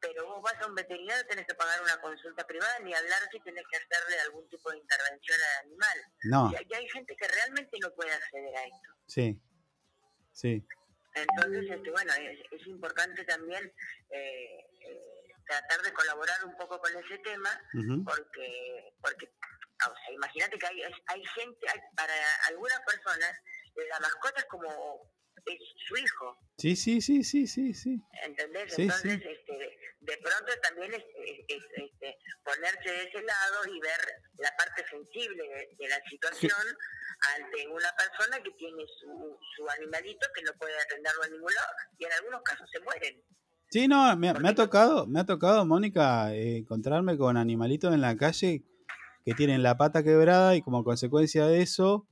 [0.00, 3.40] pero vos vas a un veterinario, tenés que pagar una consulta privada, ni hablar si
[3.40, 5.98] tenés que hacerle algún tipo de intervención al animal.
[6.24, 6.52] No.
[6.52, 8.90] Y, y hay gente que realmente no puede acceder a esto.
[9.06, 9.40] sí,
[10.32, 10.66] sí,
[11.14, 13.72] Entonces, este, bueno, es, es importante también
[14.10, 17.50] eh, eh, tratar de colaborar un poco con ese tema,
[18.04, 19.30] porque, porque
[19.86, 22.14] o sea, imagínate que hay, hay gente, hay- para
[22.48, 23.30] algunas personas,
[23.74, 25.10] la mascota es como
[25.46, 28.00] es su hijo, sí, sí, sí, sí, sí, sí.
[28.22, 28.72] ¿entendés?
[28.72, 29.28] Sí, Entonces, sí.
[29.28, 34.00] Este, de, pronto también es, es- es, este, ponerse de ese lado y ver
[34.38, 36.52] la parte sensible de, de la situación
[37.36, 41.68] ante una persona que tiene su, su animalito que no puede atenderlo a ningún lado
[41.98, 43.22] y en algunos casos se mueren.
[43.70, 48.00] Sí, no, me, me ha tocado, me ha tocado, Mónica, eh, encontrarme con animalitos en
[48.02, 48.62] la calle
[49.24, 52.06] que tienen la pata quebrada y como consecuencia de eso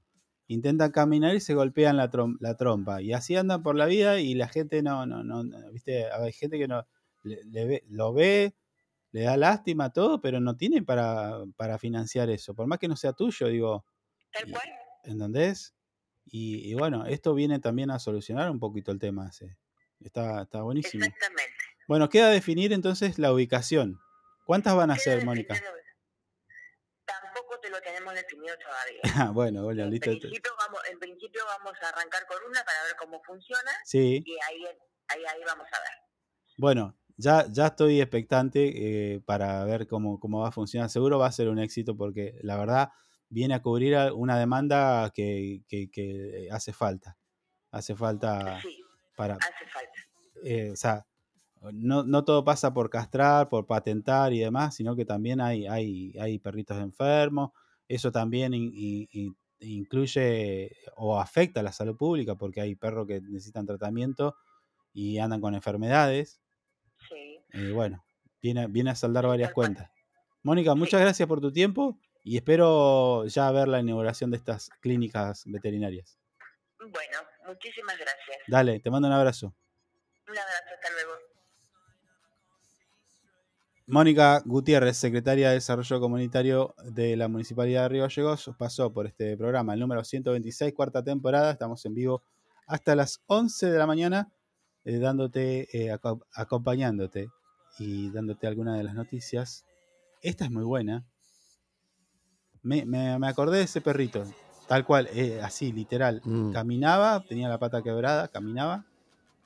[0.48, 3.00] intentan caminar y se golpean la, trom- la trompa.
[3.00, 6.32] Y así andan por la vida y la gente no, no, no, no, viste, hay
[6.32, 6.86] gente que no
[7.22, 8.54] le, le ve- lo ve,
[9.12, 12.54] le da lástima, todo, pero no tiene para, para financiar eso.
[12.54, 13.84] Por más que no sea tuyo, digo,
[14.32, 14.68] Tal cual.
[15.04, 15.74] ¿entendés?
[16.26, 19.56] Y, y bueno, esto viene también a solucionar un poquito el tema ese.
[20.00, 21.04] Está, está buenísimo.
[21.04, 21.52] Exactamente.
[21.88, 23.98] Bueno, queda definir entonces la ubicación.
[24.44, 25.54] ¿Cuántas van a ser, Mónica?
[27.60, 29.00] Te lo tenemos definido todavía.
[29.28, 30.10] Ah, bueno, bueno, En listo.
[30.10, 34.22] principio, vamos, en principio vamos a arrancar con una para ver cómo funciona Sí.
[34.24, 34.64] y ahí,
[35.08, 35.98] ahí, ahí vamos a ver.
[36.58, 40.90] Bueno, ya, ya estoy expectante eh, para ver cómo, cómo va a funcionar.
[40.90, 42.90] Seguro va a ser un éxito porque la verdad
[43.28, 47.16] viene a cubrir una demanda que, que- que hace falta.
[47.70, 48.60] Hace falta
[49.16, 49.34] para...
[49.36, 49.92] Hace falta.
[50.44, 51.06] eh, o sea,
[51.72, 56.16] no, no todo pasa por castrar, por patentar y demás, sino que también hay, hay,
[56.18, 57.50] hay perritos enfermos.
[57.88, 63.06] Eso también in- in- in- incluye o afecta a la salud pública porque hay perros
[63.06, 64.34] que necesitan tratamiento
[64.92, 66.40] y andan con enfermedades.
[67.08, 67.38] Sí.
[67.52, 68.04] Eh, bueno,
[68.40, 69.90] viene, viene a saldar varias cuentas.
[70.42, 75.44] Mónica, muchas gracias por tu tiempo y espero ya ver la inauguración de estas clínicas
[75.46, 76.18] veterinarias.
[76.78, 78.38] Bueno, muchísimas gracias.
[78.48, 79.54] Dale, te mando un abrazo.
[80.26, 81.12] Un abrazo, hasta luego.
[83.92, 89.36] Mónica Gutiérrez, secretaria de Desarrollo Comunitario de la Municipalidad de Río Gallegos, pasó por este
[89.36, 91.50] programa, el número 126, cuarta temporada.
[91.50, 92.22] Estamos en vivo
[92.66, 94.32] hasta las 11 de la mañana,
[94.86, 97.28] eh, dándote, eh, aco- acompañándote
[97.78, 99.66] y dándote algunas de las noticias.
[100.22, 101.04] Esta es muy buena.
[102.62, 104.24] Me, me- me acordé de ese perrito,
[104.68, 106.22] tal cual, eh, así, literal.
[106.52, 108.86] Caminaba, tenía la pata quebrada, caminaba,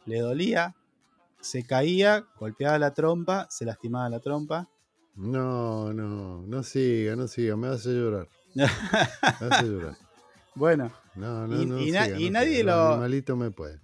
[0.04, 0.76] le dolía,
[1.40, 4.68] se caía, golpeaba la trompa, se lastimaba la trompa.
[5.14, 8.28] No, no, no siga, no siga, me hace llorar.
[8.54, 9.96] Me hace llorar.
[10.54, 12.76] Bueno, No, no, y, no y na- siga, y no nadie siga, lo.
[12.84, 13.80] Los animalitos me pueden.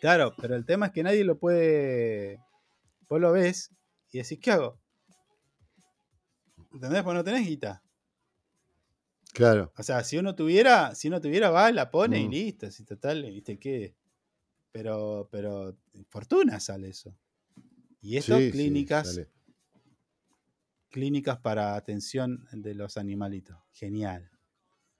[0.00, 2.38] Claro, pero el tema es que nadie lo puede.
[3.08, 3.72] Vos lo ves
[4.12, 4.78] y decís, ¿qué hago?
[6.72, 7.02] ¿Entendés?
[7.02, 7.82] Pues no tenés guita.
[9.32, 9.72] Claro.
[9.76, 12.30] O sea, si uno tuviera, si uno tuviera, va, la pone y Mm.
[12.30, 12.70] listo.
[12.70, 13.94] Si total, ¿viste qué?
[14.72, 15.76] Pero, pero,
[16.08, 17.16] fortuna sale eso.
[18.00, 19.20] Y esto, Sí, clínicas,
[20.90, 23.56] clínicas para atención de los animalitos.
[23.72, 24.30] Genial.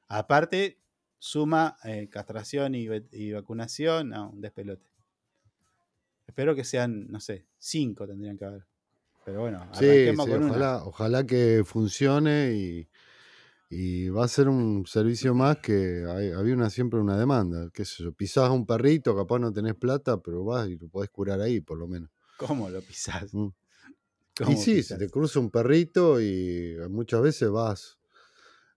[0.09, 0.81] Aparte,
[1.19, 4.89] suma eh, castración y, vacunación, no, un despelote.
[6.27, 8.66] Espero que sean, no sé, cinco tendrían que haber.
[9.24, 10.47] Pero bueno, Sí, sí, con una.
[10.47, 12.89] ojalá, ojalá que funcione y,
[13.70, 17.69] y va a ser un servicio más que hay- había una, siempre una demanda.
[17.73, 20.89] Qué sé yo, pisás a un perrito, capaz no tenés plata, pero vas y lo
[20.89, 22.11] podés curar ahí, por lo menos.
[22.39, 23.32] ¿Cómo lo pisás?
[23.35, 23.49] Mm.
[24.39, 24.99] ¿Cómo Y sí, pisás?
[24.99, 27.99] se te cruza un perrito y muchas veces vas.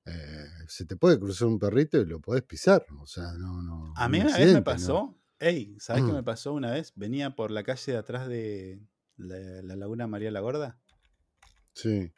[0.05, 2.83] eh, se te puede cruzar un perrito y lo podés pisar.
[2.99, 3.93] O sea, no, no.
[3.95, 5.21] A mí una vez me pasó, ¿no?
[5.39, 6.15] ey, ¿sabes qué Mm.
[6.15, 6.91] me pasó una vez?
[6.95, 8.81] Venía por la calle de atrás de
[9.17, 10.79] la, la Laguna María la Gorda.
[11.75, 12.11] Sí.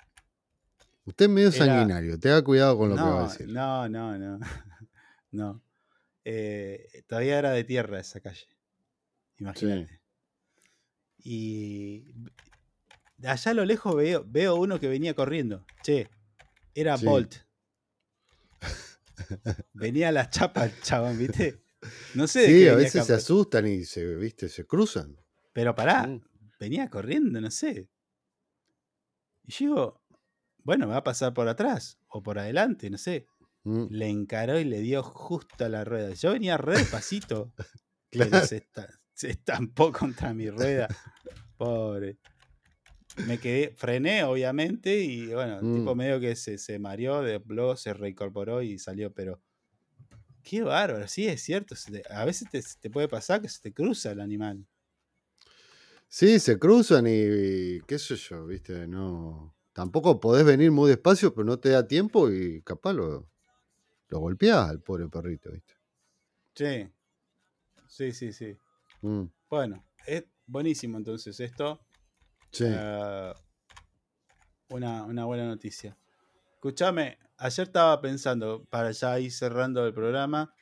[1.05, 3.47] Usted es medio Era- sanguinario, tenga cuidado con lo que va a decir.
[3.49, 4.39] no, no, no.
[5.31, 5.63] no.
[6.25, 8.47] Eh, todavía era de tierra esa calle.
[9.37, 10.01] Imagínate.
[11.17, 12.13] Y
[13.17, 15.65] de allá a lo lejos veo, veo uno que venía corriendo.
[15.83, 16.09] Che,
[16.73, 17.05] era Sí.
[17.05, 17.35] Bolt.
[19.73, 21.63] Venía a la chapa chabón, ¿viste?
[22.13, 25.17] No sé de Sí, qué a veces se asustan y se, viste, se cruzan.
[25.53, 26.21] Pero pará, Mm.
[26.59, 27.89] venía corriendo, no sé.
[29.45, 30.02] Y yo digo,
[30.63, 33.27] bueno, me va a pasar por atrás o por adelante, no sé.
[33.63, 33.85] Mm.
[33.89, 36.13] Le encaró y le dio justo a la rueda.
[36.13, 37.51] Yo venía re despacito,
[38.09, 38.45] pero Claro.
[38.47, 40.87] se, esta- se estampó contra mi rueda.
[41.57, 42.17] Pobre.
[43.27, 45.97] Me quedé, frené, obviamente, y bueno, el tipo Mm.
[45.97, 49.41] medio que se, se mareó, de, luego se reincorporó y salió, pero.
[50.41, 51.75] Qué bárbaro, sí, es cierto.
[51.89, 54.65] te- a veces te, te puede pasar que se te cruza el animal.
[56.09, 57.11] Sí, se cruzan y,
[57.77, 59.55] y qué sé yo, viste, no.
[59.73, 63.27] Tampoco podés venir muy despacio, pero no te da tiempo y capaz lo,
[64.09, 65.73] lo golpeás al pobre perrito, viste.
[66.55, 66.89] Sí.
[67.87, 68.57] Sí, sí, sí.
[69.01, 71.79] Mm, Bueno, es buenísimo entonces esto.
[72.51, 72.65] Sí.
[72.67, 73.33] Eh,
[74.69, 75.97] una, una buena noticia.
[76.55, 80.53] Escúchame, ayer estaba pensando, para ya ir cerrando el programa,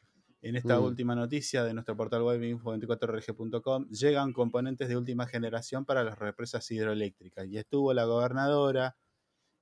[0.41, 0.83] en esta Mm.
[0.83, 6.69] última noticia de nuestro portal web info24rg.com, llegan componentes de última generación para las represas
[6.71, 7.47] hidroeléctricas.
[7.47, 8.97] Y estuvo la gobernadora,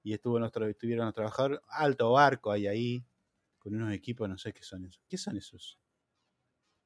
[0.04, 3.04] y estuvo nuestro, estuvieron los trabajadores, alto barco hay ahí,
[3.58, 5.02] con unos equipos, no sé qué son esos.
[5.10, 5.80] ¿Qué son esos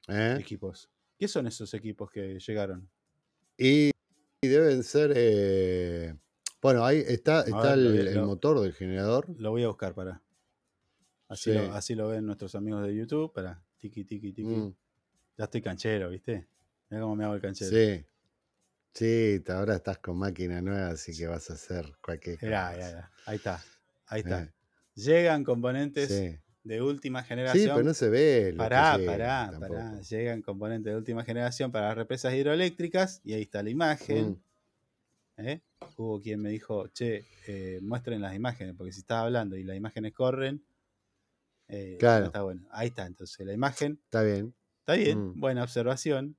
[0.08, 0.36] ¿Eh?
[0.38, 0.90] equipos?
[1.18, 2.88] ¿Qué son esos equipos que llegaron?
[3.56, 3.90] Y,
[4.42, 5.12] y deben ser.
[5.14, 6.14] eh,
[6.60, 9.28] bueno, ahí está, A está ver, el, voy a- el lo- motor del generador.
[9.38, 10.22] Lo voy a buscar para.
[11.28, 11.56] Así, Sí.
[11.56, 13.32] lo, así lo ven nuestros amigos de YouTube.
[13.32, 13.62] Para.
[13.78, 14.48] Tiki, tiki, tiki.
[14.48, 14.74] Mm,
[15.38, 16.48] Ya estoy canchero, ¿viste?
[16.90, 17.70] Mira cómo me hago el canchero.
[17.70, 18.04] sí.
[18.94, 23.10] Sí, ahora estás con máquina nueva, así que vas a hacer cualquier Mirá, cosa.
[23.26, 23.62] Ahí está.
[24.06, 24.42] Ahí está.
[24.44, 24.52] Eh,
[24.94, 26.38] Llegan componentes sí.
[26.62, 27.74] de última Sí, generación.
[27.74, 28.54] pero no se ve.
[28.56, 29.74] Pará, llega pará, tampoco.
[29.74, 30.00] pará.
[30.00, 34.40] Llegan componentes de última generación para las represas hidroeléctricas y ahí está la imagen.
[35.36, 35.60] Mm, ¿eh?
[35.96, 39.76] Hubo quien me dijo, che, eh, muestren las imágenes, porque si estás hablando y las
[39.76, 40.64] imágenes corren,
[41.98, 42.20] Claro.
[42.20, 42.68] no está bueno.
[42.70, 44.54] Ahí está, entonces la imagen Está bien.
[44.80, 46.36] está bien, Mm, buena observación,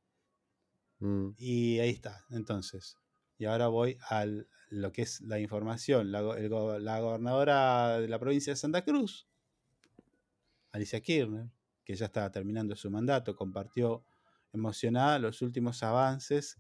[1.05, 2.97] mm, y ahí está, entonces.
[3.37, 4.25] Y ahora voy a
[4.69, 6.11] lo que es la información.
[6.11, 6.49] La, el
[6.83, 9.27] la gobernadora de la provincia de Santa Cruz,
[10.71, 11.49] Alicia Kirchner,
[11.83, 14.03] que ya estaba terminando su mandato, compartió
[14.53, 16.59] emocionada los últimos avances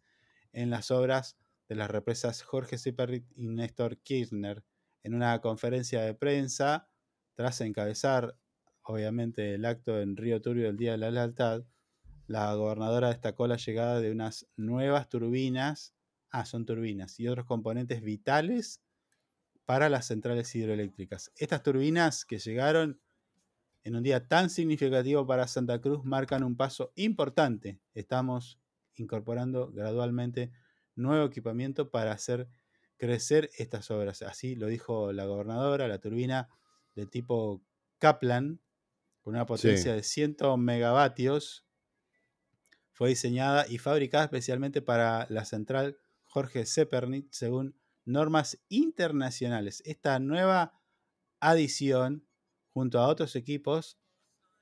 [0.53, 4.63] en las obras de las represas Jorge Siperrit y Néstor Kirchner
[5.03, 6.87] en una conferencia de prensa
[7.33, 8.37] tras encabezar
[8.83, 11.63] obviamente el acto en Río Turbio el Día de la Lealtad,
[12.27, 15.95] la gobernadora destacó la llegada de unas nuevas turbinas,
[16.31, 18.81] ah, son turbinas, y otros componentes vitales
[19.65, 21.31] para las centrales hidroeléctricas.
[21.35, 23.01] Estas turbinas que llegaron
[23.83, 27.79] en un día tan significativo para Santa Cruz marcan un paso importante.
[27.93, 28.59] Estamos
[28.95, 30.51] incorporando gradualmente
[30.95, 32.49] nuevo equipamiento para hacer
[32.97, 34.21] crecer estas obras.
[34.21, 36.49] Así lo dijo la gobernadora, la turbina
[36.95, 37.63] de tipo
[37.99, 38.61] Kaplan,
[39.21, 39.95] con una potencia Sí.
[39.95, 41.64] de 100 megavatios,
[42.95, 49.83] fue diseñada y fabricada especialmente para la central Jorge Zepernik según normas internacionales.
[49.85, 50.79] Esta nueva
[51.41, 52.25] adición,
[52.73, 53.99] junto a otros equipos,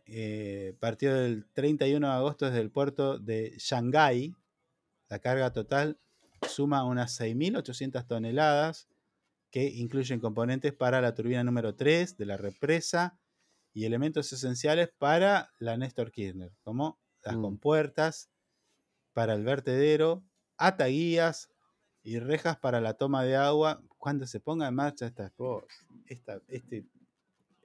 [0.07, 4.35] eh, partió del 31 de agosto desde el puerto de Shanghái.
[5.09, 5.99] La carga total
[6.49, 8.87] suma unas 6.800 toneladas
[9.51, 13.19] que incluyen componentes para la turbina número 3 de la represa
[13.73, 17.41] y elementos esenciales para la Néstor Kirchner, como las Mm.
[17.41, 18.29] compuertas
[19.13, 20.23] para el vertedero,
[20.57, 21.49] ataguías
[22.03, 25.31] y rejas para la toma de agua cuando se ponga en marcha esta,
[26.07, 26.85] esta, este,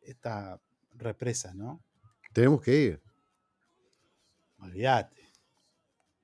[0.03, 0.61] esta
[0.95, 1.83] represa, ¿no?
[2.33, 3.03] Tenemos que ir.
[4.61, 5.17] Olvídate.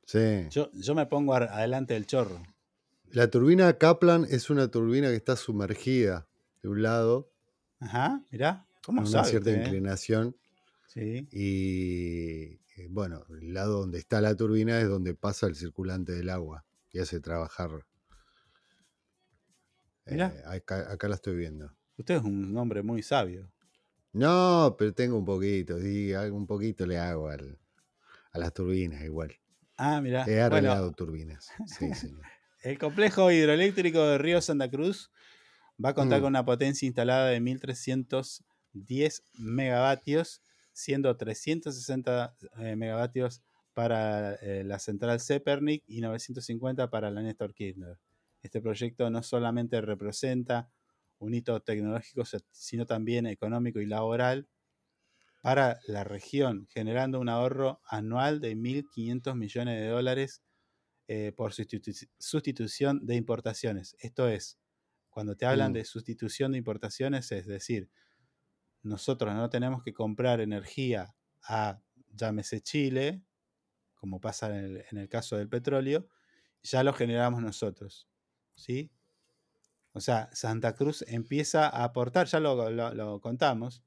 [0.05, 0.47] Sí.
[0.51, 2.43] Yo, yo me pongo adelante del chorro.
[3.11, 6.28] La turbina Kaplan es una turbina que está sumergida
[6.62, 7.31] de un lado
[7.81, 8.66] Ajá, mirá.
[8.85, 9.56] ¿Cómo en una sabe cierta eh?
[9.65, 10.36] inclinación
[10.89, 11.27] Sí.
[11.32, 16.30] y eh, bueno, el lado donde está la turbina es donde pasa el circulante del
[16.30, 17.70] agua y hace trabajar.
[20.06, 21.74] Eh, acá, acá la estoy viendo.
[21.96, 23.51] Usted es un hombre muy sabio.
[24.12, 27.59] No, pero tengo un poquito, sí, un poquito le hago al-
[28.32, 29.32] a las turbinas igual.
[29.76, 30.22] Ah, mirá.
[30.22, 31.51] He Bueno, arreglado turbinas.
[31.66, 32.22] Sí, señor.
[32.62, 35.10] El complejo hidroeléctrico de Río Santa Cruz
[35.84, 36.22] va a contar Mm.
[36.22, 40.42] con una potencia instalada de 1310 megavatios,
[40.74, 43.42] siendo 360 eh, megavatios
[43.74, 47.98] para eh, la central Zepernik y 950 para la Néstor Kirchner.
[48.42, 50.70] Este proyecto no solamente representa
[51.18, 54.48] un hito tecnológico, sino también económico y laboral
[55.42, 60.42] para la región, generando un ahorro anual de 1.500 millones de dólares
[61.09, 63.96] eh, por sustitu- sustitución de importaciones.
[64.01, 64.59] Esto es,
[65.10, 65.74] cuando te hablan Mm.
[65.74, 67.90] de sustitución de importaciones, es decir,
[68.85, 71.81] nosotros no tenemos que comprar energía a,
[72.12, 73.24] llámese Chile,
[73.97, 76.09] como pasa en el, en el caso del petróleo,
[76.62, 78.09] ya lo generamos nosotros.
[78.55, 78.93] ¿Sí?
[79.93, 83.82] O sea, Santa Cruz empieza a aportar, ya lo, lo- lo contamos,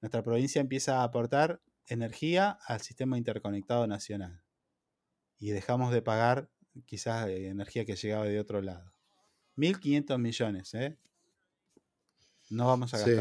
[0.00, 4.42] nuestra provincia empieza a aportar energía al sistema interconectado nacional.
[5.38, 6.50] Y dejamos de pagar
[6.86, 8.92] quizás eh, energía que llegaba de otro lado.
[9.56, 10.98] 1.500 millones, ¿eh?
[12.50, 13.12] No vamos a Sí.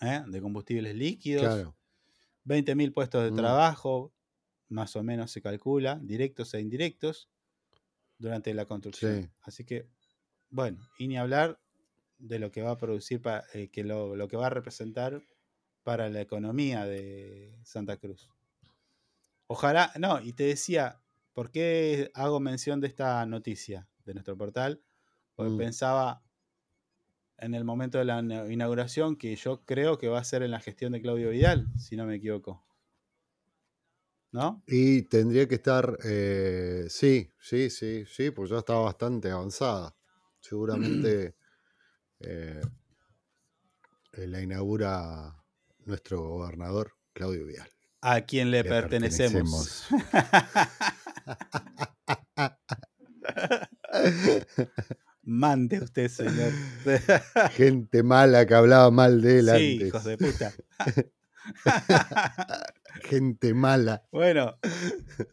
[0.00, 0.22] ¿Eh?
[0.26, 1.76] De combustibles líquidos, Claro.
[2.44, 3.30] 20.000 puestos de Mm.
[3.32, 4.14] trabajo,
[4.68, 7.30] más o menos se calcula, directos e indirectos,
[8.18, 9.20] durante la construcción.
[9.20, 9.30] Sí.
[9.42, 9.88] Así que,
[10.50, 11.60] bueno, y ni hablar
[12.18, 15.22] de lo que va a producir, para, eh, que lo, lo que va a representar
[15.84, 18.30] para la economía de Santa Cruz.
[19.48, 21.02] Ojalá, no, y te decía,
[21.32, 24.82] ¿por qué hago mención de esta noticia de nuestro portal?
[25.34, 25.56] Porque Mm.
[25.56, 26.24] pensaba
[27.40, 30.50] en el momento de la ina- inauguración que yo creo que va a ser en
[30.50, 32.62] la gestión de Claudio Vidal, si no me equivoco.
[34.32, 34.62] ¿No?
[34.66, 39.96] Y tendría que estar, eh, sí, sí, sí, sí, pues ya estaba bastante avanzada.
[40.40, 41.34] Seguramente
[42.20, 42.60] eh,
[44.12, 45.34] la inaugura
[45.86, 47.68] nuestro gobernador Claudio Vial.
[48.02, 49.86] A quien le, Le pertenecemos.
[55.32, 56.50] Mande usted, señor.
[57.52, 59.86] Gente mala que hablaba mal de él sí, antes.
[59.88, 60.52] hijos de puta.
[63.04, 64.02] Gente mala.
[64.10, 64.56] Bueno,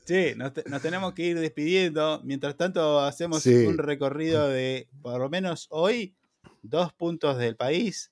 [0.05, 2.21] sí, nos, te- nos tenemos que ir despidiendo.
[2.23, 3.65] Mientras tanto, hacemos Sí.
[3.65, 6.15] un recorrido de, por lo menos hoy,
[6.61, 8.11] dos puntos del país.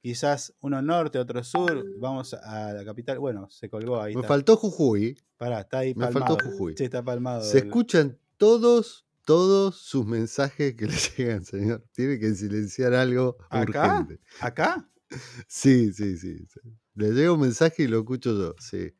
[0.00, 1.84] Quizás uno norte, otro sur.
[1.98, 3.18] Vamos a la capital.
[3.18, 4.14] Bueno, se colgó ahí.
[4.14, 4.28] Me está.
[4.28, 5.18] faltó Jujuy.
[5.36, 6.26] Pará, está ahí Me palmado.
[6.36, 6.74] faltó Jujuy.
[6.78, 7.42] Sí, está palmado.
[7.42, 11.84] Se el- escuchan todos, todos sus mensajes que le llegan, señor.
[11.92, 13.98] Tiene que silenciar algo ¿Acá?
[14.00, 14.20] urgente.
[14.40, 14.90] ¿Acá?
[15.48, 16.60] Sí, sí, sí, sí.
[16.94, 18.92] Le llega un mensaje y lo escucho yo, sí.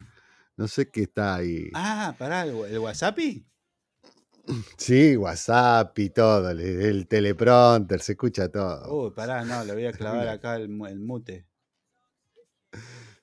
[0.57, 1.69] No sé qué está ahí.
[1.75, 3.19] Ah, pará, el, WhatsApp.
[4.79, 9.07] Sí, WhatsApp y todo, el, el teleprompter, se escucha todo.
[9.07, 11.49] Uy, pará, no, le voy a clavar acá el, el mute.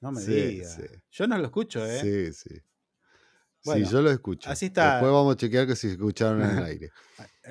[0.02, 0.68] No me Sí, diga.
[0.68, 0.82] sí.
[1.12, 2.00] Yo no lo escucho, ¿eh?
[2.02, 2.60] Sí, sí.
[3.66, 4.50] Bueno, sí, yo lo escucho.
[4.50, 4.94] así está.
[4.94, 6.90] Después vamos a chequear que si se escucharon en el aire.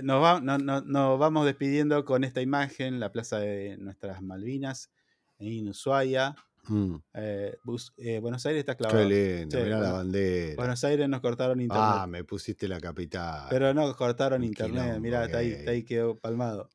[0.03, 4.91] Nos, va- no- no- nos vamos despidiendo con esta imagen, la plaza de nuestras Malvinas,
[5.39, 6.35] en Ushuaia.
[6.69, 9.01] Mm, Eh, Bus- eh, Buenos Aires está clavado.
[9.01, 9.05] Qué
[9.41, 10.55] lindo, mirá la bandera.
[10.57, 11.85] Buenos Aires nos cortaron internet.
[11.89, 13.47] Ah, me pusiste la capital.
[13.51, 14.83] pero no cortaron internet.
[14.83, 16.71] quilombo Mirá, está ahí, está ahí quedó palmado.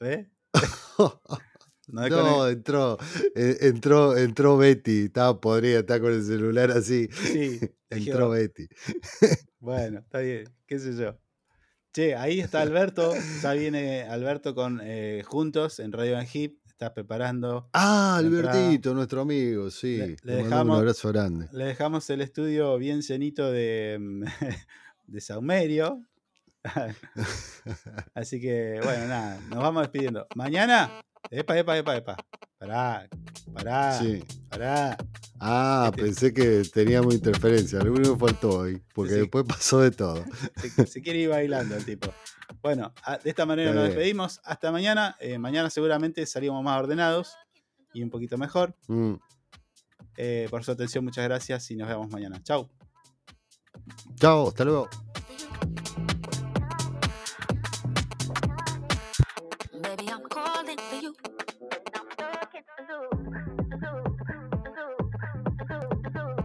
[0.00, 0.26] ¿Ves?
[1.86, 2.98] No, entró,
[3.34, 7.08] eh, entró, entró Betty, estaba podrida, está con el celular así.
[7.12, 7.60] Sí,
[7.96, 8.66] entró Betty.
[9.60, 11.18] Bueno, está bien, qué sé yo.
[11.92, 17.70] Che, ahí está Alberto, ya viene Alberto con eh, Juntos en Radio Hip, está preparando.
[17.72, 18.52] Ah, entrada.
[18.52, 19.96] Albertito, nuestro amigo, sí.
[20.22, 21.48] Le- dejamos- un abrazo grande.
[21.52, 24.24] Le dejamos el estudio bien llenito de, mm,
[25.06, 26.02] de saumerio.
[28.14, 30.26] Así que, bueno, nada, nos vamos despidiendo.
[30.34, 31.00] Mañana,
[31.30, 32.16] epa, epa, epa, epa.
[32.64, 33.06] Pará,
[33.52, 34.24] pará, Sí.
[34.48, 34.96] pará.
[35.38, 37.78] Ah, Este- pensé que teníamos interferencia.
[37.80, 39.18] Lo único que faltó hoy, porque Sí.
[39.20, 40.24] después pasó de todo.
[40.56, 42.10] Se, se quiere ir bailando el tipo.
[42.62, 43.98] Bueno, a- de esta manera Está nos bien.
[43.98, 44.40] despedimos.
[44.44, 45.14] Hasta mañana.
[45.20, 47.34] Eh, mañana seguramente salimos más ordenados
[47.92, 48.74] y un poquito mejor.
[48.88, 49.14] Mm.
[50.16, 52.42] Eh, por su atención, muchas gracias y nos vemos mañana.
[52.42, 52.70] Chau.
[54.16, 54.88] Chao, hasta luego.
[59.82, 61.14] Baby, I'm calling for you.
[62.56, 63.08] It's a zoo,
[63.80, 64.16] zoo,
[64.76, 65.10] zoo,
[65.68, 66.43] zoo, zoo.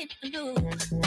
[0.00, 0.97] I'm stuck